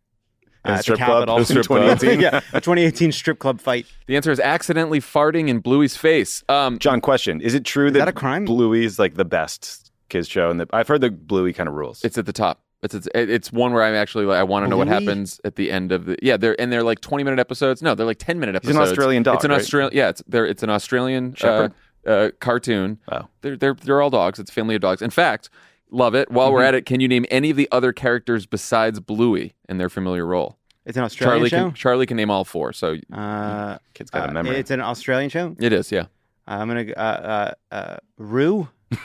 At 0.65 0.71
a 0.71 0.73
at 0.73 0.77
the 0.77 0.83
strip 0.83 0.97
club? 0.99 1.07
Capitol. 1.27 1.37
A 1.37 1.45
strip 1.45 1.65
club. 1.67 1.99
2018. 1.99 2.19
yeah, 2.21 2.37
a 2.53 2.61
2018 2.61 3.11
strip 3.11 3.39
club 3.39 3.61
fight. 3.61 3.85
The 4.07 4.15
answer 4.15 4.31
is 4.31 4.39
accidentally 4.39 4.99
farting 4.99 5.47
in 5.47 5.59
Bluey's 5.59 5.95
face. 5.95 6.43
Um, 6.49 6.79
John, 6.79 7.01
question: 7.01 7.41
Is 7.41 7.53
it 7.53 7.63
true 7.65 7.91
that 7.91 8.07
a 8.07 8.11
crime? 8.13 8.45
Bluey's 8.45 8.99
like 8.99 9.15
the 9.15 9.25
best 9.25 9.91
kids 10.09 10.27
show, 10.27 10.49
and 10.49 10.63
I've 10.73 10.87
heard 10.87 11.01
the 11.01 11.11
Bluey 11.11 11.53
kind 11.53 11.69
of 11.69 11.75
rules. 11.75 12.03
It's 12.03 12.17
at 12.17 12.25
the 12.25 12.33
top. 12.33 12.61
It's 12.81 12.93
it's, 12.95 13.07
it's 13.13 13.51
one 13.51 13.73
where 13.73 13.83
I'm 13.83 13.93
actually 13.93 14.25
like 14.25 14.37
I 14.37 14.43
want 14.43 14.65
to 14.65 14.69
know 14.69 14.77
what 14.77 14.87
happens 14.87 15.41
at 15.43 15.55
the 15.57 15.69
end 15.69 15.91
of 15.91 16.05
the 16.05 16.17
yeah 16.21 16.37
they're 16.37 16.59
and 16.61 16.71
they're 16.71 16.81
like 16.81 17.01
20 17.01 17.25
minute 17.25 17.37
episodes 17.37 17.81
no 17.81 17.93
they're 17.93 18.05
like 18.05 18.19
10 18.19 18.39
minute 18.39 18.55
He's 18.61 18.69
an 18.69 18.77
episodes 18.77 18.91
Australian 18.97 19.23
dog, 19.23 19.35
it's 19.35 19.43
an 19.43 19.51
right? 19.51 19.59
Australian 19.59 19.93
yeah 19.93 20.07
it's 20.07 20.23
there 20.29 20.45
it's 20.45 20.63
an 20.63 20.69
Australian 20.69 21.31
uh, 21.31 21.35
Shepherd? 21.35 21.73
uh, 22.07 22.29
cartoon 22.39 22.97
Oh. 23.11 23.27
they're 23.41 23.57
they're 23.57 23.73
they're 23.73 24.01
all 24.01 24.09
dogs 24.09 24.39
it's 24.39 24.49
a 24.49 24.53
family 24.53 24.75
of 24.75 24.81
dogs 24.81 25.01
in 25.01 25.09
fact 25.09 25.49
love 25.91 26.15
it 26.15 26.29
while 26.31 26.47
Mm-hmm. 26.47 26.53
we're 26.55 26.63
at 26.63 26.75
it 26.75 26.85
can 26.85 26.99
you 26.99 27.07
name 27.07 27.25
any 27.31 27.49
of 27.49 27.57
the 27.57 27.67
other 27.71 27.91
characters 27.93 28.45
besides 28.45 28.99
Bluey 28.99 29.53
in 29.67 29.77
their 29.77 29.89
familiar 29.89 30.25
role 30.25 30.57
It's 30.85 30.97
an 30.97 31.03
Australian 31.03 31.37
Charlie 31.39 31.49
show. 31.49 31.65
can 31.69 31.73
Charlie 31.73 32.05
can 32.05 32.17
name 32.17 32.29
all 32.31 32.45
four 32.45 32.73
so 32.73 32.95
Uh, 33.11 33.77
Kid's 33.93 34.09
got 34.09 34.27
uh, 34.27 34.31
a 34.31 34.33
memory. 34.33 34.57
It's 34.57 34.71
an 34.71 34.81
Australian 34.81 35.29
show. 35.29 35.55
it 35.59 35.73
is 35.73 35.91
yeah 35.91 36.05
I'm 36.47 36.67
gonna 36.67 36.91
uh, 36.97 37.53
uh, 37.71 37.75
uh, 37.75 37.97
Rue. 38.17 38.69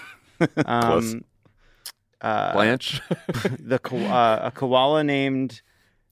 Um, 0.67 1.25
uh, 2.21 2.53
Blanche 2.53 3.01
the 3.59 3.79
ko- 3.79 3.97
uh, 3.99 4.41
a 4.45 4.51
koala 4.51 5.05
named. 5.05 5.63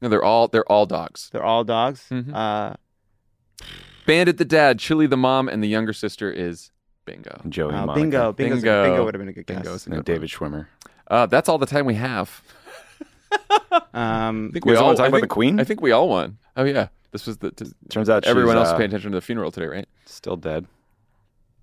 no 0.01 0.09
they're 0.09 0.25
all 0.25 0.49
they're 0.49 0.71
all 0.71 0.87
dogs 0.87 1.29
They're 1.33 1.43
all 1.45 1.65
dogs. 1.65 2.07
Mhm. 2.11 2.35
Uh, 2.35 2.75
Bandit 4.07 4.37
the 4.39 4.45
dad 4.45 4.79
Chilli 4.79 5.09
the 5.09 5.17
mom 5.17 5.49
and 5.49 5.63
the 5.63 5.69
younger 5.69 5.93
sister 5.93 6.31
is 6.31 6.71
Bingo 7.05 7.41
Joey, 7.49 7.75
uh, 7.75 7.87
Monica, 7.87 8.01
bingo, 8.01 8.33
bingo, 8.33 8.55
Bingo. 8.57 8.83
bingo 8.85 9.05
would 9.05 9.15
have 9.15 9.21
been 9.21 9.29
a 9.29 9.33
good 9.33 9.47
Bingo 9.47 9.63
guess. 9.63 9.75
is 9.83 9.87
a 9.87 9.91
and 9.91 9.97
good 9.99 10.05
David 10.15 10.29
Schwimmer. 10.31 10.67
uh, 11.09 11.27
that's 11.27 11.49
all 11.49 11.59
the 11.59 11.67
time 11.67 11.85
we 11.87 11.95
have 11.95 12.43
Um, 13.95 14.49
I 14.51 14.53
think 14.53 14.65
You 14.67 14.73
we 14.73 14.77
all 14.77 14.85
wanna 14.87 14.97
talk 14.97 15.05
I 15.05 15.09
about 15.09 15.17
think- 15.19 15.23
the 15.23 15.35
Queen? 15.35 15.61
I 15.61 15.65
think 15.65 15.81
we 15.81 15.91
all 15.93 16.09
won. 16.09 16.39
Oh 16.57 16.65
yeah, 16.65 16.89
this 17.13 17.27
was 17.27 17.39
the. 17.39 17.51
t- 17.51 17.67
Turns 17.89 18.09
out 18.11 18.25
everyone 18.25 18.57
else 18.57 18.69
uh, 18.69 18.77
paying 18.77 18.89
attention 18.89 19.11
to 19.13 19.17
the 19.17 19.21
funeral 19.23 19.51
today, 19.51 19.67
right? 19.67 19.89
Still 20.05 20.37
dead. 20.37 20.67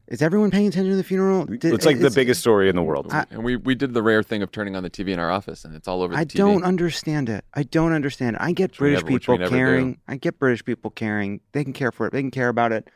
is 0.08 0.22
everyone 0.24 0.50
paying 0.50 0.68
attention 0.68 0.90
to 0.92 0.96
the 0.98 1.04
funeral? 1.04 1.46
Did- 1.46 1.66
It's 1.66 1.86
like 1.86 2.00
the 2.00 2.10
biggest 2.10 2.42
story 2.42 2.70
in 2.70 2.76
the 2.76 2.82
world. 2.82 3.08
I- 3.12 3.26
And 3.32 3.44
we 3.44 3.56
we 3.56 3.76
did 3.76 3.94
the 3.94 4.02
rare 4.02 4.24
thing 4.24 4.42
of 4.42 4.52
turning 4.52 4.76
on 4.76 4.82
the 4.84 4.90
TV 4.90 5.10
in 5.10 5.20
our 5.20 5.30
office, 5.32 5.64
and 5.66 5.76
it's 5.76 5.88
all 5.88 6.02
over 6.02 6.14
the 6.14 6.20
I 6.20 6.26
TV. 6.26 6.38
don't 6.38 6.64
understand 6.64 7.30
it. 7.30 7.46
I 7.54 7.64
don't 7.64 7.94
understand. 7.94 8.36
it. 8.36 8.42
I 8.42 8.52
get 8.52 8.72
Which 8.72 8.78
British 8.80 9.04
never- 9.04 9.20
people 9.20 9.38
caring. 9.50 9.94
do. 9.94 10.00
I 10.08 10.16
get 10.18 10.40
British 10.40 10.66
people 10.66 10.90
caring. 10.92 11.42
They 11.52 11.64
can 11.64 11.74
care 11.74 11.92
for 11.92 12.08
it. 12.08 12.14
They 12.14 12.22
can 12.22 12.32
care 12.32 12.50
about 12.50 12.72
it. 12.72 12.90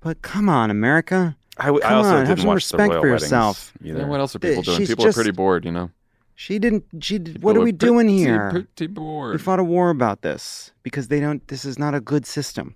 But 0.00 0.20
come 0.22 0.48
on, 0.50 0.70
America. 0.70 1.36
I, 1.60 1.66
w- 1.66 1.82
I 1.84 1.88
Come 1.88 1.96
also 1.98 2.10
on, 2.10 2.16
have 2.16 2.26
didn't 2.28 2.38
some 2.40 2.48
watch 2.48 2.54
respect 2.56 2.78
the 2.78 2.88
royal 2.88 3.00
for 3.02 3.08
weddings 3.10 3.22
yourself. 3.22 3.72
Either. 3.84 3.98
Yeah, 4.00 4.06
what 4.06 4.20
else 4.20 4.34
are 4.34 4.38
people 4.38 4.58
Uh, 4.58 4.62
doing? 4.62 4.78
she's 4.78 4.88
People 4.88 5.04
just- 5.04 5.16
are 5.16 5.22
pretty 5.22 5.36
bored, 5.36 5.64
you 5.64 5.72
know. 5.72 5.90
She 6.34 6.58
didn't. 6.58 6.84
She. 7.00 7.18
Did, 7.18 7.34
People 7.34 7.46
what 7.48 7.56
are 7.58 7.60
we 7.60 7.70
doing 7.72 8.06
pretty- 8.06 8.18
here? 8.18 8.50
Pretty 8.50 8.86
We 8.86 8.94
bored. 8.94 9.40
fought 9.42 9.60
a 9.60 9.64
war 9.64 9.90
about 9.90 10.22
this 10.22 10.72
because 10.82 11.08
they 11.08 11.20
don't. 11.20 11.46
This 11.48 11.66
is 11.66 11.78
not 11.78 11.94
a 11.94 12.00
good 12.00 12.24
system. 12.24 12.74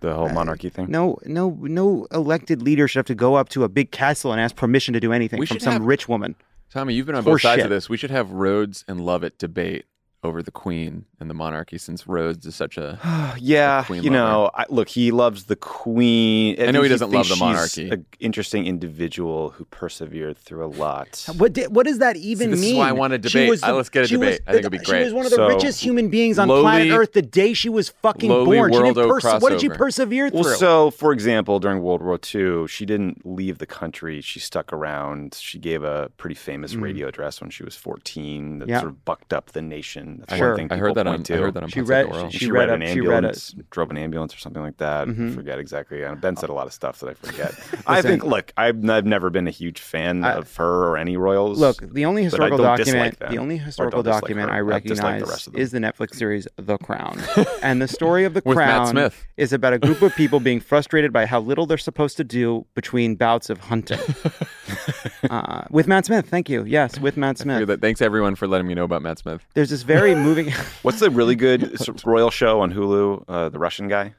The 0.00 0.12
whole 0.14 0.28
monarchy 0.28 0.68
thing. 0.68 0.90
No, 0.90 1.16
no, 1.24 1.56
no 1.62 2.06
elected 2.12 2.60
leader 2.60 2.86
should 2.86 2.98
have 2.98 3.06
to 3.06 3.14
go 3.14 3.36
up 3.36 3.48
to 3.50 3.64
a 3.64 3.70
big 3.70 3.90
castle 3.90 4.32
and 4.32 4.40
ask 4.40 4.54
permission 4.54 4.92
to 4.92 5.00
do 5.00 5.14
anything 5.14 5.40
We 5.40 5.46
from 5.46 5.54
should 5.54 5.62
some 5.62 5.72
have- 5.72 5.82
rich 5.82 6.10
woman. 6.10 6.34
Tommy, 6.70 6.92
you've 6.92 7.06
been 7.06 7.14
on 7.14 7.22
both 7.24 7.30
Horse 7.32 7.42
sides 7.42 7.58
shit. 7.60 7.64
of 7.64 7.70
this. 7.70 7.88
We 7.88 7.96
should 7.96 8.10
have 8.10 8.30
Rhodes 8.32 8.84
and 8.86 9.00
Lovett 9.00 9.38
debate 9.38 9.86
over 10.24 10.42
the 10.42 10.50
Queen 10.50 11.04
and 11.20 11.28
the 11.30 11.34
monarchy 11.34 11.78
since 11.78 12.06
Rhodes 12.08 12.46
is 12.46 12.54
such 12.56 12.76
a 12.78 12.98
yeah, 13.38 13.82
a 13.82 13.84
queen 13.84 14.02
you 14.02 14.10
lover. 14.10 14.22
know, 14.22 14.50
I, 14.54 14.64
look, 14.70 14.88
he 14.88 15.10
loves 15.10 15.44
the 15.44 15.56
queen. 15.56 16.56
I 16.60 16.70
know 16.70 16.82
he 16.82 16.88
doesn't 16.88 17.10
love 17.10 17.28
the 17.28 17.36
monarchy. 17.36 17.90
An 17.90 18.04
interesting 18.20 18.66
individual 18.66 19.50
who 19.50 19.64
persevered 19.66 20.38
through 20.38 20.64
a 20.64 20.68
lot. 20.68 21.24
What 21.36 21.52
di- 21.52 21.66
what 21.66 21.86
does 21.86 21.98
that 21.98 22.16
even 22.16 22.50
this 22.50 22.60
is 22.60 22.64
mean? 22.66 22.78
why 22.78 22.88
I 22.88 22.92
want 22.92 23.12
to 23.12 23.18
debate. 23.18 23.50
was 23.50 23.62
Uh, 23.62 23.74
let's 23.74 23.88
get 23.90 24.04
a 24.04 24.06
she 24.08 24.16
was 24.16 24.28
debate. 24.36 24.40
I 24.46 24.52
think 24.52 24.60
it'd 24.60 24.72
be 24.72 24.78
She 24.78 24.84
great. 24.86 25.04
was 25.04 25.12
one 25.12 25.24
of 25.26 25.30
the 25.30 25.36
So, 25.36 25.46
richest 25.46 25.80
human 25.82 26.08
beings 26.08 26.38
on 26.38 26.48
lowly- 26.48 26.62
planet 26.62 26.92
Earth 26.92 27.12
the 27.12 27.22
day 27.22 27.52
she 27.52 27.68
was 27.68 27.90
fucking 27.90 28.28
born. 28.30 28.72
She 28.72 28.78
didn't 28.78 28.94
worldo 28.96 29.20
pers- 29.20 29.42
what 29.42 29.50
did 29.50 29.60
she 29.60 29.68
persevere 29.68 30.30
through? 30.30 30.40
Well, 30.40 30.56
so 30.56 30.90
for 30.90 31.12
example, 31.12 31.60
during 31.60 31.82
World 31.82 32.02
War 32.02 32.18
II, 32.34 32.66
she 32.66 32.86
didn't 32.86 33.24
leave 33.26 33.58
the 33.58 33.66
country. 33.66 34.20
She 34.22 34.40
stuck 34.40 34.72
around. 34.72 35.34
She 35.40 35.58
gave 35.58 35.82
a 35.84 36.10
pretty 36.16 36.34
famous 36.34 36.74
Mm. 36.74 36.82
radio 36.82 37.08
address 37.08 37.40
when 37.40 37.50
she 37.50 37.62
was 37.62 37.76
14 37.76 38.60
that 38.60 38.68
Yeah. 38.68 38.80
sort 38.80 38.90
of 38.92 39.04
bucked 39.04 39.32
up 39.32 39.52
the 39.52 39.62
nation. 39.62 40.13
That's 40.18 40.36
Sure. 40.38 40.50
one 40.50 40.56
thing 40.56 40.72
I 40.72 40.76
heard 40.76 40.94
that 40.94 41.06
point 41.06 41.18
on- 41.18 41.22
to. 41.24 41.34
I 41.34 41.38
heard 41.38 41.54
that 41.54 41.62
on 41.62 41.68
She 41.68 41.80
read- 41.80 42.04
Save 42.06 42.12
the 42.12 42.18
World. 42.18 42.32
She, 42.32 42.38
She 42.38 42.50
read 42.50 42.68
read 42.68 42.70
an 42.70 42.82
a- 42.82 42.92
she 42.92 43.00
read 43.00 43.08
a- 43.12 43.16
ambulance, 43.16 43.54
drove 43.70 43.90
an 43.90 43.96
ambulance 43.98 44.34
or 44.34 44.38
something 44.38 44.62
like 44.62 44.76
that. 44.78 45.08
Mhm. 45.08 45.32
I 45.32 45.34
forget 45.34 45.58
exactly. 45.58 46.02
And 46.02 46.20
Ben 46.20 46.36
said 46.36 46.48
a 46.50 46.52
lot 46.52 46.66
of 46.66 46.72
stuff 46.72 47.00
that 47.00 47.08
I 47.10 47.14
forget. 47.14 47.54
I 47.86 48.02
think, 48.02 48.24
look, 48.24 48.52
I've, 48.56 48.88
I've 48.88 49.06
never 49.06 49.30
been 49.30 49.46
a 49.46 49.50
huge 49.50 49.80
fan 49.80 50.24
I- 50.24 50.34
of 50.34 50.54
her 50.56 50.84
or 50.88 50.96
any 50.96 51.16
royals. 51.16 51.58
Look, 51.58 51.92
the 51.92 52.04
only 52.04 52.24
historical 52.24 52.58
document, 52.58 53.18
them, 53.18 53.30
the 53.32 53.38
only 53.38 53.56
historical 53.56 54.02
document 54.02 54.48
her. 54.50 54.54
I 54.54 54.58
I 54.58 54.60
the 54.60 54.64
recognize 54.64 55.22
rest 55.22 55.46
of 55.46 55.52
them. 55.54 55.62
is 55.62 55.70
the 55.72 55.78
Netflix 55.78 56.14
series 56.16 56.46
The 56.56 56.78
Crown. 56.78 57.18
and 57.62 57.80
the 57.82 57.88
story 57.88 58.24
of 58.24 58.34
The 58.34 58.42
Crown 58.42 59.10
is 59.36 59.52
about 59.52 59.72
a 59.72 59.78
group 59.78 60.02
of 60.02 60.14
people 60.14 60.40
being 60.40 60.60
frustrated 60.60 61.12
by 61.12 61.26
how 61.26 61.40
little 61.40 61.66
they're 61.66 61.78
supposed 61.78 62.16
to 62.16 62.24
do 62.24 62.64
between 62.74 63.14
bouts 63.16 63.50
of 63.50 63.58
hunting. 63.60 63.98
uh, 65.30 65.64
with 65.70 65.86
Matt 65.86 66.06
Smith, 66.06 66.28
thank 66.28 66.48
you. 66.48 66.64
Yes, 66.64 66.98
with 66.98 67.16
Matt 67.16 67.38
Smith. 67.38 67.66
that. 67.66 67.80
Thanks 67.80 68.00
everyone 68.02 68.34
for 68.34 68.46
letting 68.46 68.66
me 68.66 68.74
know 68.74 68.84
about 68.84 69.02
Matt 69.02 69.18
Smith. 69.18 69.44
There's 69.54 69.70
this 69.70 69.82
very 69.82 70.03
moving. 70.14 70.50
What's 70.82 71.00
the 71.00 71.08
really 71.10 71.36
good 71.36 71.74
royal 72.04 72.30
show 72.30 72.60
on 72.60 72.72
Hulu? 72.74 73.24
Uh, 73.28 73.48
the 73.48 73.58
Russian 73.58 73.88
guy, 73.88 74.14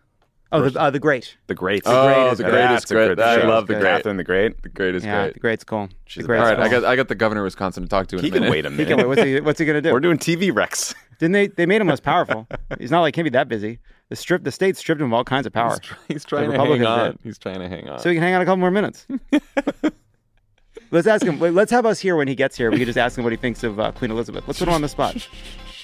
oh, 0.51 0.67
the, 0.69 0.79
uh, 0.79 0.89
the 0.89 0.99
Great. 0.99 1.37
The 1.47 1.53
Great. 1.55 1.83
Oh, 1.85 2.05
Great 2.07 2.31
is 2.31 2.37
the 2.39 2.43
good. 2.45 2.49
great 2.51 2.63
is 2.63 2.69
That's 2.69 2.91
great. 2.91 3.19
I 3.19 3.41
show. 3.41 3.47
love 3.47 3.67
the 3.67 3.73
great. 3.75 3.83
Catherine 3.83 4.17
the 4.17 4.23
Great. 4.23 4.61
The 4.63 4.69
great 4.69 4.95
is 4.95 5.03
yeah, 5.05 5.23
great. 5.25 5.33
the 5.35 5.39
Great's 5.41 5.63
cool. 5.63 5.89
She's 6.05 6.21
the 6.21 6.21
the 6.23 6.27
Great's 6.29 6.43
All 6.43 6.55
right, 6.55 6.59
I 6.59 6.69
got 6.69 6.85
I 6.85 6.95
got 6.95 7.07
the 7.09 7.15
governor 7.15 7.41
of 7.41 7.45
Wisconsin 7.45 7.83
to 7.83 7.89
talk 7.89 8.07
to 8.07 8.15
in 8.17 8.23
He 8.23 8.29
a 8.29 8.31
minute. 8.31 8.45
can 8.45 8.51
wait 8.51 8.65
a 8.65 8.69
He 8.69 8.75
minute. 8.77 8.87
can 8.87 8.97
wait. 8.97 9.05
What's 9.07 9.21
he, 9.21 9.39
what's 9.41 9.59
he 9.59 9.65
gonna 9.65 9.81
do? 9.81 9.91
We're 9.91 9.99
doing 9.99 10.17
TV 10.17 10.55
Rex. 10.55 10.95
Didn't 11.19 11.33
they? 11.33 11.47
They 11.47 11.65
made 11.65 11.81
him 11.81 11.87
less 11.87 11.99
powerful. 12.01 12.47
He's 12.79 12.91
not 12.91 13.01
like 13.01 13.13
can't 13.13 13.25
be 13.25 13.29
that 13.31 13.47
busy. 13.47 13.79
The 14.09 14.15
strip, 14.15 14.43
the 14.43 14.51
state 14.51 14.77
stripped 14.77 15.01
him 15.01 15.07
of 15.07 15.13
all 15.13 15.23
kinds 15.23 15.47
of 15.47 15.53
power. 15.53 15.71
He's, 15.71 15.79
try- 15.79 15.97
he's 16.09 16.25
trying 16.25 16.51
to 16.51 16.57
hang 16.57 16.85
on. 16.85 17.11
did. 17.11 17.19
He's 17.23 17.37
trying 17.39 17.59
to 17.59 17.67
hang 17.69 17.89
on. 17.89 17.99
so 17.99 18.09
he 18.09 18.15
can 18.15 18.21
hang 18.23 18.35
on 18.35 18.41
a 18.41 18.45
couple 18.45 18.57
more 18.57 18.69
minutes. 18.69 19.07
let's 20.91 21.07
ask 21.07 21.25
him. 21.25 21.39
Let's 21.39 21.71
have 21.71 21.85
us 21.85 21.99
here 21.99 22.15
when 22.15 22.27
he 22.27 22.35
gets 22.35 22.55
here. 22.55 22.69
We 22.69 22.77
can 22.77 22.85
just 22.85 22.97
ask 22.99 23.17
him 23.17 23.23
what 23.23 23.33
he 23.33 23.37
thinks 23.37 23.63
of 23.63 23.79
uh, 23.79 23.91
Queen 23.93 24.11
Elizabeth. 24.11 24.43
Let's 24.47 24.59
put 24.59 24.67
him 24.67 24.73
on 24.75 24.81
the 24.81 24.89
spot. 24.89 25.27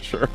Sure. 0.01 0.27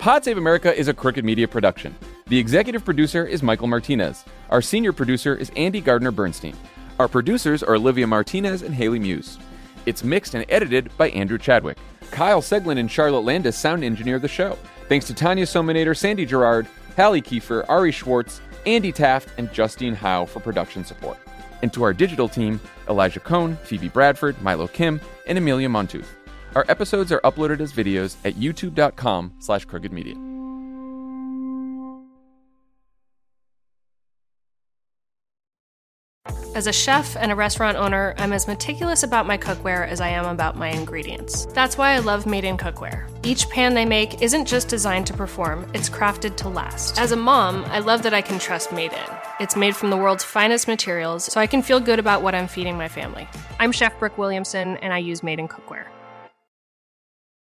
Pod 0.00 0.24
Save 0.24 0.38
America 0.38 0.74
is 0.74 0.88
a 0.88 0.94
Crooked 0.94 1.24
Media 1.24 1.46
production. 1.46 1.94
The 2.28 2.38
executive 2.38 2.84
producer 2.84 3.26
is 3.26 3.42
Michael 3.42 3.66
Martinez. 3.66 4.24
Our 4.50 4.62
senior 4.62 4.92
producer 4.92 5.34
is 5.34 5.50
Andy 5.56 5.80
Gardner 5.80 6.10
Bernstein. 6.10 6.56
Our 6.98 7.08
producers 7.08 7.62
are 7.62 7.74
Olivia 7.74 8.06
Martinez 8.06 8.62
and 8.62 8.74
Haley 8.74 8.98
Muse. 8.98 9.38
It's 9.86 10.04
mixed 10.04 10.34
and 10.34 10.44
edited 10.48 10.90
by 10.96 11.10
Andrew 11.10 11.38
Chadwick. 11.38 11.78
Kyle 12.10 12.40
Seglin 12.40 12.78
and 12.78 12.90
Charlotte 12.90 13.24
Landes 13.24 13.56
sound 13.56 13.84
engineer 13.84 14.18
the 14.18 14.28
show. 14.28 14.58
Thanks 14.88 15.06
to 15.06 15.14
Tanya 15.14 15.44
Somanader, 15.44 15.96
Sandy 15.96 16.24
Girard, 16.24 16.66
Hallie 16.96 17.22
Kiefer, 17.22 17.64
Ari 17.68 17.92
Schwartz, 17.92 18.40
Andy 18.66 18.92
Taft, 18.92 19.28
and 19.38 19.52
Justine 19.52 19.94
Howe 19.94 20.24
for 20.24 20.40
production 20.40 20.84
support. 20.84 21.18
And 21.62 21.72
to 21.72 21.82
our 21.82 21.92
digital 21.92 22.28
team, 22.28 22.60
Elijah 22.88 23.20
Cone, 23.20 23.56
Phoebe 23.64 23.88
Bradford, 23.88 24.40
Milo 24.42 24.68
Kim, 24.68 25.00
and 25.26 25.38
Amelia 25.38 25.68
Montooth. 25.68 26.08
Our 26.54 26.64
episodes 26.68 27.12
are 27.12 27.20
uploaded 27.20 27.60
as 27.60 27.72
videos 27.72 28.16
at 28.24 28.34
youtube.com 28.34 29.34
slash 29.38 29.64
crooked 29.64 29.92
media. 29.92 30.14
As 36.58 36.66
a 36.66 36.72
chef 36.72 37.16
and 37.16 37.30
a 37.30 37.36
restaurant 37.36 37.76
owner, 37.76 38.16
I'm 38.18 38.32
as 38.32 38.48
meticulous 38.48 39.04
about 39.04 39.28
my 39.28 39.38
cookware 39.38 39.86
as 39.86 40.00
I 40.00 40.08
am 40.08 40.24
about 40.24 40.56
my 40.56 40.70
ingredients. 40.70 41.46
That's 41.54 41.78
why 41.78 41.92
I 41.92 42.00
love 42.00 42.26
Made 42.26 42.42
in 42.42 42.56
Cookware. 42.56 43.08
Each 43.24 43.48
pan 43.48 43.74
they 43.74 43.84
make 43.84 44.22
isn't 44.22 44.46
just 44.46 44.66
designed 44.66 45.06
to 45.06 45.14
perform, 45.14 45.70
it's 45.72 45.88
crafted 45.88 46.36
to 46.38 46.48
last. 46.48 46.98
As 46.98 47.12
a 47.12 47.16
mom, 47.16 47.64
I 47.66 47.78
love 47.78 48.02
that 48.02 48.12
I 48.12 48.22
can 48.22 48.40
trust 48.40 48.72
Made 48.72 48.92
in. 48.92 49.17
It's 49.40 49.54
made 49.54 49.76
from 49.76 49.90
the 49.90 49.96
world's 49.96 50.24
finest 50.24 50.66
materials, 50.66 51.22
so 51.22 51.40
I 51.40 51.46
can 51.46 51.62
feel 51.62 51.78
good 51.78 52.00
about 52.00 52.22
what 52.22 52.34
I'm 52.34 52.48
feeding 52.48 52.76
my 52.76 52.88
family. 52.88 53.28
I'm 53.60 53.70
Chef 53.70 53.96
Brooke 54.00 54.18
Williamson, 54.18 54.76
and 54.78 54.92
I 54.92 54.98
use 54.98 55.22
Made 55.22 55.38
in 55.38 55.46
Cookware. 55.46 55.86